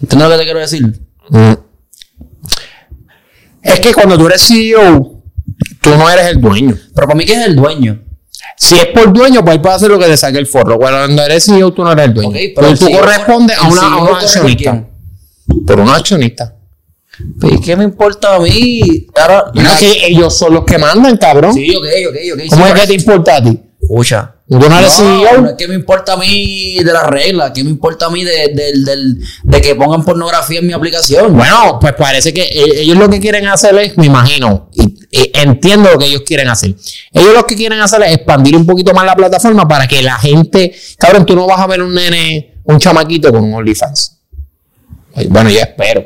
¿Entiendes 0.00 0.28
lo 0.28 0.34
que 0.34 0.38
te 0.38 0.44
quiero 0.44 0.60
decir? 0.60 1.00
Mm. 1.30 1.52
Es 3.62 3.80
que 3.80 3.94
cuando 3.94 4.18
tú 4.18 4.26
eres 4.26 4.42
CEO, 4.42 5.22
tú 5.80 5.90
no 5.90 6.10
eres 6.10 6.26
el 6.26 6.40
dueño. 6.40 6.76
Pero 6.94 7.06
para 7.06 7.16
mí, 7.16 7.24
¿qué 7.24 7.34
es 7.34 7.46
el 7.46 7.56
dueño? 7.56 8.02
Si 8.56 8.74
es 8.76 8.86
por 8.86 9.12
dueño, 9.12 9.42
pues 9.42 9.56
él 9.56 9.62
puede 9.62 9.74
hacer 9.76 9.90
lo 9.90 9.98
que 9.98 10.08
le 10.08 10.16
saque 10.16 10.38
el 10.38 10.46
forro. 10.46 10.78
Cuando 10.78 11.22
eres 11.22 11.44
CEO, 11.44 11.72
tú 11.72 11.82
no 11.82 11.92
eres 11.92 12.06
el 12.06 12.14
dueño. 12.14 12.32
Pero 12.32 12.52
pero 12.54 12.68
el 12.68 12.78
tú 12.78 12.90
correspondes 12.90 13.56
a 13.58 13.68
una, 13.68 13.80
a 13.80 13.84
CEO 13.84 14.02
un 14.02 14.16
accionista. 14.16 14.84
Por 15.66 15.80
un 15.80 15.88
accionista. 15.88 16.56
Pues, 17.40 17.60
¿Qué 17.60 17.76
me 17.76 17.84
importa 17.84 18.36
a 18.36 18.40
mí? 18.40 19.06
Ahora, 19.16 19.50
No, 19.54 19.70
que 19.78 20.06
ellos 20.06 20.36
son 20.36 20.54
los 20.54 20.64
que 20.64 20.78
mandan, 20.78 21.16
cabrón. 21.16 21.54
Sí, 21.54 21.74
ok, 21.74 21.84
ok, 22.08 22.16
ok. 22.34 22.40
¿Cómo 22.50 22.64
sí, 22.64 22.72
es 22.72 22.80
que 22.80 22.86
te 22.86 22.94
importa 22.94 23.36
a 23.36 23.42
ti? 23.42 23.60
Escucha. 23.80 24.34
Eres 24.52 24.98
E 24.98 25.40
No, 25.40 25.56
que 25.56 25.68
me 25.68 25.74
importa 25.74 26.14
a 26.14 26.16
mí 26.16 26.74
de 26.82 26.92
las 26.92 27.06
reglas, 27.06 27.52
que 27.52 27.62
me 27.62 27.70
importa 27.70 28.06
a 28.06 28.10
mí 28.10 28.24
de, 28.24 28.48
del- 28.52 28.84
del- 28.84 29.22
de 29.44 29.60
que 29.60 29.76
pongan 29.76 30.04
pornografía 30.04 30.58
en 30.58 30.66
mi 30.66 30.72
aplicación. 30.72 31.36
Bueno, 31.36 31.78
pues 31.80 31.92
parece 31.92 32.34
que 32.34 32.42
eh, 32.42 32.80
ellos 32.82 32.96
lo 32.98 33.08
que 33.08 33.20
quieren 33.20 33.46
hacer 33.46 33.76
es, 33.78 33.96
me 33.96 34.06
imagino, 34.06 34.68
y, 34.74 34.82
y 35.12 35.30
entiendo 35.34 35.90
lo 35.92 35.98
que 35.98 36.06
ellos 36.06 36.22
quieren 36.26 36.48
hacer. 36.48 36.74
Ellos 37.12 37.32
lo 37.32 37.46
que 37.46 37.54
quieren 37.54 37.80
hacer 37.80 38.02
es 38.02 38.12
expandir 38.16 38.56
un 38.56 38.66
poquito 38.66 38.92
más 38.92 39.04
la 39.06 39.14
plataforma 39.14 39.68
para 39.68 39.86
que 39.86 40.02
la 40.02 40.16
gente, 40.18 40.74
cabrón, 40.98 41.24
tú 41.24 41.36
no 41.36 41.46
vas 41.46 41.60
a 41.60 41.68
ver 41.68 41.80
un 41.82 41.94
nene, 41.94 42.54
un 42.64 42.78
chamaquito 42.80 43.30
con 43.30 43.44
un 43.44 43.54
OnlyFans. 43.54 44.16
Bueno, 45.28 45.50
yo 45.50 45.60
espero 45.60 46.04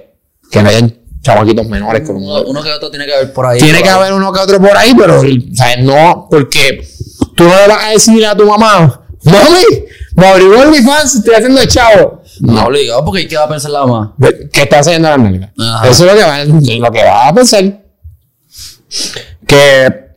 que 0.51 0.63
no 0.63 0.69
hayan 0.69 0.95
chamaquitos 1.23 1.67
menores 1.67 2.03
con 2.07 2.17
un 2.17 2.25
Uno, 2.25 2.43
uno 2.43 2.63
que 2.63 2.71
otro 2.71 2.91
tiene 2.91 3.07
que 3.07 3.15
haber 3.15 3.33
por 3.33 3.47
ahí. 3.47 3.59
Tiene 3.59 3.83
que 3.83 3.89
ahí. 3.89 3.95
haber 3.97 4.13
uno 4.13 4.31
que 4.31 4.41
otro 4.41 4.61
por 4.61 4.77
ahí, 4.77 4.95
pero, 4.95 5.21
o 5.21 5.55
sea, 5.55 5.77
no, 5.79 6.27
porque 6.31 6.87
tú 7.35 7.45
no 7.45 7.55
le 7.55 7.69
vas 7.69 7.85
a 7.85 7.89
decir 7.91 8.25
a 8.27 8.37
tu 8.37 8.47
mamá, 8.47 9.07
mami, 9.25 9.65
me 10.15 10.27
abrí 10.27 10.45
un 10.45 10.57
OnlyFans, 10.57 11.17
estoy 11.17 11.35
haciendo 11.35 11.61
el 11.61 11.69
chavo. 11.69 12.23
No 12.41 12.67
obligado, 12.67 13.05
porque 13.05 13.27
¿qué 13.29 13.37
va 13.37 13.45
a 13.45 13.49
pensar 13.49 13.71
la 13.71 13.87
mamá? 13.87 14.15
¿Qué 14.53 14.63
está 14.63 14.81
haciendo 14.81 15.09
la 15.09 15.19
nalga? 15.19 15.53
Eso 15.85 16.07
es 16.07 16.13
lo 16.13 16.19
que, 16.19 16.25
va, 16.25 16.45
lo 16.45 16.93
que 16.93 17.05
va 17.05 17.29
a 17.29 17.35
pensar. 17.35 17.63
Que, 19.47 20.15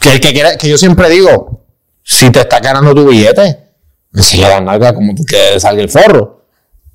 que 0.00 0.12
el 0.12 0.20
que 0.20 0.32
quiera, 0.32 0.56
que 0.56 0.68
yo 0.68 0.78
siempre 0.78 1.08
digo, 1.10 1.66
si 2.02 2.30
te 2.30 2.40
está 2.40 2.60
ganando 2.60 2.94
tu 2.94 3.08
billete, 3.08 3.58
enseña 4.14 4.48
la 4.48 4.60
nalga 4.60 4.94
como 4.94 5.14
tú 5.14 5.24
quieres 5.24 5.62
salga 5.62 5.82
el 5.82 5.88
forro. 5.88 6.46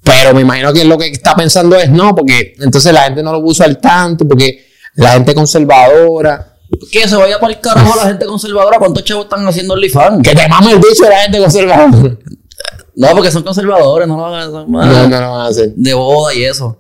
Pero 0.03 0.33
me 0.33 0.41
imagino 0.41 0.73
que 0.73 0.83
lo 0.83 0.97
que 0.97 1.07
está 1.07 1.35
pensando 1.35 1.77
es 1.77 1.89
no, 1.89 2.13
porque 2.13 2.55
entonces 2.59 2.91
la 2.93 3.03
gente 3.03 3.23
no 3.23 3.31
lo 3.31 3.39
va 3.39 3.47
a 3.47 3.51
usar 3.51 3.73
tanto, 3.75 4.27
porque 4.27 4.65
la 4.95 5.13
gente 5.13 5.33
conservadora 5.33 6.52
Que 6.91 7.07
se 7.07 7.15
vaya 7.15 7.39
para 7.39 7.53
el 7.53 7.59
carajo 7.59 7.95
la 7.95 8.07
gente 8.07 8.25
conservadora. 8.25 8.79
¿Cuántos 8.79 9.03
chavos 9.03 9.25
están 9.25 9.47
haciendo 9.47 9.73
OnlyFans? 9.73 10.21
Que 10.23 10.35
te 10.35 10.47
mame 10.47 10.71
el 10.71 10.77
bicho 10.77 11.03
de 11.03 11.09
la 11.09 11.19
gente 11.21 11.39
conservadora. 11.39 12.17
No, 12.95 13.07
porque 13.11 13.31
son 13.31 13.43
conservadores, 13.43 14.07
no 14.07 14.17
lo 14.17 14.25
hagan. 14.25 14.51
son 14.51 14.71
más 14.71 14.85
No, 14.85 15.07
no, 15.07 15.21
no 15.21 15.31
van 15.31 15.41
a 15.41 15.47
hacer. 15.47 15.73
De 15.75 15.93
boda 15.93 16.33
y 16.33 16.43
eso. 16.43 16.79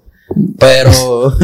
Pero. 0.59 0.91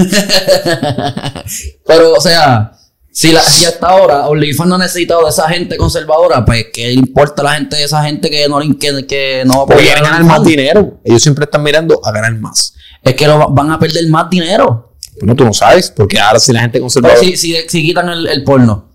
pero, 1.85 2.13
o 2.13 2.21
sea, 2.21 2.71
si, 3.11 3.31
la, 3.31 3.41
si 3.41 3.65
hasta 3.65 3.87
ahora 3.87 4.27
OnlyFans 4.27 4.69
no 4.69 4.75
ha 4.75 4.79
necesitado 4.79 5.23
de 5.23 5.29
esa 5.29 5.49
gente 5.49 5.77
conservadora, 5.77 6.45
pues 6.45 6.67
¿qué 6.71 6.91
importa 6.93 7.41
a 7.41 7.45
la 7.45 7.51
gente 7.53 7.75
de 7.77 7.83
esa 7.83 8.03
gente 8.03 8.29
que 8.29 8.47
no, 8.47 8.59
que, 8.79 9.05
que 9.07 9.43
no 9.45 9.57
va 9.57 9.63
a 9.63 9.65
Porque 9.65 9.81
apoyar 9.81 9.95
quieren 9.95 10.05
a 10.05 10.09
ganar 10.09 10.23
más 10.23 10.43
dinero. 10.43 10.99
Ellos 11.03 11.21
siempre 11.21 11.45
están 11.45 11.63
mirando 11.63 11.99
a 12.03 12.11
ganar 12.11 12.33
más. 12.35 12.73
Es 13.01 13.15
que 13.15 13.27
lo, 13.27 13.49
van 13.49 13.71
a 13.71 13.79
perder 13.79 14.07
más 14.09 14.29
dinero. 14.29 14.88
Bueno, 15.19 15.35
tú 15.35 15.45
no 15.45 15.53
sabes, 15.53 15.91
porque 15.91 16.19
ahora 16.19 16.39
si 16.39 16.51
la 16.53 16.61
gente 16.61 16.73
Pero 16.73 16.83
conservadora 16.83 17.19
si, 17.19 17.35
si, 17.37 17.55
si 17.67 17.83
quitan 17.83 18.09
el, 18.09 18.27
el 18.27 18.43
porno, 18.43 18.89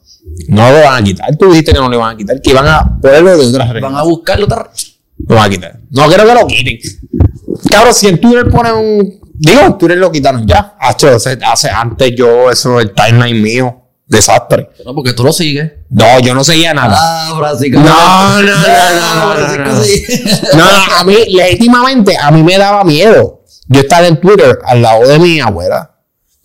no 0.48 0.70
lo 0.70 0.80
van 0.80 1.02
a 1.02 1.04
quitar. 1.04 1.36
Tú 1.36 1.50
dijiste 1.50 1.72
que 1.72 1.78
no 1.78 1.88
le 1.88 1.96
van 1.96 2.14
a 2.14 2.16
quitar, 2.16 2.40
que 2.40 2.50
iban 2.50 2.66
a 2.66 2.98
ponerlo 3.00 3.36
de 3.36 3.46
otras 3.46 3.66
van 3.68 3.74
reglas. 3.74 3.92
a 3.94 4.02
buscarlo 4.02 4.44
otra. 4.46 4.70
Lo 5.28 5.34
van 5.36 5.44
a 5.44 5.50
quitar. 5.50 5.78
No 5.90 6.06
quiero 6.08 6.26
que 6.26 6.34
lo 6.34 6.46
quiten. 6.46 6.78
Cabrón, 7.70 7.94
si 7.94 8.08
en 8.08 8.20
Twitter 8.20 8.48
ponen 8.50 8.74
un. 8.74 9.20
Digo, 9.36 9.60
en 9.62 9.78
Twitter 9.78 9.98
lo 9.98 10.10
quitaron 10.12 10.46
ya. 10.46 10.76
Hace, 10.78 11.08
hace, 11.44 11.70
antes 11.70 12.12
yo, 12.16 12.50
eso, 12.50 12.80
el 12.80 12.92
timeline 12.92 13.40
mío. 13.42 13.80
Desastre. 14.06 14.68
No, 14.84 14.94
porque 14.94 15.14
tú 15.14 15.24
lo 15.24 15.32
sigues. 15.32 15.72
No, 15.88 16.20
yo 16.20 16.34
no 16.34 16.44
seguía 16.44 16.74
nada. 16.74 16.94
Ah, 16.96 17.34
Francisco. 17.38 17.80
No, 17.80 18.42
no, 18.42 18.42
no, 18.42 18.54
no, 18.54 19.36
no, 19.36 19.64
Francisco, 19.64 20.30
no. 20.52 20.58
No, 20.58 20.64
no, 20.86 20.94
a 20.98 21.04
mí, 21.04 21.16
legítimamente, 21.30 22.16
a 22.20 22.30
mí 22.30 22.42
me 22.42 22.58
daba 22.58 22.84
miedo. 22.84 23.42
Yo 23.66 23.80
estaba 23.80 24.06
en 24.06 24.20
Twitter 24.20 24.58
al 24.66 24.82
lado 24.82 25.08
de 25.08 25.18
mi 25.18 25.40
abuela. 25.40 25.93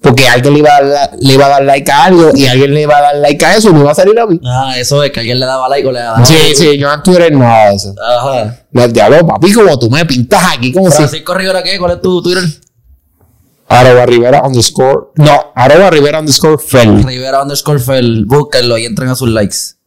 Porque 0.10 0.28
alguien 0.28 0.54
le 0.54 0.60
iba, 0.60 0.76
a 0.76 0.84
dar, 0.84 1.12
le 1.20 1.34
iba 1.36 1.46
a 1.46 1.50
dar 1.50 1.64
like 1.64 1.92
a 1.92 2.06
algo 2.06 2.32
y 2.34 2.48
alguien 2.48 2.74
le 2.74 2.82
iba 2.82 2.98
a 2.98 3.02
dar 3.02 3.16
like 3.18 3.46
a 3.46 3.56
eso 3.56 3.70
y 3.70 3.74
me 3.74 3.82
iba 3.82 3.92
a 3.92 3.96
salir 3.96 4.20
a 4.20 4.26
mí. 4.26 4.40
Ah, 4.44 4.74
eso 4.76 5.04
es 5.04 5.12
que 5.12 5.20
alguien 5.20 5.40
le 5.40 5.46
daba 5.46 5.70
like 5.70 5.88
o 5.88 5.92
le 5.92 6.00
daba. 6.00 6.26
Sí, 6.26 6.56
sí, 6.56 6.80
yo 6.80 6.92
en 6.92 7.04
Twitter 7.04 7.32
nada 7.32 7.70
de 7.70 7.76
eso. 7.76 7.94
Ajá. 8.04 8.56
No, 8.72 8.84
el 8.86 8.92
diablo, 8.92 9.28
papi, 9.28 9.54
como 9.54 9.78
tú 9.78 9.88
me 9.92 10.04
pintas 10.06 10.42
aquí, 10.56 10.72
como 10.72 10.90
si. 10.90 10.98
Francisco 10.98 11.36
Rivera, 11.36 11.62
¿qué? 11.62 11.78
¿Cuál 11.78 11.92
es 11.92 12.02
tu 12.02 12.24
Twitter? 12.24 12.44
Arroba 13.68 14.08
Rivera 14.08 14.42
underscore. 14.42 15.10
No, 15.18 15.52
arroba 15.54 15.92
Rivera 15.92 16.20
underscore 16.20 16.58
Fel. 16.58 17.04
Rivera 17.04 17.44
underscore 17.44 17.80
Fel. 17.80 18.26
Búsquenlo 18.26 18.80
y 18.80 18.86
entren 18.86 19.10
a 19.10 19.16
sus 19.16 19.30
likes. 19.30 19.79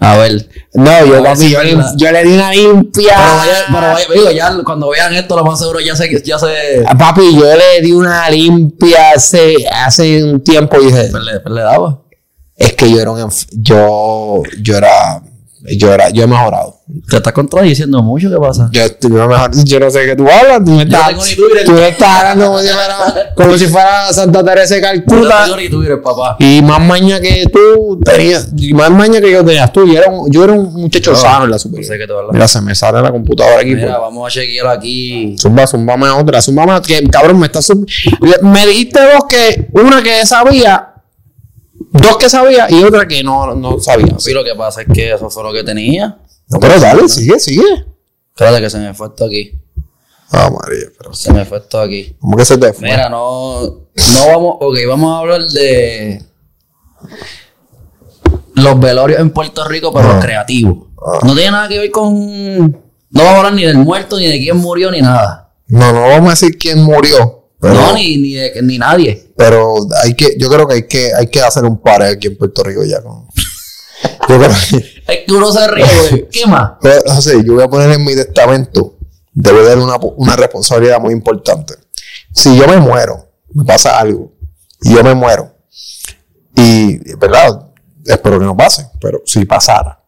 A 0.00 0.16
ver. 0.18 0.48
No, 0.74 1.06
yo, 1.06 1.22
papi, 1.22 1.50
yo, 1.50 1.62
le, 1.62 1.76
yo 1.96 2.10
le 2.12 2.24
di 2.24 2.34
una 2.34 2.50
limpia. 2.52 3.14
Pero 3.16 3.36
vaya, 3.36 3.64
pero 3.68 3.80
vaya, 3.92 4.06
digo, 4.12 4.30
ya 4.32 4.64
cuando 4.64 4.90
vean 4.90 5.14
esto, 5.14 5.36
lo 5.36 5.44
más 5.44 5.58
seguro 5.60 5.80
ya 5.80 5.94
se, 5.94 6.22
ya 6.22 6.38
se. 6.38 6.84
Ah, 6.86 6.98
Papi, 6.98 7.34
yo 7.34 7.44
le 7.56 7.80
di 7.80 7.92
una 7.92 8.28
limpia 8.28 9.12
hace, 9.14 9.54
hace 9.72 10.22
un 10.24 10.42
tiempo 10.42 10.76
y 10.80 10.86
dije, 10.86 11.08
Pues 11.10 11.22
le, 11.24 11.40
pues 11.40 11.54
le 11.54 11.60
daba. 11.62 12.02
es 12.56 12.72
que 12.74 12.90
yo 12.90 13.00
era 13.00 13.12
un 13.12 13.30
yo, 13.52 14.42
yo 14.60 14.76
era, 14.76 15.22
yo 15.78 15.92
era, 15.92 16.10
yo 16.10 16.24
he 16.24 16.26
mejorado. 16.26 16.80
Te 17.08 17.16
estás 17.16 17.32
contradiciendo 17.32 18.02
mucho, 18.02 18.28
¿qué 18.30 18.36
pasa? 18.36 18.68
Yo, 18.72 18.82
estoy 18.82 19.10
mejor, 19.10 19.50
yo 19.64 19.80
no 19.80 19.90
sé 19.90 20.04
qué 20.04 20.14
tú 20.14 20.26
hablas, 20.28 20.62
tú 20.64 20.70
me 20.72 20.82
estás, 20.82 21.06
tengo 21.08 21.22
tú 21.64 21.72
me 21.72 21.88
estás 21.88 22.08
hablando 22.22 22.46
como 22.46 22.58
si 22.60 22.68
fuera, 22.68 23.32
como 23.34 23.58
si 23.58 23.66
fuera 23.68 24.12
Santa 24.12 24.44
Teresa 24.44 24.74
de 24.74 24.80
Yo 24.82 24.86
Calcuta. 24.86 25.38
no 25.40 25.44
tengo 25.44 25.56
ni 25.56 25.68
Twitter, 25.70 26.02
papá. 26.02 26.36
Y 26.40 26.60
más 26.60 26.80
maña 26.80 27.20
que 27.20 27.46
tú 27.50 27.98
tenías, 28.04 28.48
y 28.56 28.74
más 28.74 28.90
maña 28.90 29.20
que 29.20 29.30
yo 29.32 29.42
tenías 29.44 29.72
tú. 29.72 29.86
Yo 29.86 29.98
era 29.98 30.10
un, 30.10 30.30
yo 30.30 30.44
era 30.44 30.52
un 30.52 30.72
muchacho 30.74 31.12
No, 31.12 31.16
sano 31.16 31.44
en 31.44 31.50
la 31.50 31.54
No 31.56 31.58
superior. 31.58 31.92
sé 31.92 31.98
qué 31.98 32.06
te 32.06 32.12
va 32.12 32.18
a 32.18 32.20
hablar. 32.20 32.34
Mira, 32.34 32.48
se 32.48 32.60
me 32.60 32.74
sale 32.74 33.00
la 33.00 33.10
computadora 33.10 33.60
aquí. 33.60 33.74
Mira, 33.74 33.86
pues. 33.86 33.98
vamos 34.00 34.26
a 34.28 34.30
chequear 34.30 34.66
aquí. 34.66 35.36
Zumba, 35.40 35.66
zumbame 35.66 36.08
otra, 36.10 36.42
zumbame 36.42 36.80
que 36.82 37.02
cabrón 37.08 37.38
me 37.40 37.46
está 37.46 37.62
sub- 37.62 37.86
Me 38.42 38.66
dijiste 38.66 39.00
dos 39.00 39.24
que, 39.28 39.68
una 39.72 40.02
que 40.02 40.26
sabía, 40.26 40.93
dos 41.94 42.16
que 42.18 42.28
sabía 42.28 42.66
y 42.70 42.82
otra 42.82 43.06
que 43.08 43.22
no, 43.22 43.54
no 43.54 43.78
sabía. 43.80 44.16
Sí, 44.18 44.32
lo 44.32 44.44
que 44.44 44.54
pasa 44.54 44.82
es 44.82 44.88
que 44.92 45.12
eso 45.12 45.30
fue 45.30 45.42
lo 45.44 45.52
que 45.52 45.62
tenía. 45.64 46.18
No, 46.48 46.60
pero 46.60 46.78
dale, 46.78 47.08
sigue, 47.08 47.38
sigue. 47.40 47.86
Espérate 48.34 48.60
que 48.60 48.70
se 48.70 48.78
me 48.78 48.92
fue 48.94 49.06
esto 49.08 49.24
aquí. 49.26 49.58
Ah, 50.30 50.50
María, 50.50 50.86
pero 50.98 51.14
Se 51.14 51.32
me 51.32 51.44
fue 51.44 51.58
esto 51.58 51.80
aquí. 51.80 52.16
¿cómo 52.20 52.36
que 52.36 52.44
se 52.44 52.58
te 52.58 52.72
fue? 52.72 52.88
Mira, 52.90 53.08
no, 53.08 53.62
no 53.62 54.26
vamos, 54.26 54.56
ok, 54.60 54.76
vamos 54.88 55.14
a 55.14 55.18
hablar 55.20 55.46
de 55.48 56.22
los 58.54 58.80
velorios 58.80 59.20
en 59.20 59.30
Puerto 59.30 59.64
Rico, 59.66 59.92
pero 59.92 60.08
Ah. 60.08 60.14
los 60.14 60.24
creativos. 60.24 60.88
No 61.22 61.34
tiene 61.34 61.50
nada 61.50 61.68
que 61.68 61.78
ver 61.78 61.90
con, 61.90 62.14
no 62.72 63.22
vamos 63.22 63.32
a 63.34 63.36
hablar 63.38 63.52
ni 63.54 63.64
del 63.64 63.78
muerto, 63.78 64.18
ni 64.18 64.26
de 64.26 64.38
quién 64.38 64.56
murió, 64.56 64.90
ni 64.90 65.00
nada. 65.02 65.52
No, 65.68 65.92
no 65.92 66.02
vamos 66.02 66.28
a 66.28 66.30
decir 66.30 66.56
quién 66.58 66.82
murió. 66.82 67.43
Pero, 67.64 67.80
no, 67.80 67.94
ni, 67.94 68.18
ni, 68.18 68.34
de, 68.34 68.60
ni 68.62 68.76
nadie. 68.76 69.32
pero 69.38 69.74
hay 70.02 70.12
que, 70.14 70.36
yo 70.38 70.50
creo 70.50 70.68
que 70.68 70.74
hay 70.74 70.86
que, 70.86 71.14
hay 71.14 71.28
que 71.28 71.40
hacer 71.40 71.64
un 71.64 71.80
par 71.80 72.02
aquí 72.02 72.26
en 72.26 72.36
Puerto 72.36 72.62
Rico 72.62 72.84
ya 72.84 73.00
con. 73.00 73.26
Yo 74.28 74.38
creo 74.38 74.50
que. 74.50 75.32
Uno 75.32 75.50
se 75.50 75.66
ríe. 75.68 76.28
¿Qué 76.30 76.46
más? 76.46 76.72
José, 77.06 77.42
yo 77.42 77.54
voy 77.54 77.62
a 77.62 77.68
poner 77.68 77.90
en 77.90 78.04
mi 78.04 78.14
testamento, 78.14 78.98
debe 79.32 79.62
de 79.62 79.72
haber 79.72 79.78
una, 79.78 79.96
una 79.96 80.36
responsabilidad 80.36 81.00
muy 81.00 81.14
importante. 81.14 81.74
Si 82.32 82.54
yo 82.54 82.68
me 82.68 82.76
muero, 82.76 83.30
me 83.54 83.64
pasa 83.64 83.98
algo, 83.98 84.32
y 84.82 84.94
yo 84.94 85.02
me 85.02 85.14
muero, 85.14 85.56
y, 86.54 86.98
¿verdad? 87.16 87.70
Espero 88.04 88.38
que 88.38 88.44
no 88.44 88.56
pase, 88.56 88.86
pero 89.00 89.22
si 89.24 89.46
pasara, 89.46 90.02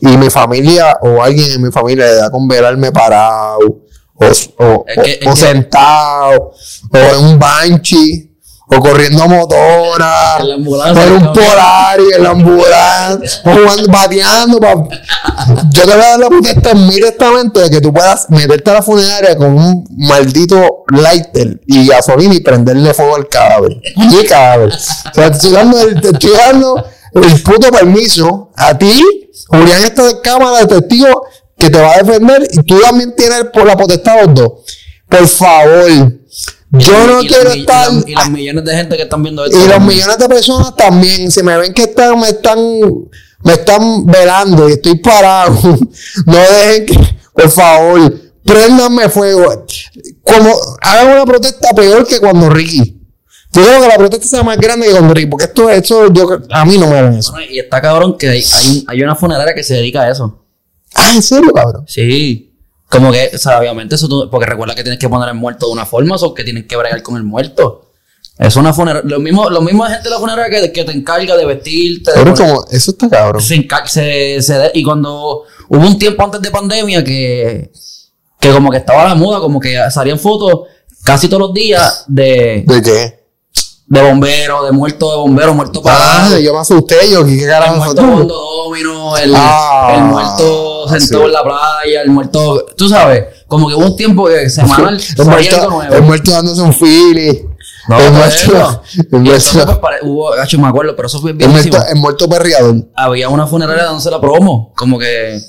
y 0.00 0.16
mi 0.16 0.30
familia 0.30 0.96
o 1.00 1.22
alguien 1.22 1.52
en 1.52 1.62
mi 1.62 1.70
familia 1.70 2.06
le 2.06 2.14
da 2.14 2.30
con 2.30 2.48
velarme 2.48 2.90
parado, 2.90 3.85
o, 4.18 4.24
o, 4.24 4.28
Es 4.28 4.48
que- 4.48 4.64
o- 4.64 4.84
o 5.30 5.32
es 5.34 5.40
que- 5.40 5.46
sentado, 5.46 6.52
o 6.92 6.96
en 6.96 7.24
un 7.24 7.38
banshee, 7.38 8.32
o 8.68 8.80
corriendo 8.80 9.22
a 9.22 9.26
motora, 9.28 10.38
o 10.38 10.42
en 11.06 11.12
un 11.12 11.20
cabrón. 11.20 11.32
Polari, 11.34 12.04
en 12.16 12.22
la 12.24 12.30
ambulancia, 12.30 13.40
o 13.44 13.50
jugando, 13.50 13.88
bateando. 13.92 14.58
pa- 14.60 14.88
Yo 15.70 15.82
te 15.82 15.86
voy 15.92 16.02
a 16.04 16.08
dar 16.08 16.18
la 16.18 16.28
potestad 16.28 16.72
testamento 17.00 17.60
de 17.60 17.70
que 17.70 17.80
tú 17.80 17.92
puedas 17.92 18.28
meterte 18.30 18.70
a 18.70 18.74
la 18.74 18.82
funeraria 18.82 19.36
con 19.36 19.54
un 19.54 19.86
maldito 19.96 20.84
lighter 20.88 21.60
y 21.66 21.86
gasolina 21.86 22.34
y 22.34 22.40
prenderle 22.40 22.92
fuego 22.92 23.14
al 23.14 23.28
cadáver. 23.28 23.80
Y 23.94 24.24
cadáver. 24.26 24.72
O 24.72 24.78
sea, 25.14 25.30
te 25.30 25.36
estoy 25.36 25.52
dando 25.52 25.80
el, 25.80 26.00
te 26.00 26.08
estoy 26.08 26.32
dando 26.32 26.84
el 27.14 27.42
puto 27.42 27.70
permiso 27.70 28.50
a 28.56 28.76
ti, 28.76 29.00
Julián, 29.48 29.84
esta 29.84 30.02
de 30.06 30.20
cámara 30.20 30.58
de 30.58 30.66
testigo 30.66 31.25
que 31.58 31.70
te 31.70 31.80
va 31.80 31.92
a 31.94 31.98
defender 32.02 32.46
y 32.52 32.62
tú 32.62 32.80
también 32.80 33.14
tienes 33.16 33.44
por 33.52 33.66
la 33.66 33.76
potestad 33.76 34.24
los 34.26 34.34
dos. 34.34 34.52
Por 35.08 35.26
favor, 35.28 35.88
yo 36.70 37.06
no 37.06 37.22
Y 37.22 37.28
las 37.28 37.32
quiero 37.36 37.54
y 37.54 37.60
estar. 37.60 37.92
las- 37.92 38.08
Y 38.08 38.14
las 38.14 38.30
millones 38.30 38.64
de 38.64 38.76
gente 38.76 38.96
que 38.96 39.02
están 39.04 39.22
viendo 39.22 39.44
esto. 39.44 39.56
Y 39.58 39.68
los 39.68 39.80
millones 39.80 40.18
de 40.18 40.28
personas 40.28 40.74
también, 40.76 41.30
si 41.30 41.42
me 41.42 41.56
ven 41.56 41.72
que 41.72 41.84
están, 41.84 42.18
me 42.18 42.28
están, 42.28 42.58
me 43.44 43.52
están 43.52 44.04
velando 44.06 44.68
y 44.68 44.72
estoy 44.72 44.96
parado, 44.98 45.54
no 46.26 46.36
dejen 46.36 46.86
que, 46.86 46.98
por 47.32 47.50
favor, 47.50 48.12
préndanme 48.44 49.08
fuego. 49.08 49.64
Como 50.22 50.52
hagan 50.82 51.12
una 51.14 51.24
protesta 51.24 51.70
peor 51.74 52.06
que 52.06 52.18
cuando 52.20 52.48
Ricky. 52.50 52.92
Yo 53.52 53.62
creo 53.62 53.80
que 53.80 53.88
la 53.88 53.96
protesta 53.96 54.26
sea 54.26 54.42
más 54.42 54.58
grande 54.58 54.86
que 54.86 54.92
cuando 54.92 55.14
Ricky, 55.14 55.26
porque 55.28 55.44
esto, 55.46 55.70
esto, 55.70 56.12
yo, 56.12 56.40
a 56.50 56.64
mí 56.66 56.76
no 56.76 56.88
me 56.88 57.00
ven 57.02 57.14
eso. 57.14 57.32
Bueno, 57.32 57.50
Y 57.50 57.58
está 57.60 57.80
cabrón 57.80 58.18
que 58.18 58.28
hay, 58.28 58.44
hay, 58.52 58.84
hay 58.86 59.02
una 59.02 59.14
funeraria 59.14 59.54
que 59.54 59.62
se 59.62 59.74
dedica 59.74 60.02
a 60.02 60.10
eso. 60.10 60.42
Ah, 60.96 61.12
¿en 61.14 61.22
serio, 61.22 61.52
cabrón? 61.52 61.84
Sí. 61.86 62.52
Como 62.88 63.10
que, 63.12 63.30
o 63.34 63.38
sea, 63.38 63.58
obviamente 63.58 63.94
eso 63.96 64.08
tú- 64.08 64.28
porque 64.30 64.46
recuerda 64.46 64.74
que 64.74 64.82
tienes 64.82 64.98
que 65.00 65.08
poner 65.08 65.28
el 65.28 65.34
muerto 65.34 65.66
de 65.66 65.72
una 65.72 65.84
forma, 65.86 66.16
o 66.16 66.34
que 66.34 66.44
tienen 66.44 66.66
que 66.66 66.76
bregar 66.76 67.02
con 67.02 67.16
el 67.16 67.24
muerto. 67.24 67.82
Es 68.38 68.54
una 68.56 68.72
funeraria. 68.74 69.08
Lo 69.10 69.18
mismo, 69.18 69.48
lo 69.48 69.60
mismo 69.62 69.84
gente 69.84 70.04
de 70.04 70.10
la 70.10 70.18
funeraria 70.18 70.60
que, 70.60 70.70
que 70.72 70.84
te 70.84 70.92
encarga 70.92 71.36
de 71.36 71.46
vestirte. 71.46 72.12
Pero 72.14 72.34
como, 72.34 72.64
eso 72.70 72.90
está 72.90 73.08
cabrón. 73.08 73.40
se, 73.42 74.42
se, 74.42 74.70
y 74.74 74.82
cuando 74.84 75.44
hubo 75.68 75.86
un 75.86 75.98
tiempo 75.98 76.22
antes 76.22 76.42
de 76.42 76.50
pandemia 76.50 77.02
que, 77.02 77.72
que 78.38 78.50
como 78.52 78.70
que 78.70 78.76
estaba 78.76 79.04
la 79.08 79.14
muda, 79.14 79.40
como 79.40 79.58
que 79.58 79.74
salían 79.90 80.18
fotos 80.18 80.68
casi 81.02 81.28
todos 81.28 81.40
los 81.48 81.54
días 81.54 82.04
de, 82.08 82.62
¿De 82.66 82.82
qué? 82.82 83.26
de 83.86 84.02
bomberos, 84.02 84.66
de 84.66 84.72
muertos 84.72 85.10
de 85.12 85.16
bomberos, 85.16 85.54
muertos 85.56 85.82
Ah, 85.86 86.18
parados. 86.22 86.40
yo 86.42 86.52
me 86.52 86.58
asusté, 86.60 86.96
yo, 87.10 87.24
¿qué 87.24 87.42
El 87.42 87.48
carajo 87.48 87.76
muerto 87.76 87.94
tú? 87.94 88.02
jugando 88.02 88.34
domino, 88.34 89.16
el, 89.16 89.32
Ah, 89.34 89.94
el 89.96 90.02
muerto 90.04 90.75
sentado 90.88 91.22
sí. 91.22 91.26
en 91.26 91.32
la 91.32 91.42
playa, 91.42 92.02
el 92.02 92.10
muerto, 92.10 92.66
tú 92.76 92.88
sabes, 92.88 93.24
como 93.46 93.68
que 93.68 93.74
hubo 93.74 93.86
un 93.86 93.96
tiempo 93.96 94.26
que 94.26 94.48
semanal 94.50 94.94
El 95.18 95.24
salía 95.24 95.26
algo 95.26 95.30
muerto, 95.30 95.70
nuevo. 95.70 95.94
el 95.94 96.02
muerto 96.02 96.30
dándose 96.30 96.62
un 96.62 96.72
fili. 96.74 97.46
No, 97.88 98.00
el 98.00 98.12
muerto, 98.12 98.82
el 99.12 99.20
muerto, 99.20 99.80
pues, 99.80 100.00
hubo, 100.02 100.32
acho, 100.32 100.58
me 100.58 100.66
acuerdo, 100.66 100.96
pero 100.96 101.06
eso 101.06 101.20
fue 101.20 101.30
el 101.30 101.36
bien 101.36 101.50
muerto, 101.50 101.78
el 101.88 101.96
muerto 101.96 102.28
perreador. 102.28 102.88
Había 102.96 103.28
una 103.28 103.46
funeraria 103.46 103.84
dándose 103.84 104.10
la 104.10 104.20
promo, 104.20 104.72
como 104.76 104.98
que 104.98 105.40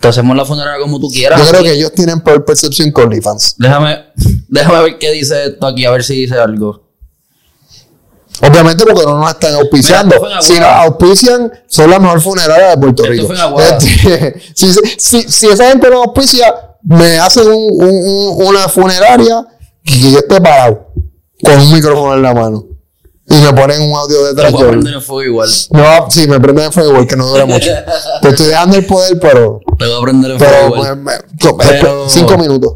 te 0.00 0.08
hacemos 0.08 0.36
la 0.36 0.44
funeraria 0.44 0.80
como 0.80 1.00
tú 1.00 1.08
quieras. 1.08 1.40
Yo 1.42 1.48
creo 1.48 1.62
que 1.62 1.72
ellos 1.72 1.92
tienen 1.92 2.20
peor 2.20 2.44
percepción 2.44 2.92
que 2.92 3.00
OnlyFans. 3.00 3.56
Déjame, 3.58 3.98
déjame 4.48 4.82
ver 4.82 4.98
qué 4.98 5.12
dice 5.12 5.46
esto 5.46 5.66
aquí, 5.66 5.86
a 5.86 5.90
ver 5.90 6.04
si 6.04 6.14
dice 6.14 6.38
algo. 6.38 6.83
Obviamente 8.42 8.84
porque 8.84 9.04
no 9.04 9.18
nos 9.18 9.30
están 9.30 9.54
auspiciando. 9.54 10.16
Mira, 10.22 10.42
Si 10.42 10.54
nos 10.54 10.68
auspician, 10.68 11.52
son 11.68 11.90
las 11.90 12.00
mejor 12.00 12.20
funeraria 12.20 12.70
de 12.70 12.76
Puerto 12.78 13.04
Rico. 13.04 13.28
Este, 13.60 14.40
si, 14.54 14.72
si, 14.98 15.22
si 15.22 15.46
esa 15.48 15.68
gente 15.68 15.88
no 15.88 16.02
auspicia, 16.02 16.52
me 16.82 17.18
hacen 17.18 17.46
un- 17.48 17.70
un- 17.82 18.08
un- 18.38 18.46
una 18.46 18.68
funeraria 18.68 19.46
que 19.84 19.98
yo 20.12 20.18
esté 20.18 20.40
parado 20.40 20.88
con 21.42 21.58
un 21.60 21.72
micrófono 21.72 22.14
en 22.14 22.22
la 22.22 22.34
mano. 22.34 22.64
y 23.26 23.36
me 23.36 23.52
ponen 23.54 23.80
un 23.80 23.96
audio 23.96 24.24
detrás. 24.26 24.52
yo- 24.52 24.68
prender 24.68 24.94
el 24.94 25.00
fuego 25.00 25.22
igual. 25.22 25.48
No, 25.70 26.10
sí, 26.10 26.26
me 26.28 26.38
prenden 26.40 26.66
el 26.66 26.72
fuego 26.72 26.90
igual 26.90 27.06
que 27.06 27.16
no 27.16 27.26
dura 27.26 27.46
mucho. 27.46 27.70
Te 28.20 28.28
estoy 28.30 28.46
dejando 28.48 28.76
el 28.76 28.84
poder, 28.84 29.18
pero. 29.18 29.60
Te 29.78 29.86
voy 29.86 29.96
a 29.98 30.00
prender 30.02 30.30
el 30.32 30.38
fuego 30.38 30.52
Pero, 30.52 30.74
igual. 30.74 30.96
me- 30.98 31.12
me- 31.12 31.18
Pero- 31.58 32.08
cinco 32.08 32.36
minutos. 32.36 32.74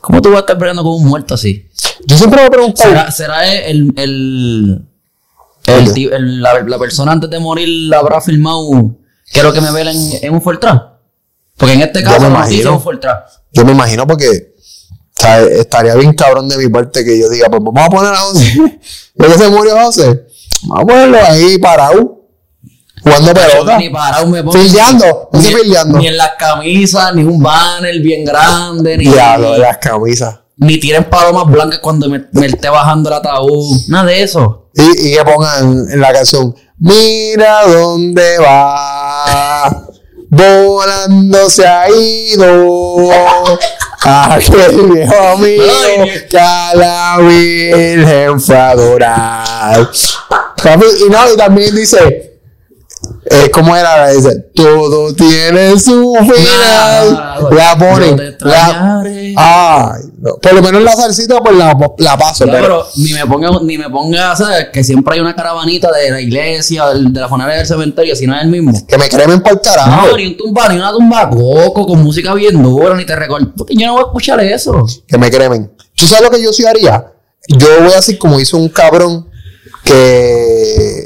¿Cómo 0.00 0.22
tú 0.22 0.28
vas 0.30 0.38
a 0.38 0.40
estar 0.40 0.58
peleando 0.58 0.82
con 0.84 0.92
un 0.92 1.04
muerto 1.04 1.34
así? 1.34 1.67
Yo 2.08 2.16
siempre 2.16 2.42
me 2.42 2.50
pregunto. 2.50 2.82
¿Será, 2.82 3.10
será 3.10 3.54
el, 3.54 3.92
el, 3.96 4.82
el, 5.66 6.10
el- 6.10 6.42
la, 6.42 6.58
la 6.60 6.78
persona 6.78 7.12
antes 7.12 7.28
de 7.28 7.38
morir 7.38 7.68
la 7.90 7.98
habrá 7.98 8.18
filmado? 8.22 8.96
Quiero 9.30 9.52
que 9.52 9.60
me 9.60 9.70
vean 9.70 9.94
en, 10.22 10.32
un 10.32 10.40
Fortran. 10.40 10.82
Porque 11.58 11.74
en 11.74 11.82
este 11.82 12.00
Yo 12.02 12.06
caso 12.08 12.26
imagino. 12.28 12.60
es 12.70 12.76
un 12.76 12.80
Fortran. 12.80 13.18
Yo 13.52 13.62
me 13.66 13.72
imagino 13.72 14.06
porque 14.06 14.54
o 14.56 15.20
sea, 15.20 15.42
estaría 15.42 15.94
bien 15.96 16.14
cabrón 16.14 16.48
de 16.48 16.56
mi 16.56 16.68
parte 16.70 17.04
que 17.04 17.20
yo 17.20 17.28
diga, 17.28 17.48
pues 17.50 17.60
vamos 17.62 17.84
a 17.84 17.88
poner 17.90 18.12
a 18.14 18.16
José. 18.16 18.78
Lo 19.16 19.26
que 19.26 19.34
se 19.34 19.48
murió 19.50 19.76
José. 19.78 20.26
Vamos 20.62 20.84
a 20.84 20.86
ponerlo 20.86 21.18
ahí 21.28 21.58
parado. 21.58 22.14
Jugando 23.02 23.34
pelota. 23.34 23.76
Ni 23.78 23.90
parado 23.90 24.26
me 24.28 24.42
pongo. 24.42 24.56
Fildeando. 24.58 25.28
Ni, 25.98 26.06
en 26.06 26.16
las 26.16 26.30
camisas, 26.38 27.14
ni 27.14 27.22
un 27.22 27.42
banner 27.42 28.00
bien 28.00 28.24
grande, 28.24 28.96
ni, 28.96 29.04
Diablo, 29.04 29.52
de 29.52 29.58
las 29.58 29.76
camisas. 29.76 30.38
Ni 30.58 30.78
tiren 30.78 31.04
palomas 31.04 31.46
blancas 31.46 31.80
cuando 31.80 32.08
me, 32.08 32.24
me 32.32 32.46
esté 32.46 32.68
bajando 32.68 33.08
el 33.08 33.16
ataúd. 33.16 33.78
Nada 33.88 34.06
de 34.06 34.22
eso. 34.22 34.70
Y, 34.74 35.08
y 35.08 35.14
que 35.14 35.24
pongan 35.24 35.90
en 35.90 36.00
la 36.00 36.12
canción, 36.12 36.54
mira 36.78 37.66
dónde 37.66 38.38
va, 38.38 39.86
volando 40.28 41.50
se 41.50 41.66
ha 41.66 41.88
ido, 41.90 43.08
aquel 44.04 44.92
viejo 44.92 45.14
amigo 45.34 45.64
que 46.30 46.38
a 46.38 46.74
la 46.74 47.18
Virgen 47.20 48.40
fue 48.40 48.56
a 48.56 48.70
adorar. 48.70 49.90
Y 51.06 51.10
no, 51.10 51.32
y 51.32 51.36
también 51.36 51.74
dice, 51.74 52.27
eh, 53.30 53.50
¿cómo 53.52 53.76
era? 53.76 54.08
Dice, 54.10 54.46
todo 54.54 55.14
tiene 55.14 55.78
su 55.78 56.14
final. 56.20 57.36
La 57.50 57.76
ponen. 57.78 58.36
La, 58.40 59.00
ay, 59.36 60.02
no. 60.18 60.34
Por 60.36 60.52
lo 60.54 60.62
menos 60.62 60.82
la 60.82 60.92
salsita, 60.96 61.40
pues 61.40 61.56
la, 61.56 61.76
la 61.98 62.18
paso. 62.18 62.44
Pero- 62.46 62.58
pero 62.58 62.86
ni 62.96 63.12
me 63.12 63.26
ponga, 63.26 63.50
ni 63.62 63.78
me 63.78 63.88
ponga, 63.90 64.34
¿sabes? 64.36 64.68
Que 64.72 64.82
siempre 64.82 65.14
hay 65.14 65.20
una 65.20 65.34
caravanita 65.34 65.90
de 65.92 66.10
la 66.10 66.20
iglesia, 66.20 66.86
del- 66.88 67.12
de 67.12 67.20
la 67.20 67.28
funeraria 67.28 67.58
del 67.58 67.66
cementerio, 67.66 68.16
si 68.16 68.26
no 68.26 68.34
es 68.36 68.42
el 68.42 68.48
mismo. 68.48 68.72
que 68.86 68.98
me 68.98 69.08
cremen 69.08 69.40
por 69.42 69.60
carajo. 69.60 70.08
No, 70.08 70.16
ni 70.16 70.26
un 70.28 70.36
tumba, 70.36 70.68
ni 70.68 70.76
una 70.76 70.92
tumba 70.92 71.28
coco 71.30 71.86
con 71.86 72.02
música 72.02 72.34
bien 72.34 72.62
dura, 72.62 72.94
ni 72.96 73.04
te 73.06 73.14
recuerdo. 73.14 73.52
Porque 73.56 73.74
yo 73.76 73.86
no 73.86 73.92
voy 73.94 74.02
a 74.02 74.06
escuchar 74.06 74.40
eso. 74.40 74.86
que 75.06 75.18
me 75.18 75.30
cremen. 75.30 75.70
¿Tú 75.94 76.06
sabes 76.06 76.24
lo 76.24 76.30
que 76.30 76.42
yo 76.42 76.52
sí 76.52 76.64
haría? 76.64 77.12
Yo 77.48 77.66
voy 77.82 77.92
a 77.92 77.96
decir 77.96 78.18
como 78.18 78.38
hizo 78.40 78.56
un 78.56 78.68
cabrón 78.68 79.28
que, 79.84 81.04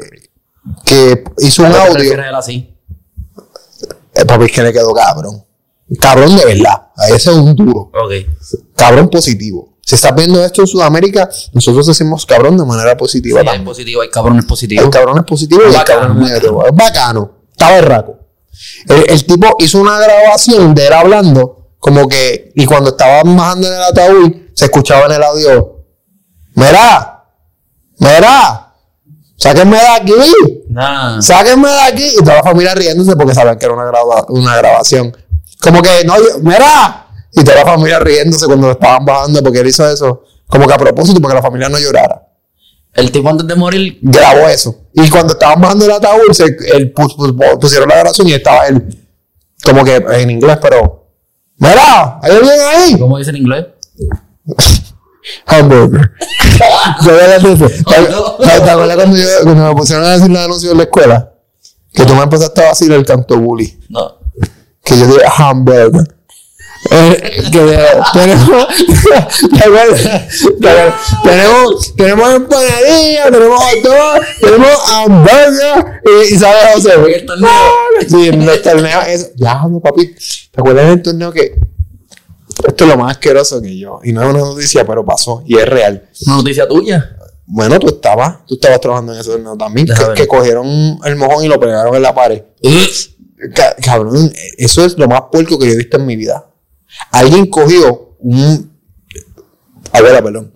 que 0.85 1.23
hizo 1.39 1.63
un 1.63 1.69
¿A 1.69 1.85
qué 1.85 1.93
te 1.93 2.15
audio. 2.15 2.37
así? 2.37 2.75
Eh, 4.15 4.25
papi, 4.25 4.45
es 4.45 4.51
que 4.51 4.63
le 4.63 4.73
quedó 4.73 4.93
cabrón. 4.93 5.43
Cabrón 5.99 6.35
de 6.35 6.45
verdad. 6.45 6.87
A 6.95 7.07
ese 7.07 7.31
es 7.31 7.37
un 7.37 7.55
duro. 7.55 7.91
Ok. 7.93 8.13
Cabrón 8.75 9.09
positivo. 9.09 9.77
Si 9.85 9.95
estás 9.95 10.15
viendo 10.15 10.43
esto 10.43 10.61
en 10.61 10.67
Sudamérica, 10.67 11.29
nosotros 11.51 11.85
decimos 11.87 12.25
cabrón 12.25 12.57
de 12.57 12.63
manera 12.65 12.95
positiva 12.95 13.41
Sí, 13.41 13.47
hay 13.49 13.59
positivo, 13.59 14.01
hay 14.01 14.09
cabrones 14.09 14.45
positivos. 14.45 14.85
El 14.85 14.89
cabrón 14.91 15.17
es 15.17 15.25
positivo 15.25 15.61
y 15.63 15.65
el 15.67 15.73
Bacano, 15.73 16.01
cabrón 16.07 16.65
es 16.69 16.75
bacano. 16.75 17.31
Está 17.51 17.71
berraco. 17.71 18.19
El, 18.87 19.09
el 19.09 19.25
tipo 19.25 19.55
hizo 19.59 19.81
una 19.81 19.99
grabación 19.99 20.73
de 20.73 20.87
él 20.87 20.93
hablando, 20.93 21.71
como 21.79 22.07
que, 22.07 22.53
y 22.55 22.65
cuando 22.65 22.91
estaban 22.91 23.35
bajando 23.35 23.67
en 23.67 23.73
el 23.73 23.83
ataúd, 23.83 24.31
se 24.53 24.65
escuchaba 24.65 25.05
en 25.07 25.11
el 25.13 25.23
audio: 25.23 25.83
Mira, 26.55 27.25
mira, 27.97 28.72
sáquenme 29.43 29.77
de 29.77 29.87
aquí, 29.87 30.13
Nah. 30.69 31.21
sáquenme 31.21 31.69
de 31.69 31.81
aquí. 31.81 32.07
Y 32.19 32.23
toda 32.23 32.35
la 32.37 32.43
familia 32.43 32.73
riéndose 32.75 33.15
porque 33.15 33.33
sabían 33.35 33.57
que 33.57 33.65
era 33.65 33.73
una, 33.75 33.91
una 34.29 34.57
grabación. 34.57 35.15
Como 35.61 35.81
que, 35.81 36.03
no, 36.05 36.15
yo- 36.17 36.39
mira, 36.41 37.07
y 37.33 37.43
toda 37.43 37.57
la 37.63 37.65
familia 37.65 37.99
riéndose 37.99 38.45
cuando 38.45 38.67
lo 38.67 38.73
estaban 38.73 39.05
bajando 39.05 39.41
porque 39.43 39.59
él 39.59 39.67
hizo 39.67 39.87
eso, 39.89 40.23
como 40.47 40.67
que 40.67 40.73
a 40.73 40.77
propósito, 40.77 41.19
porque 41.21 41.35
la 41.35 41.41
familia 41.41 41.67
no 41.69 41.77
llorara 41.79 42.27
El 42.93 43.11
tipo 43.11 43.27
antes 43.29 43.47
de 43.47 43.55
morir, 43.55 43.97
grabó 44.01 44.47
eso. 44.47 44.75
Y 44.93 45.09
cuando 45.09 45.33
estaban 45.33 45.59
bajando 45.61 45.85
el 45.85 45.91
ataúd, 45.91 46.31
se, 46.31 46.43
él 46.45 46.93
pus- 46.93 47.15
pus- 47.15 47.33
pusieron 47.59 47.89
la 47.89 47.95
grabación 47.95 48.27
y 48.27 48.33
estaba 48.33 48.67
él, 48.67 48.83
como 49.63 49.83
que 49.83 49.95
en 49.95 50.29
inglés, 50.29 50.57
pero. 50.61 51.07
Mira, 51.57 52.19
¿hay 52.21 52.31
alguien 52.31 52.59
ahí? 52.75 52.99
¿cómo 52.99 53.17
dice 53.17 53.29
en 53.31 53.37
inglés? 53.37 53.65
Hamburger. 55.45 56.11
Yo 57.05 57.19
eso. 57.19 57.67
¿Te 57.67 58.69
acuerdas 58.69 58.95
cuando, 58.95 59.17
yo- 59.17 59.27
cuando 59.43 59.67
me 59.69 59.75
pusieron 59.75 60.05
a 60.05 60.11
decir 60.11 60.29
los 60.29 60.39
anuncios 60.43 60.71
en 60.71 60.77
la 60.77 60.83
escuela? 60.83 61.33
Que 61.93 62.05
tú 62.05 62.13
me 62.15 62.23
empezaste 62.23 62.63
a 62.63 62.67
vacilar 62.69 62.99
el 62.99 63.05
canto 63.05 63.37
bully. 63.37 63.77
No. 63.89 64.17
Que 64.83 64.97
yo 64.97 65.05
dije 65.07 65.21
hamburger. 65.37 66.15
Eh, 66.91 67.43
que 67.51 67.59
de- 67.59 67.87
tenemos, 68.13 68.67
tenemos, 71.23 71.95
tenemos 71.95 72.33
empanadilla, 72.33 73.31
tenemos 73.31 73.61
hot 73.63 73.83
dog, 73.83 74.21
tenemos 74.41 74.69
hamburger 74.91 76.01
y, 76.05 76.33
y 76.33 76.37
sabes 76.37 76.73
José. 76.75 76.93
En 76.93 77.13
el 77.13 77.25
torneo. 77.25 77.49
Sí, 78.09 78.27
en 78.27 78.45
los 78.45 78.61
torneos, 78.61 79.07
eso. 79.07 79.27
Ya, 79.35 79.63
no, 79.67 79.79
papi. 79.79 80.07
¿Te 80.51 80.59
acuerdas 80.59 80.87
del 80.87 81.01
torneo 81.01 81.31
que 81.31 81.55
esto 82.67 82.83
es 82.85 82.89
lo 82.89 82.97
más 82.97 83.11
asqueroso 83.11 83.61
que 83.61 83.77
yo? 83.77 83.99
Y 84.03 84.11
no 84.13 84.21
es 84.23 84.29
una 84.29 84.39
noticia, 84.39 84.85
pero 84.85 85.03
pasó 85.05 85.43
y 85.45 85.57
es 85.57 85.67
real. 85.67 86.09
Una 86.25 86.35
noticia 86.37 86.67
tuya. 86.67 87.17
Bueno, 87.45 87.77
tú 87.79 87.87
estabas, 87.87 88.45
tú 88.45 88.55
estabas 88.55 88.79
trabajando 88.79 89.13
en 89.15 89.23
torneo 89.23 89.57
también, 89.57 89.87
que, 89.87 89.93
ver. 89.93 90.13
que 90.13 90.27
cogieron 90.27 90.65
el 91.03 91.15
mojón 91.17 91.43
y 91.43 91.47
lo 91.47 91.59
pegaron 91.59 91.93
en 91.95 92.01
la 92.01 92.15
pared. 92.15 92.41
Ca- 93.53 93.75
Cabrón, 93.83 94.31
eso 94.57 94.85
es 94.85 94.97
lo 94.97 95.07
más 95.07 95.23
puerco 95.31 95.59
que 95.59 95.67
yo 95.67 95.73
he 95.73 95.77
visto 95.77 95.97
en 95.97 96.05
mi 96.05 96.15
vida. 96.15 96.45
Alguien 97.11 97.47
cogió 97.47 98.15
un. 98.19 98.71
Abuela, 99.91 100.23
perdón. 100.23 100.53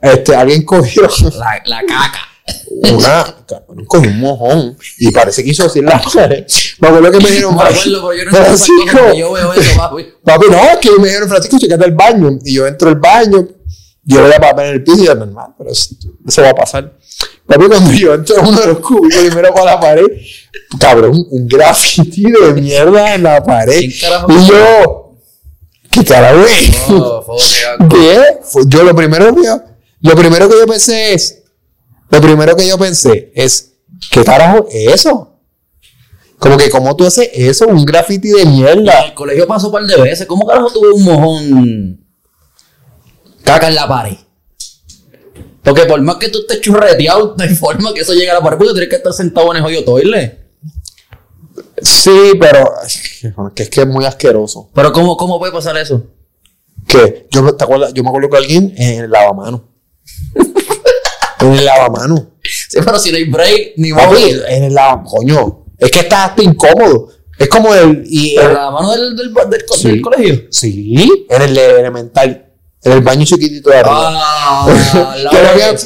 Este, 0.00 0.34
alguien 0.36 0.64
cogió 0.64 1.02
La, 1.36 1.60
la 1.66 1.80
caca. 1.86 2.20
Una. 2.70 3.34
Cogió 3.86 4.10
un 4.10 4.20
mojón 4.20 4.76
y 4.98 5.10
parece 5.10 5.42
que 5.42 5.50
hizo 5.50 5.66
así 5.66 5.80
la 5.80 6.00
pared. 6.00 6.44
Me 6.78 6.88
acuerdo 6.88 7.10
que 7.12 7.18
me 7.18 7.30
dijeron. 7.30 7.56
Me 7.56 7.62
acuerdo, 7.62 8.12
yo 8.14 8.24
no 8.24 8.30
Francisco, 8.30 8.74
cosas, 8.82 9.00
porque 9.00 9.18
yo 9.18 9.32
veo 9.32 9.52
eso, 9.52 9.76
papi. 9.76 10.06
Papi, 10.24 10.46
no, 10.50 10.62
es 10.64 10.76
que 10.78 10.90
me 10.98 11.08
dijeron, 11.08 11.28
Francisco, 11.28 11.58
checate 11.58 11.84
el 11.84 11.94
baño. 11.94 12.38
Y 12.44 12.54
yo 12.54 12.66
entro 12.66 12.88
al 12.88 12.96
baño, 12.96 13.48
yo 14.04 14.22
voy 14.22 14.32
a 14.32 14.40
papel 14.40 14.66
en 14.66 14.72
el 14.74 14.84
piso 14.84 15.02
y 15.02 15.06
yo, 15.06 15.14
normal, 15.14 15.54
pero 15.56 15.70
eso, 15.70 15.94
eso 16.26 16.42
va 16.42 16.50
a 16.50 16.54
pasar. 16.54 16.92
Papi, 17.46 17.66
cuando 17.66 17.92
yo 17.92 18.14
entro 18.14 18.38
en 18.38 18.46
uno 18.46 18.60
de 18.60 18.66
los 18.66 18.78
y 18.78 19.34
miro 19.34 19.54
para 19.54 19.64
la 19.64 19.80
pared, 19.80 20.06
cabrón, 20.78 21.26
un 21.30 21.48
graffiti 21.48 22.30
de 22.30 22.52
mierda 22.52 23.14
en 23.14 23.22
la 23.22 23.42
pared. 23.42 23.80
Y 23.80 24.46
yo, 24.46 25.16
¿qué 25.90 26.04
carajo 26.04 26.44
es? 26.44 26.76
Oh, 26.90 27.36
Yo 28.66 28.84
lo 28.84 28.94
primero 28.94 29.34
que 29.34 29.44
yo, 29.44 29.62
lo 30.00 30.14
primero 30.14 30.48
que 30.48 30.56
yo 30.58 30.66
pensé 30.66 31.14
es, 31.14 31.37
lo 32.10 32.20
primero 32.20 32.56
que 32.56 32.66
yo 32.66 32.78
pensé 32.78 33.32
es, 33.34 33.74
¿qué 34.10 34.24
carajo 34.24 34.66
es 34.70 34.94
eso? 34.94 35.34
Como 36.38 36.56
que, 36.56 36.70
¿cómo 36.70 36.94
tú 36.94 37.04
haces 37.04 37.28
eso? 37.34 37.66
Un 37.66 37.84
graffiti 37.84 38.28
de 38.28 38.42
En 38.42 38.52
mierda. 38.52 39.00
el 39.06 39.14
colegio 39.14 39.46
pasó 39.46 39.66
un 39.66 39.72
par 39.72 39.84
de 39.84 40.00
veces. 40.00 40.26
¿Cómo 40.26 40.46
carajo 40.46 40.70
tuve 40.70 40.92
un 40.92 41.02
mojón 41.04 42.06
caca 43.42 43.68
en 43.68 43.74
la 43.74 43.88
pared? 43.88 44.16
Porque 45.62 45.84
por 45.84 46.00
más 46.00 46.16
que 46.16 46.28
tú 46.28 46.38
estés 46.40 46.60
churreteado, 46.60 47.34
no 47.36 47.44
hay 47.44 47.54
forma 47.54 47.92
que 47.92 48.00
eso 48.00 48.14
llegue 48.14 48.30
a 48.30 48.34
la 48.34 48.40
pared, 48.40 48.56
porque 48.56 48.72
tienes 48.72 48.88
que 48.88 48.96
estar 48.96 49.12
sentado 49.12 49.50
en 49.50 49.58
el 49.58 49.64
hoyo 49.64 49.84
toile. 49.84 50.38
Sí, 51.82 52.32
pero 52.40 52.70
que 53.54 53.64
es 53.64 53.68
que 53.70 53.80
es 53.82 53.86
muy 53.86 54.04
asqueroso. 54.04 54.70
Pero 54.74 54.92
¿cómo, 54.92 55.16
cómo 55.16 55.38
puede 55.38 55.52
pasar 55.52 55.76
eso? 55.76 56.06
Que 56.86 57.26
yo, 57.30 57.54
¿te 57.54 57.64
acuerdas? 57.64 57.92
yo 57.92 58.02
me 58.02 58.08
acuerdo 58.08 58.30
que 58.30 58.36
alguien 58.36 58.72
en 58.76 59.04
el 59.04 59.10
lavamano. 59.10 59.68
En 61.40 61.52
el 61.54 61.64
lavamano. 61.64 62.32
Sí, 62.42 62.78
pero 62.84 62.98
si 62.98 63.10
no 63.10 63.16
hay 63.18 63.24
break, 63.24 63.72
ni 63.76 63.92
modo. 63.92 64.16
en 64.48 64.64
el 64.64 64.74
lavamano. 64.74 65.08
Coño, 65.08 65.64
es 65.78 65.90
que 65.90 66.00
está 66.00 66.24
hasta 66.26 66.42
incómodo. 66.42 67.08
Es 67.38 67.48
como 67.48 67.72
el. 67.74 68.02
Y 68.06 68.34
Pero 68.36 68.48
el- 68.48 68.54
la 68.54 68.70
mano 68.70 68.90
del, 68.92 69.16
del, 69.16 69.32
del, 69.32 69.64
Sí. 69.76 69.88
del 69.90 70.00
colegio. 70.02 70.40
sí, 70.50 71.26
en 71.28 71.42
el 71.42 71.56
elemental. 71.56 72.44
En 72.82 72.92
el 72.92 73.00
baño 73.00 73.24
chiquitito 73.24 73.70
de 73.70 73.76
arriba. 73.76 74.12
Ah, 74.14 74.66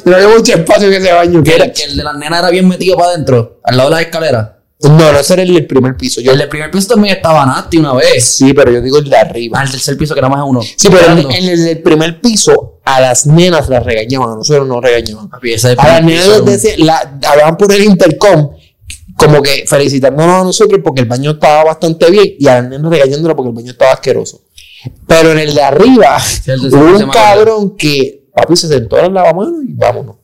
no 0.05 0.14
había, 0.16 0.28
mucho 0.28 0.53
espacio 0.53 0.88
en 0.88 0.94
ese 0.94 1.12
baño. 1.12 1.42
que, 1.42 1.55
era, 1.55 1.72
que 1.72 1.84
el 1.84 1.96
de 1.96 2.05
las 2.05 2.14
nenas 2.16 2.40
era 2.40 2.50
bien 2.50 2.68
metido 2.68 2.96
para 2.96 3.11
adentro, 3.11 3.61
al 3.64 3.76
lado 3.78 3.88
de 3.88 3.96
las 3.96 4.05
escaleras. 4.05 4.48
No, 4.83 5.12
no, 5.12 5.18
ese 5.18 5.35
era 5.35 5.43
el 5.43 5.55
del 5.55 5.66
primer 5.66 5.97
piso. 5.97 6.20
Yo, 6.20 6.33
el 6.33 6.39
del 6.39 6.49
primer 6.49 6.70
piso 6.70 6.89
también 6.89 7.16
estaba 7.16 7.47
nasty 7.47 7.78
una 7.78 7.95
vez. 7.95 8.24
sí, 8.24 8.53
pero 8.53 8.70
yo 8.72 8.80
digo 8.80 8.99
el 8.99 9.09
de 9.09 9.16
arriba. 9.16 9.62
El 9.62 9.70
tercer 9.70 9.97
piso 9.97 10.14
que 10.14 10.20
era 10.20 10.28
más 10.28 10.39
de 10.41 10.45
uno. 10.45 10.61
Sí, 10.62 10.89
pero 10.91 11.12
en, 11.12 11.30
el 11.33 11.64
del 11.64 11.83
primer 11.83 12.20
piso 12.20 12.80
a 12.85 13.01
las 13.01 13.26
nenas 13.26 13.68
las 13.68 13.85
regañaban, 13.85 14.30
a 14.30 14.35
nosotros 14.37 14.66
no 14.66 14.80
regañaban. 14.80 15.28
Papi, 15.28 15.53
ese 15.53 15.74
A 15.78 15.87
las 15.87 16.05
nenas 16.05 16.26
les 16.28 16.45
decían- 16.45 16.87
la, 16.87 17.18
hablaban 17.28 17.57
por 17.57 17.72
el 17.72 17.85
intercom, 17.85 18.51
como 19.16 19.41
que 19.43 19.64
felicitándonos 19.66 20.41
a 20.41 20.45
nosotros 20.45 20.80
porque 20.83 21.03
el 21.03 21.07
baño 21.07 21.33
estaba 21.33 21.64
bastante 21.64 22.11
bien 22.11 22.35
y 22.39 22.49
a 22.49 22.61
las 22.61 22.70
nenas 22.70 22.91
regañándolas 22.91 23.37
porque 23.37 23.51
el 23.51 23.55
baño 23.55 23.70
estaba 23.70 23.93
asqueroso. 23.93 24.43
Pero 25.07 25.30
en 25.33 25.39
el 25.39 25.55
de 25.55 25.62
arriba 25.62 26.18
el 26.47 26.74
hubo 26.74 26.97
un 26.99 27.11
cabrón 27.11 27.76
que, 27.76 28.28
papi, 28.35 28.57
se 28.57 28.66
sentó 28.66 28.99
en 28.99 29.07
el 29.07 29.14
lavamanos 29.14 29.62
y 29.62 29.74
vámonos. 29.74 30.16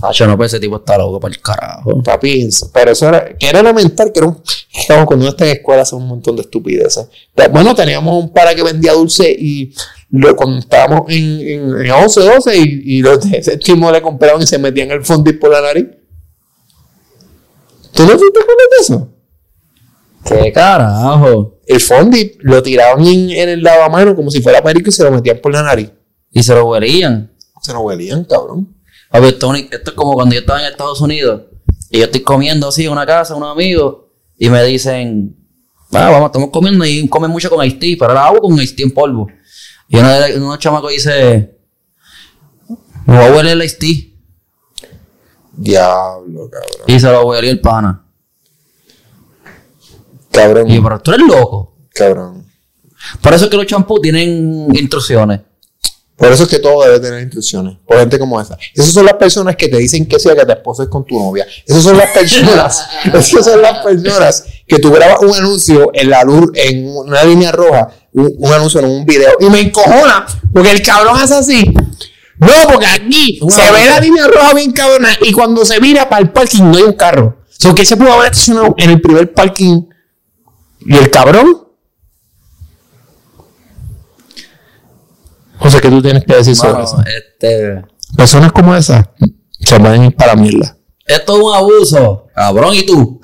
Hacho, 0.00 0.26
no, 0.26 0.36
pues 0.36 0.52
ese 0.52 0.60
tipo 0.60 0.76
está 0.76 0.96
loco 0.98 1.20
para 1.20 1.34
el 1.34 1.40
carajo. 1.40 2.02
Papi, 2.02 2.48
pero 2.72 2.92
eso 2.92 3.08
era, 3.08 3.36
que 3.36 3.48
era 3.48 3.60
elemental, 3.60 4.12
que 4.12 4.20
era 4.20 4.28
un, 4.28 4.42
Cabrón, 4.88 5.06
cuando 5.06 5.24
uno 5.24 5.30
está 5.30 5.44
en 5.44 5.56
escuela 5.56 5.82
hace 5.82 5.94
un 5.94 6.06
montón 6.06 6.36
de 6.36 6.42
estupideces. 6.42 7.06
Pero, 7.34 7.52
Bueno, 7.52 7.74
teníamos 7.74 8.24
un 8.24 8.32
para 8.32 8.54
que 8.54 8.62
vendía 8.62 8.92
dulce 8.92 9.30
y 9.30 9.74
lo, 10.10 10.34
cuando 10.34 10.58
estábamos 10.58 11.02
en, 11.08 11.40
en, 11.40 11.84
en 11.86 11.90
11, 11.90 12.20
12 12.20 12.56
y, 12.56 12.82
y 12.98 13.02
los 13.02 13.28
de 13.28 13.42
séptimo 13.42 13.90
le 13.92 14.00
compraban 14.00 14.40
y 14.42 14.46
se 14.46 14.58
metían 14.58 14.90
el 14.90 15.04
fondip 15.04 15.40
por 15.40 15.50
la 15.50 15.60
nariz. 15.60 15.86
¿Tú 17.92 18.02
no 18.04 18.08
te 18.08 18.14
acuerdas 18.14 18.68
de 18.70 18.82
eso? 18.82 19.08
¿Qué 20.24 20.52
carajo? 20.52 21.60
El 21.66 21.80
fondip 21.80 22.40
lo 22.42 22.62
tiraban 22.62 23.04
en, 23.06 23.30
en 23.30 23.48
el 23.50 23.62
lavamano 23.62 24.16
como 24.16 24.30
si 24.30 24.40
fuera 24.40 24.62
perico 24.62 24.88
y 24.88 24.92
se 24.92 25.04
lo 25.04 25.10
metían 25.10 25.38
por 25.42 25.52
la 25.52 25.62
nariz. 25.62 25.90
Y 26.30 26.42
se 26.42 26.54
lo 26.54 26.66
huelían. 26.66 27.30
Se 27.60 27.72
lo 27.72 27.80
huelían, 27.80 28.24
cabrón. 28.24 28.74
A 29.12 29.20
ver, 29.20 29.34
esto, 29.34 29.54
esto 29.54 29.90
es 29.90 29.96
como 29.96 30.14
cuando 30.14 30.34
yo 30.34 30.40
estaba 30.40 30.60
en 30.60 30.72
Estados 30.72 31.00
Unidos 31.02 31.42
y 31.90 31.98
yo 31.98 32.04
estoy 32.04 32.22
comiendo 32.22 32.68
así 32.68 32.86
en 32.86 32.92
una 32.92 33.04
casa, 33.04 33.34
unos 33.34 33.52
amigos, 33.52 34.06
y 34.38 34.48
me 34.48 34.62
dicen, 34.64 35.36
ah, 35.92 36.08
vamos, 36.10 36.26
estamos 36.26 36.48
comiendo 36.50 36.86
y 36.86 37.06
comen 37.08 37.30
mucho 37.30 37.50
con 37.50 37.60
tea, 37.78 37.96
pero 37.98 38.12
ahora 38.12 38.26
hago 38.26 38.40
con 38.40 38.56
tea 38.56 38.66
en 38.78 38.90
polvo. 38.90 39.28
Y 39.88 39.98
uno 39.98 40.08
de 40.08 40.38
unos 40.38 40.58
chamacos 40.58 40.90
dice, 40.90 41.58
me 43.04 43.18
voy 43.18 43.26
a 43.26 43.32
hueler 43.32 43.60
el 43.60 43.78
tea. 43.78 43.96
Diablo, 45.52 46.48
cabrón. 46.50 46.84
Y 46.86 46.98
se 46.98 47.12
lo 47.12 47.26
huelió 47.26 47.50
el 47.50 47.60
pana. 47.60 48.02
Cabrón. 50.30 50.70
Y 50.70 50.76
yo, 50.76 50.82
pero 50.82 51.00
tú 51.00 51.12
eres 51.12 51.26
loco. 51.26 51.76
Cabrón. 51.94 52.46
Por 53.20 53.34
eso 53.34 53.44
es 53.44 53.50
que 53.50 53.56
los 53.58 53.66
champús 53.66 54.00
tienen 54.00 54.74
instrucciones. 54.74 55.40
Por 56.22 56.30
eso 56.30 56.44
es 56.44 56.48
que 56.48 56.60
todo 56.60 56.84
debe 56.84 57.00
tener 57.00 57.20
instrucciones. 57.20 57.78
Por 57.84 57.98
gente 57.98 58.16
como 58.16 58.40
esa. 58.40 58.56
Esas 58.72 58.92
son 58.92 59.06
las 59.06 59.14
personas 59.14 59.56
que 59.56 59.66
te 59.66 59.76
dicen 59.76 60.06
que 60.06 60.20
sea 60.20 60.36
que 60.36 60.46
te 60.46 60.52
esposes 60.52 60.86
con 60.86 61.04
tu 61.04 61.18
novia. 61.18 61.44
Esas 61.66 61.82
son 61.82 61.98
las 61.98 62.10
personas. 62.10 62.86
esas 63.12 63.44
son 63.44 63.60
las 63.60 63.78
personas 63.80 64.44
que 64.64 64.78
tú 64.78 64.92
grabas 64.92 65.18
un 65.20 65.34
anuncio 65.34 65.90
en 65.92 66.10
la 66.10 66.22
luz, 66.22 66.52
en 66.54 66.86
una 66.96 67.24
línea 67.24 67.50
roja, 67.50 67.88
un, 68.12 68.32
un 68.38 68.52
anuncio 68.52 68.78
en 68.78 68.86
un 68.86 69.04
video. 69.04 69.32
Y 69.40 69.46
me 69.46 69.62
encojona 69.62 70.24
porque 70.52 70.70
el 70.70 70.80
cabrón 70.80 71.18
hace 71.18 71.34
así. 71.34 71.64
No, 72.38 72.52
porque 72.70 72.86
aquí 72.86 73.40
se 73.48 73.72
ve 73.72 73.86
la 73.86 73.98
línea 73.98 74.28
roja 74.28 74.54
bien 74.54 74.70
cabrona 74.70 75.08
y 75.22 75.32
cuando 75.32 75.64
se 75.64 75.80
mira 75.80 76.08
para 76.08 76.22
el 76.22 76.30
parking 76.30 76.62
no 76.62 76.76
hay 76.76 76.84
un 76.84 76.92
carro. 76.92 77.38
O 77.48 77.54
sea, 77.58 77.74
que 77.74 77.84
se 77.84 77.96
pudo 77.96 78.12
haber 78.12 78.30
estacionado 78.30 78.76
en 78.78 78.90
el 78.90 79.00
primer 79.00 79.34
parking 79.34 79.88
y 80.86 80.96
el 80.96 81.10
cabrón. 81.10 81.61
O 85.64 85.70
sea, 85.70 85.80
que 85.80 85.88
tú 85.88 86.02
tienes 86.02 86.24
que 86.24 86.34
decir 86.34 86.54
sobre 86.56 86.84
eso. 86.84 87.02
este, 87.06 87.82
Personas 88.16 88.52
como 88.52 88.74
esas 88.76 89.06
se 89.60 89.80
pueden 89.80 90.04
ir 90.04 90.16
para 90.16 90.34
mierda. 90.36 90.76
esto 91.06 91.36
es 91.36 91.42
un 91.42 91.54
abuso. 91.54 92.26
Cabrón, 92.34 92.74
¿y 92.74 92.84
tú? 92.84 93.20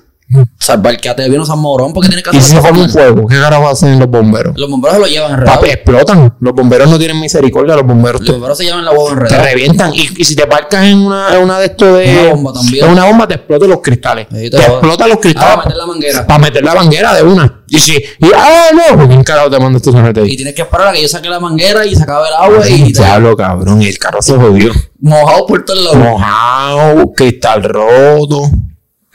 Salvar 0.58 0.98
que 0.98 1.08
te 1.14 1.26
viene 1.28 1.42
San 1.46 1.58
Morón 1.58 1.94
porque 1.94 2.08
tienes 2.08 2.22
que 2.22 2.36
Y 2.36 2.40
si 2.40 2.50
se 2.50 2.58
hacer 2.58 2.68
forma 2.70 2.84
un 2.84 2.90
fuego, 2.90 3.26
¿qué 3.26 3.36
carajo 3.40 3.66
hacen 3.66 3.98
los 3.98 4.08
bomberos? 4.08 4.58
Los 4.58 4.68
bomberos 4.70 4.96
se 4.96 5.00
lo 5.00 5.06
llevan 5.06 5.32
enredado. 5.32 5.60
Papi, 5.60 5.70
explotan. 5.70 6.34
Los 6.40 6.52
bomberos 6.52 6.90
no 6.90 6.98
tienen 6.98 7.18
misericordia, 7.18 7.74
los 7.76 7.86
bomberos 7.86 8.20
Los 8.20 8.26
te, 8.26 8.32
bomberos 8.32 8.58
se 8.58 8.64
llevan 8.64 8.84
la 8.84 8.90
huevo 8.90 9.06
te 9.06 9.12
enredado. 9.12 9.44
revientan. 9.44 9.94
Y, 9.94 10.06
y 10.18 10.24
si 10.24 10.36
te 10.36 10.46
parcas 10.46 10.84
en 10.84 10.98
una, 10.98 11.34
en 11.34 11.42
una 11.44 11.58
de 11.58 11.66
estos 11.66 11.96
de. 11.98 12.18
Una 12.20 12.34
bomba 12.34 12.52
también. 12.52 12.84
En 12.84 12.90
una 12.90 13.04
bomba 13.06 13.26
te 13.26 13.34
explotan 13.34 13.70
los 13.70 13.80
cristales. 13.80 14.28
Te 14.28 14.50
te 14.50 14.56
explotan 14.58 15.08
los 15.08 15.16
Ah, 15.16 15.20
cristales. 15.22 15.54
para 15.56 15.64
meter 15.64 15.76
la 15.78 15.86
manguera. 15.86 16.26
Para 16.26 16.38
meter 16.38 16.64
la 16.64 16.74
manguera 16.74 17.14
de 17.14 17.22
una. 17.22 17.62
Y 17.68 17.78
si. 17.78 17.92
Y, 17.96 18.30
ah, 18.36 18.66
no, 18.74 18.96
¿por 18.98 19.08
¿quién 19.08 19.24
carajo 19.24 19.48
te 19.50 19.58
manda 19.58 19.78
estos 19.78 19.94
sonete 19.94 20.24
Y 20.26 20.36
tienes 20.36 20.54
que 20.54 20.60
esperar 20.62 20.88
a 20.88 20.92
que 20.92 21.00
yo 21.00 21.08
saque 21.08 21.30
la 21.30 21.40
manguera 21.40 21.86
y 21.86 21.96
se 21.96 22.02
acabe 22.02 22.28
el 22.28 22.34
agua 22.34 22.68
y 22.68 22.92
te 22.92 23.02
Diablo, 23.02 23.34
cabrón. 23.34 23.80
Y 23.80 23.86
el 23.88 23.98
carro 23.98 24.20
se 24.20 24.34
jodió. 24.36 24.72
mojado 25.00 25.46
por 25.46 25.64
todos 25.64 25.82
lados. 25.84 25.96
Mojado, 25.96 27.12
cristal 27.14 27.62
roto. 27.62 28.42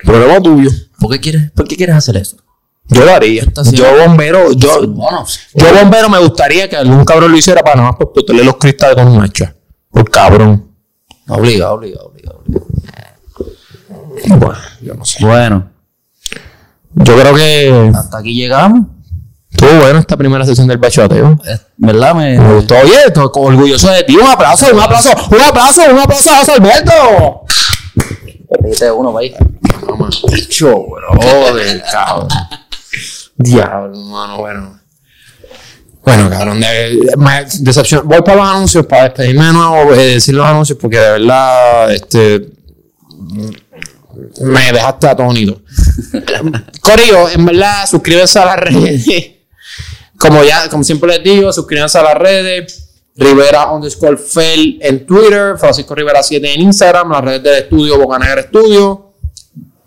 Problema 0.04 0.42
tuyo. 0.42 0.72
¿Por 1.04 1.12
qué 1.12 1.20
quieres, 1.20 1.52
por 1.52 1.68
qué 1.68 1.76
quieres 1.76 1.98
hacer 1.98 2.16
eso? 2.16 2.38
Yo 2.88 3.04
lo 3.04 3.14
haría. 3.14 3.44
Yo, 3.74 3.86
bombero, 4.08 4.54
yo, 4.54 4.86
yo, 4.86 5.74
bombero, 5.76 6.10
me 6.10 6.18
gustaría 6.20 6.70
que 6.70 6.78
algún 6.78 7.04
cabrón 7.04 7.30
lo 7.34 7.38
hiciera 7.38 7.62
para 7.62 7.76
nada 7.76 7.90
más 7.90 7.98
por 7.98 8.14
los 8.34 8.56
cristales 8.56 8.96
con 8.96 9.08
un 9.10 9.22
hacha. 9.22 9.54
Por 9.92 10.10
cabrón. 10.10 10.72
obliga, 11.28 11.74
obliga, 11.74 12.02
obliga, 12.04 12.32
obliga. 12.32 12.62
Bueno, 14.38 14.56
yo 14.82 14.94
no 14.94 15.04
sé. 15.04 15.26
Bueno, 15.26 15.70
Yo 16.94 17.18
creo 17.18 17.36
que 17.36 17.92
hasta 17.94 18.20
aquí 18.20 18.34
llegamos. 18.34 18.88
estuvo 19.52 19.82
bueno 19.82 20.00
esta 20.00 20.16
primera 20.16 20.46
sesión 20.46 20.68
del 20.68 20.78
bachateo. 20.78 21.38
¿Verdad? 21.76 22.16
Me, 22.16 22.40
Me 22.40 22.54
gustó. 22.56 22.76
Oye, 22.76 22.94
estoy 23.08 23.30
orgulloso 23.34 23.90
de 23.90 24.04
ti. 24.04 24.16
Un 24.16 24.28
aplauso, 24.28 24.68
un 24.74 24.80
aplauso, 24.80 25.10
un 25.32 25.42
aplauso, 25.42 25.82
un 25.92 26.00
aplauso 26.00 26.30
a 26.30 26.38
José 26.38 26.54
Alberto. 26.54 27.43
Dijiste 28.62 28.92
uno, 28.92 29.14
país. 29.14 29.34
Bicho, 30.32 30.86
brother, 30.86 31.84
cabrón. 31.92 32.28
Diablo, 33.36 34.00
hermano, 34.00 34.38
bueno. 34.38 34.80
Bueno, 36.04 36.30
cabrón, 36.30 36.60
de, 36.60 37.00
decepción. 37.60 38.08
Voy 38.08 38.22
para 38.22 38.38
los 38.38 38.48
anuncios 38.48 38.86
para 38.86 39.04
despedirme 39.06 39.46
de 39.46 39.54
nuevo, 39.54 39.94
eh, 39.94 40.14
decir 40.16 40.36
los 40.36 40.46
anuncios, 40.46 40.78
porque 40.80 40.98
de 40.98 41.12
verdad, 41.12 41.94
este. 41.94 42.50
Me 44.42 44.72
dejaste 44.72 45.08
atónito. 45.08 45.62
Corillo, 46.82 47.30
en 47.30 47.46
verdad, 47.46 47.88
suscríbanse 47.90 48.40
a 48.40 48.46
las 48.46 48.60
redes. 48.60 49.06
Como 50.18 50.44
ya, 50.44 50.70
como 50.70 50.84
siempre 50.84 51.10
les 51.10 51.24
digo, 51.24 51.52
suscríbanse 51.52 51.98
a 51.98 52.04
las 52.04 52.18
redes. 52.18 52.83
Rivera 53.16 53.72
underscore 53.72 54.18
Fel 54.18 54.80
en 54.82 55.06
Twitter, 55.06 55.58
Francisco 55.58 55.94
Rivera 55.94 56.24
7 56.24 56.54
en 56.54 56.62
Instagram, 56.62 57.12
las 57.12 57.24
redes 57.24 57.44
del 57.44 57.64
estudio 57.64 57.98
Bocanegra 58.00 58.42
Estudio, 58.42 59.14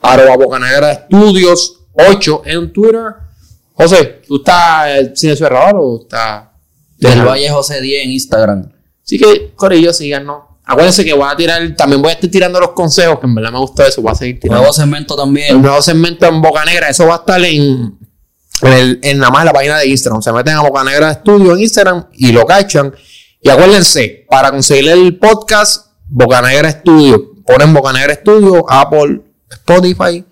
arroba 0.00 0.36
Bocanegra 0.36 0.92
Estudios 0.92 1.80
8 1.94 2.42
en 2.44 2.72
Twitter. 2.72 3.14
José, 3.72 4.22
¿tú 4.26 4.36
estás 4.36 4.88
eh, 4.88 5.12
sin 5.14 5.36
cerrador 5.36 5.74
o 5.76 6.00
estás? 6.02 6.44
Del 6.98 7.26
Valle 7.26 7.50
José 7.50 7.80
10 7.80 8.04
en 8.04 8.10
Instagram. 8.12 8.72
Así 9.04 9.18
que, 9.18 9.52
Corillo, 9.54 9.92
síganos. 9.92 10.44
Acuérdense 10.64 11.04
que 11.04 11.12
voy 11.12 11.28
a 11.30 11.36
tirar, 11.36 11.76
también 11.76 12.02
voy 12.02 12.10
a 12.10 12.14
estar 12.14 12.28
tirando 12.28 12.58
los 12.58 12.70
consejos, 12.70 13.20
que 13.20 13.26
en 13.26 13.34
verdad 13.34 13.52
me 13.52 13.58
gusta 13.58 13.86
eso, 13.86 14.02
voy 14.02 14.10
a 14.10 14.14
seguir 14.14 14.40
tirando. 14.40 14.62
Nuevo 14.62 14.72
segmento 14.72 15.14
El 15.14 15.20
también. 15.20 15.62
nuevo 15.62 15.80
segmento 15.80 16.26
en 16.26 16.42
Boca 16.42 16.64
Negra, 16.64 16.88
eso 16.88 17.06
va 17.06 17.14
a 17.14 17.18
estar 17.18 17.44
en, 17.44 17.96
en, 18.62 19.18
nada 19.18 19.30
más 19.30 19.44
la 19.44 19.52
página 19.52 19.78
de 19.78 19.88
Instagram. 19.88 20.22
Se 20.22 20.32
meten 20.32 20.54
a 20.54 20.62
Boca 20.62 20.84
Negra 20.84 21.12
Studio 21.12 21.54
en 21.54 21.60
Instagram 21.60 22.06
y 22.12 22.32
lo 22.32 22.46
cachan. 22.46 22.94
Y 23.40 23.48
acuérdense, 23.48 24.26
para 24.28 24.50
conseguir 24.50 24.88
el 24.90 25.18
podcast, 25.18 25.86
Boca 26.08 26.40
Negra 26.42 26.70
Studio, 26.70 27.32
ponen 27.46 27.72
Boca 27.72 27.92
Negra 27.92 28.14
Studio, 28.14 28.64
Apple, 28.68 29.20
Spotify, 29.50 30.24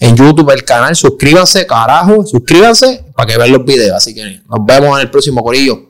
en 0.00 0.16
YouTube 0.16 0.50
el 0.50 0.64
canal. 0.64 0.94
Suscríbanse, 0.94 1.66
carajo, 1.66 2.24
suscríbanse 2.26 3.04
para 3.14 3.26
que 3.26 3.38
vean 3.38 3.52
los 3.52 3.64
videos. 3.64 3.96
Así 3.96 4.14
que 4.14 4.40
nos 4.48 4.64
vemos 4.66 4.96
en 4.98 5.02
el 5.02 5.10
próximo 5.10 5.42
corillo. 5.42 5.87